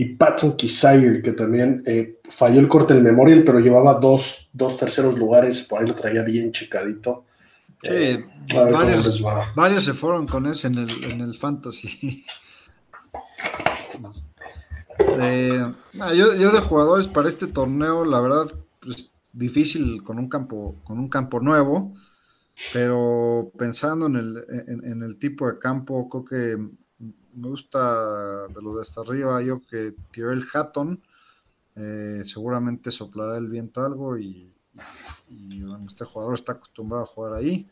y 0.00 0.14
Patton 0.14 0.56
Kisire, 0.56 1.20
que 1.20 1.32
también 1.32 1.82
eh, 1.84 2.20
falló 2.28 2.60
el 2.60 2.68
corte 2.68 2.92
en 2.92 2.98
el 2.98 3.02
Memorial, 3.02 3.42
pero 3.42 3.58
llevaba 3.58 3.94
dos, 3.94 4.48
dos 4.52 4.76
terceros 4.76 5.18
lugares, 5.18 5.62
por 5.62 5.80
ahí 5.80 5.88
lo 5.88 5.94
traía 5.96 6.22
bien 6.22 6.52
checadito. 6.52 7.24
Sí, 7.82 8.24
varios, 8.54 9.22
varios, 9.56 9.84
se 9.84 9.92
fueron 9.94 10.28
con 10.28 10.46
ese 10.46 10.68
en 10.68 10.78
el, 10.78 11.04
en 11.04 11.20
el 11.20 11.34
Fantasy. 11.34 12.24
Eh, 15.16 15.74
yo, 16.16 16.52
de 16.52 16.60
jugadores 16.60 17.06
para 17.06 17.28
este 17.28 17.46
torneo, 17.46 18.04
la 18.04 18.20
verdad, 18.20 18.46
pues, 18.80 19.12
difícil 19.32 20.02
con 20.02 20.18
un 20.18 20.28
campo, 20.28 20.74
con 20.82 20.98
un 20.98 21.08
campo 21.08 21.38
nuevo, 21.38 21.92
pero 22.72 23.52
pensando 23.56 24.06
en 24.06 24.16
el, 24.16 24.44
en, 24.66 25.02
el 25.04 25.18
tipo 25.18 25.46
de 25.46 25.60
campo, 25.60 26.08
creo 26.08 26.24
que 26.24 26.68
me 27.34 27.48
gusta 27.48 28.48
de 28.48 28.62
los 28.62 28.76
de 28.76 28.80
hasta 28.80 29.00
arriba, 29.00 29.40
yo 29.42 29.60
que 29.62 29.94
el 30.16 30.44
Hatton, 30.52 31.02
eh, 31.76 32.22
seguramente 32.24 32.90
soplará 32.90 33.36
el 33.38 33.48
viento 33.48 33.84
algo 33.84 34.18
y, 34.18 34.52
este 35.86 36.04
jugador 36.04 36.34
está 36.34 36.52
acostumbrado 36.52 37.04
a 37.04 37.06
jugar 37.06 37.34
ahí. 37.34 37.66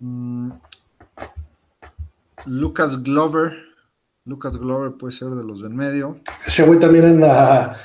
Mm, 0.00 0.50
Lucas 2.46 3.02
Glover, 3.02 3.52
Lucas 4.24 4.56
Glover 4.56 4.92
puede 4.92 5.12
ser 5.12 5.28
de 5.30 5.44
los 5.44 5.62
del 5.62 5.74
medio. 5.74 6.20
Ese 6.46 6.64
güey 6.64 6.78
también 6.78 7.06
anda, 7.06 7.76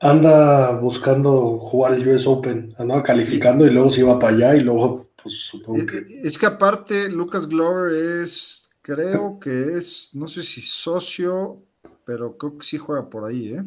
anda 0.00 0.72
buscando 0.78 1.58
jugar 1.58 1.94
el 1.94 2.08
US 2.08 2.26
Open, 2.26 2.74
andaba 2.78 3.02
calificando 3.02 3.66
y 3.66 3.70
luego 3.70 3.90
se 3.90 4.00
iba 4.00 4.18
para 4.18 4.34
allá 4.34 4.56
y 4.56 4.60
luego, 4.60 5.10
pues 5.22 5.34
supongo 5.34 5.84
que. 5.86 6.04
Es 6.22 6.38
que 6.38 6.46
aparte, 6.46 7.10
Lucas 7.10 7.48
Glover 7.48 7.92
es, 7.92 8.69
creo 8.94 9.38
que 9.38 9.76
es, 9.76 10.10
no 10.14 10.26
sé 10.26 10.42
si 10.42 10.60
socio, 10.60 11.64
pero 12.04 12.36
creo 12.36 12.58
que 12.58 12.66
sí 12.66 12.78
juega 12.78 13.08
por 13.08 13.24
ahí, 13.24 13.54
¿eh? 13.54 13.64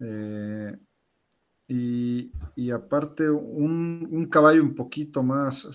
eh 0.00 0.76
y, 1.68 2.70
aparte, 2.70 3.28
un, 3.28 4.08
un 4.10 4.26
caballo 4.26 4.62
un 4.62 4.74
poquito 4.74 5.22
más 5.22 5.66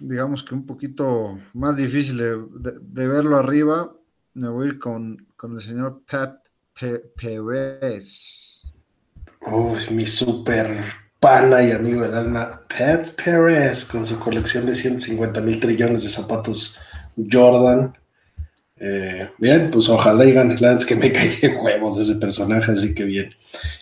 digamos 0.00 0.44
que 0.44 0.54
un 0.54 0.64
poquito 0.64 1.36
más 1.54 1.76
difícil 1.76 2.18
de, 2.18 3.08
verlo 3.08 3.36
arriba, 3.36 3.92
me 4.34 4.48
voy 4.48 4.66
a 4.66 4.70
ir 4.70 4.78
con, 4.78 5.26
el 5.42 5.60
señor 5.60 6.02
Pat 6.08 6.48
Pérez. 6.78 8.72
Oh, 9.40 9.76
mi 9.90 10.06
super 10.06 11.05
pana 11.20 11.62
y 11.62 11.70
amigo 11.70 12.02
del 12.02 12.14
alma, 12.14 12.62
Pat 12.68 13.10
Pérez, 13.10 13.84
con 13.84 14.06
su 14.06 14.18
colección 14.18 14.66
de 14.66 14.74
150 14.74 15.40
mil 15.40 15.58
trillones 15.58 16.02
de 16.02 16.08
zapatos 16.08 16.78
Jordan. 17.30 17.96
Eh, 18.78 19.30
bien, 19.38 19.70
pues 19.70 19.88
ojalá 19.88 20.24
y 20.26 20.32
gane. 20.32 20.56
La 20.58 20.76
que 20.78 20.96
me 20.96 21.12
cae 21.12 21.36
de 21.36 21.56
huevos 21.56 21.98
ese 21.98 22.16
personaje, 22.16 22.72
así 22.72 22.94
que 22.94 23.04
bien. 23.04 23.34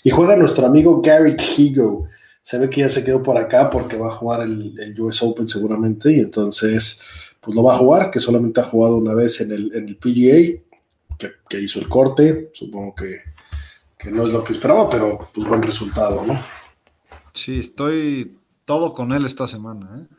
Y 0.02 0.10
juega 0.10 0.36
nuestro 0.36 0.66
amigo 0.66 1.00
Gary 1.02 1.36
Higo 1.56 2.06
se 2.44 2.58
ve 2.58 2.68
que 2.68 2.82
ya 2.82 2.90
se 2.90 3.02
quedó 3.02 3.22
por 3.22 3.38
acá 3.38 3.70
porque 3.70 3.96
va 3.96 4.08
a 4.08 4.14
jugar 4.14 4.42
el, 4.42 4.94
US 5.00 5.22
Open 5.22 5.48
seguramente 5.48 6.12
y 6.12 6.20
entonces 6.20 7.00
pues 7.40 7.54
lo 7.54 7.62
va 7.62 7.74
a 7.74 7.78
jugar, 7.78 8.10
que 8.10 8.20
solamente 8.20 8.60
ha 8.60 8.64
jugado 8.64 8.96
una 8.96 9.14
vez 9.14 9.40
en 9.40 9.50
el, 9.50 9.74
en 9.74 9.88
el 9.88 9.96
PGA, 9.96 10.62
que, 11.48 11.60
hizo 11.60 11.80
el 11.80 11.88
corte, 11.88 12.50
supongo 12.52 12.94
que, 12.94 13.20
no 14.10 14.26
es 14.26 14.32
lo 14.32 14.44
que 14.44 14.52
esperaba, 14.52 14.90
pero 14.90 15.30
pues 15.32 15.48
buen 15.48 15.62
resultado, 15.62 16.22
¿no? 16.26 16.38
Sí, 17.34 17.58
estoy 17.58 18.38
todo 18.64 18.94
con 18.94 19.12
él 19.12 19.26
esta 19.26 19.46
semana, 19.46 20.00
¿eh? 20.00 20.14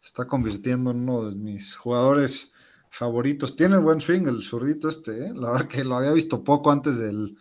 se 0.00 0.08
está 0.08 0.26
convirtiendo 0.26 0.90
en 0.90 1.08
uno 1.08 1.30
de 1.30 1.36
mis 1.36 1.76
jugadores 1.76 2.52
favoritos. 2.90 3.56
Tiene 3.56 3.78
buen 3.78 4.00
swing 4.00 4.26
el 4.26 4.42
zurdito 4.42 4.88
este, 4.88 5.26
¿eh? 5.26 5.32
la 5.34 5.52
verdad 5.52 5.68
que 5.68 5.84
lo 5.84 5.94
había 5.94 6.12
visto 6.12 6.42
poco 6.42 6.72
antes 6.72 6.98
del, 6.98 7.36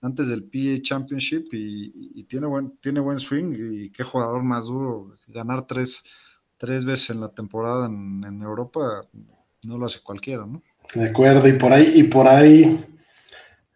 antes 0.00 0.28
del 0.28 0.44
PA 0.44 0.80
Championship 0.80 1.48
y, 1.52 2.24
tiene, 2.24 2.46
buen, 2.46 2.78
tiene 2.78 3.00
buen 3.00 3.20
swing 3.20 3.54
y 3.54 3.90
qué 3.90 4.02
jugador 4.02 4.42
más 4.42 4.64
duro. 4.64 5.10
Ganar 5.28 5.66
tres, 5.66 6.02
tres 6.56 6.84
veces 6.84 7.10
en 7.10 7.20
la 7.20 7.28
temporada 7.28 7.86
en, 7.86 8.42
Europa 8.42 8.80
no 9.64 9.76
lo 9.76 9.86
hace 9.86 10.00
cualquiera, 10.00 10.46
¿no? 10.46 10.62
De 10.94 11.10
acuerdo, 11.10 11.46
y 11.46 11.52
por 11.52 11.72
ahí, 11.72 11.92
y 11.94 12.02
por 12.04 12.26
ahí 12.26 12.82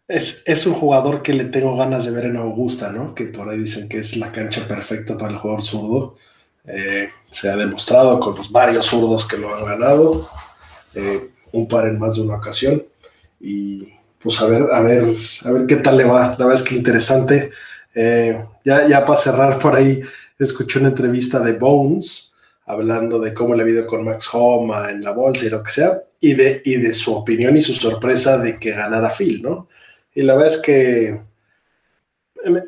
es, 0.09 0.43
es, 0.45 0.67
un 0.67 0.75
jugador 0.75 1.23
que 1.23 1.33
le 1.33 1.45
tengo 1.45 1.77
ganas 1.77 2.05
de 2.05 2.11
ver 2.11 2.27
en 2.27 2.37
Augusta, 2.37 2.91
¿no? 2.91 3.15
Que 3.15 3.25
por 3.27 3.49
ahí 3.49 3.59
dicen 3.59 3.89
que 3.89 3.99
es 3.99 4.17
la 4.17 4.33
cancha 4.33 4.67
perfecta 4.67 5.17
para 5.17 5.33
el 5.33 5.39
jugador 5.39 5.63
zurdo. 5.63 6.17
Eh, 6.67 7.09
se 7.31 7.51
ha 7.51 7.57
demostrado 7.57 8.21
con 8.21 8.37
los 8.37 8.51
varios 8.51 8.87
zurdos 8.87 9.27
que 9.27 9.37
lo 9.37 9.55
han 9.55 9.65
ganado, 9.65 10.29
eh, 10.95 11.31
un 11.53 11.69
par 11.69 11.87
en 11.87 11.99
más 11.99 12.17
de 12.17 12.23
una 12.23 12.37
ocasión. 12.37 12.83
Y, 13.41 13.93
pues 14.21 14.41
a 14.41 14.47
ver, 14.47 14.67
a 14.73 14.81
ver, 14.81 15.05
a 15.45 15.51
ver 15.51 15.67
qué 15.67 15.77
tal 15.77 15.97
le 15.97 16.05
va. 16.05 16.37
La 16.39 16.47
verdad 16.47 16.55
es 16.55 16.63
que 16.63 16.77
interesante. 16.77 17.51
Eh, 17.95 18.45
ya, 18.65 18.87
ya 18.87 19.05
para 19.05 19.19
cerrar 19.19 19.59
por 19.59 19.75
ahí, 19.75 20.03
escuché 20.39 20.79
una 20.79 20.89
entrevista 20.89 21.41
de 21.41 21.53
Bones 21.53 22.33
hablando 22.67 23.21
de 23.21 23.35
cómo 23.35 23.55
le 23.55 23.63
ha 23.63 23.69
ido 23.69 23.87
con 23.87 24.05
Max 24.05 24.29
Homa 24.33 24.91
en 24.91 25.03
la 25.03 25.13
bolsa 25.13 25.45
y 25.45 25.51
lo 25.51 25.63
que 25.63 25.71
sea, 25.71 26.01
y 26.21 26.35
de, 26.35 26.63
y 26.65 26.77
de 26.77 26.93
su 26.93 27.15
opinión 27.15 27.57
y 27.57 27.63
su 27.63 27.75
sorpresa 27.75 28.39
de 28.39 28.59
que 28.59 28.71
ganara 28.71 29.11
Phil, 29.11 29.43
¿no? 29.43 29.69
Y 30.15 30.23
la 30.23 30.35
verdad 30.35 30.55
es 30.55 30.63
que 30.63 31.21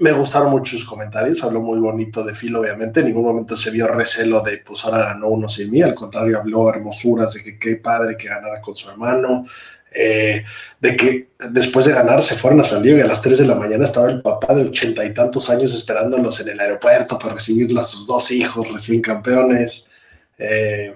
me 0.00 0.12
gustaron 0.12 0.50
mucho 0.50 0.72
sus 0.72 0.84
comentarios, 0.84 1.42
habló 1.44 1.60
muy 1.60 1.78
bonito 1.78 2.24
de 2.24 2.32
Phil, 2.32 2.56
obviamente, 2.56 3.00
en 3.00 3.06
ningún 3.06 3.24
momento 3.24 3.54
se 3.56 3.70
vio 3.70 3.86
recelo 3.86 4.40
de, 4.40 4.58
pues 4.58 4.84
ahora 4.84 5.12
ganó 5.12 5.28
uno 5.28 5.48
sin 5.48 5.70
mí, 5.70 5.82
al 5.82 5.94
contrario, 5.94 6.38
habló 6.38 6.68
hermosuras 6.70 7.34
de 7.34 7.42
que 7.42 7.58
qué 7.58 7.76
padre 7.76 8.16
que 8.16 8.28
ganara 8.28 8.60
con 8.60 8.74
su 8.74 8.88
hermano, 8.90 9.44
eh, 9.92 10.44
de 10.80 10.96
que 10.96 11.28
después 11.50 11.86
de 11.86 11.92
ganar 11.92 12.22
se 12.22 12.34
fueron 12.34 12.60
a 12.60 12.64
San 12.64 12.82
Diego 12.82 12.98
y 12.98 13.02
a 13.02 13.06
las 13.06 13.22
3 13.22 13.38
de 13.38 13.46
la 13.46 13.54
mañana 13.54 13.84
estaba 13.84 14.10
el 14.10 14.20
papá 14.20 14.54
de 14.54 14.64
ochenta 14.64 15.04
y 15.04 15.14
tantos 15.14 15.48
años 15.48 15.74
esperándolos 15.74 16.40
en 16.40 16.48
el 16.48 16.60
aeropuerto 16.60 17.18
para 17.18 17.34
recibir 17.34 17.76
a 17.78 17.84
sus 17.84 18.06
dos 18.06 18.30
hijos 18.30 18.70
recién 18.70 19.00
campeones. 19.00 19.88
Eh, 20.38 20.94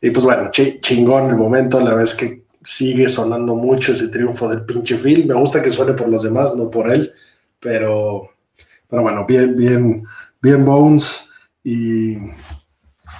y 0.00 0.10
pues 0.10 0.24
bueno, 0.24 0.50
chingón 0.50 1.30
el 1.30 1.36
momento, 1.36 1.80
la 1.80 1.94
vez 1.94 2.14
que 2.14 2.41
sigue 2.64 3.08
sonando 3.08 3.54
mucho 3.54 3.92
ese 3.92 4.08
triunfo 4.08 4.48
del 4.48 4.64
pinche 4.64 4.96
Phil. 4.96 5.26
Me 5.26 5.34
gusta 5.34 5.62
que 5.62 5.70
suene 5.70 5.92
por 5.92 6.08
los 6.08 6.22
demás, 6.22 6.54
no 6.54 6.70
por 6.70 6.90
él, 6.90 7.12
pero, 7.58 8.30
pero 8.88 9.02
bueno, 9.02 9.26
bien, 9.26 9.56
bien, 9.56 10.04
bien 10.40 10.64
Bones 10.64 11.28
y 11.64 12.16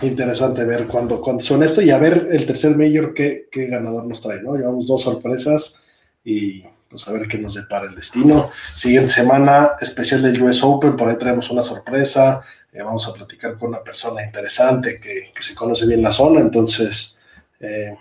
interesante 0.02 0.64
ver 0.64 0.86
cuándo, 0.86 1.20
cuándo 1.20 1.42
son 1.42 1.62
esto 1.62 1.80
y 1.80 1.90
a 1.90 1.98
ver 1.98 2.28
el 2.30 2.46
tercer 2.46 2.76
mayor 2.76 3.14
qué, 3.14 3.48
qué, 3.50 3.66
ganador 3.66 4.04
nos 4.06 4.20
trae, 4.20 4.42
¿no? 4.42 4.56
Llevamos 4.56 4.86
dos 4.86 5.02
sorpresas 5.02 5.80
y 6.24 6.64
pues 6.88 7.06
a 7.08 7.12
ver 7.12 7.26
qué 7.28 7.38
nos 7.38 7.54
depara 7.54 7.86
el 7.86 7.94
destino. 7.94 8.50
Siguiente 8.74 9.10
semana, 9.10 9.72
especial 9.80 10.22
del 10.22 10.42
US 10.42 10.62
Open, 10.62 10.96
por 10.96 11.08
ahí 11.08 11.16
traemos 11.16 11.50
una 11.50 11.62
sorpresa, 11.62 12.40
eh, 12.72 12.82
vamos 12.82 13.06
a 13.08 13.14
platicar 13.14 13.56
con 13.56 13.70
una 13.70 13.82
persona 13.82 14.24
interesante 14.24 14.98
que, 15.00 15.32
que 15.34 15.42
se 15.42 15.54
conoce 15.54 15.86
bien 15.86 16.02
la 16.02 16.12
zona, 16.12 16.40
entonces 16.40 17.18
eh, 17.60 17.94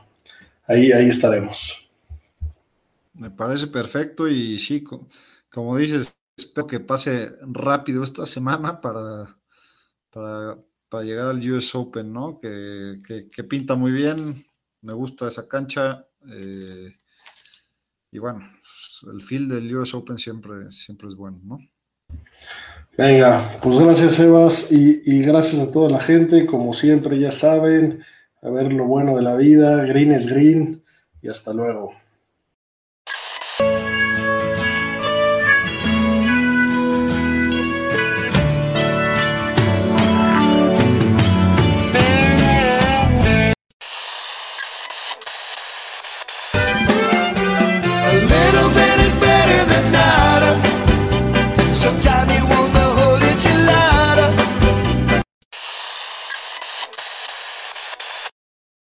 ahí, 0.65 0.91
ahí 0.91 1.09
estaremos. 1.09 1.89
Me 3.13 3.29
parece 3.29 3.67
perfecto 3.67 4.27
y 4.27 4.57
sí, 4.57 4.83
como 5.49 5.77
dices, 5.77 6.17
espero 6.37 6.67
que 6.67 6.79
pase 6.79 7.31
rápido 7.41 8.03
esta 8.03 8.25
semana 8.25 8.81
para, 8.81 9.37
para 10.11 10.57
para 10.91 11.05
llegar 11.05 11.27
al 11.27 11.51
US 11.51 11.73
Open, 11.73 12.11
¿no? 12.11 12.37
Que, 12.37 12.99
que, 13.31 13.43
pinta 13.45 13.75
muy 13.75 13.93
bien, 13.93 14.35
me 14.81 14.91
gusta 14.91 15.29
esa 15.29 15.47
cancha. 15.47 16.05
Eh, 16.29 16.93
y 18.11 18.19
bueno, 18.19 18.41
el 19.13 19.21
feel 19.21 19.47
del 19.47 19.73
US 19.77 19.93
Open 19.93 20.17
siempre, 20.17 20.69
siempre 20.69 21.07
es 21.07 21.15
bueno, 21.15 21.39
¿no? 21.45 21.59
Venga, 22.97 23.57
pues 23.61 23.79
gracias 23.79 24.15
Sebas 24.15 24.69
y, 24.69 25.01
y, 25.05 25.21
gracias 25.21 25.65
a 25.65 25.71
toda 25.71 25.89
la 25.89 26.01
gente, 26.01 26.45
como 26.45 26.73
siempre 26.73 27.17
ya 27.17 27.31
saben, 27.31 28.03
a 28.41 28.49
ver 28.49 28.73
lo 28.73 28.85
bueno 28.85 29.15
de 29.15 29.21
la 29.21 29.35
vida, 29.35 29.83
green 29.83 30.11
es 30.11 30.27
green 30.27 30.83
y 31.21 31.29
hasta 31.29 31.53
luego. 31.53 31.93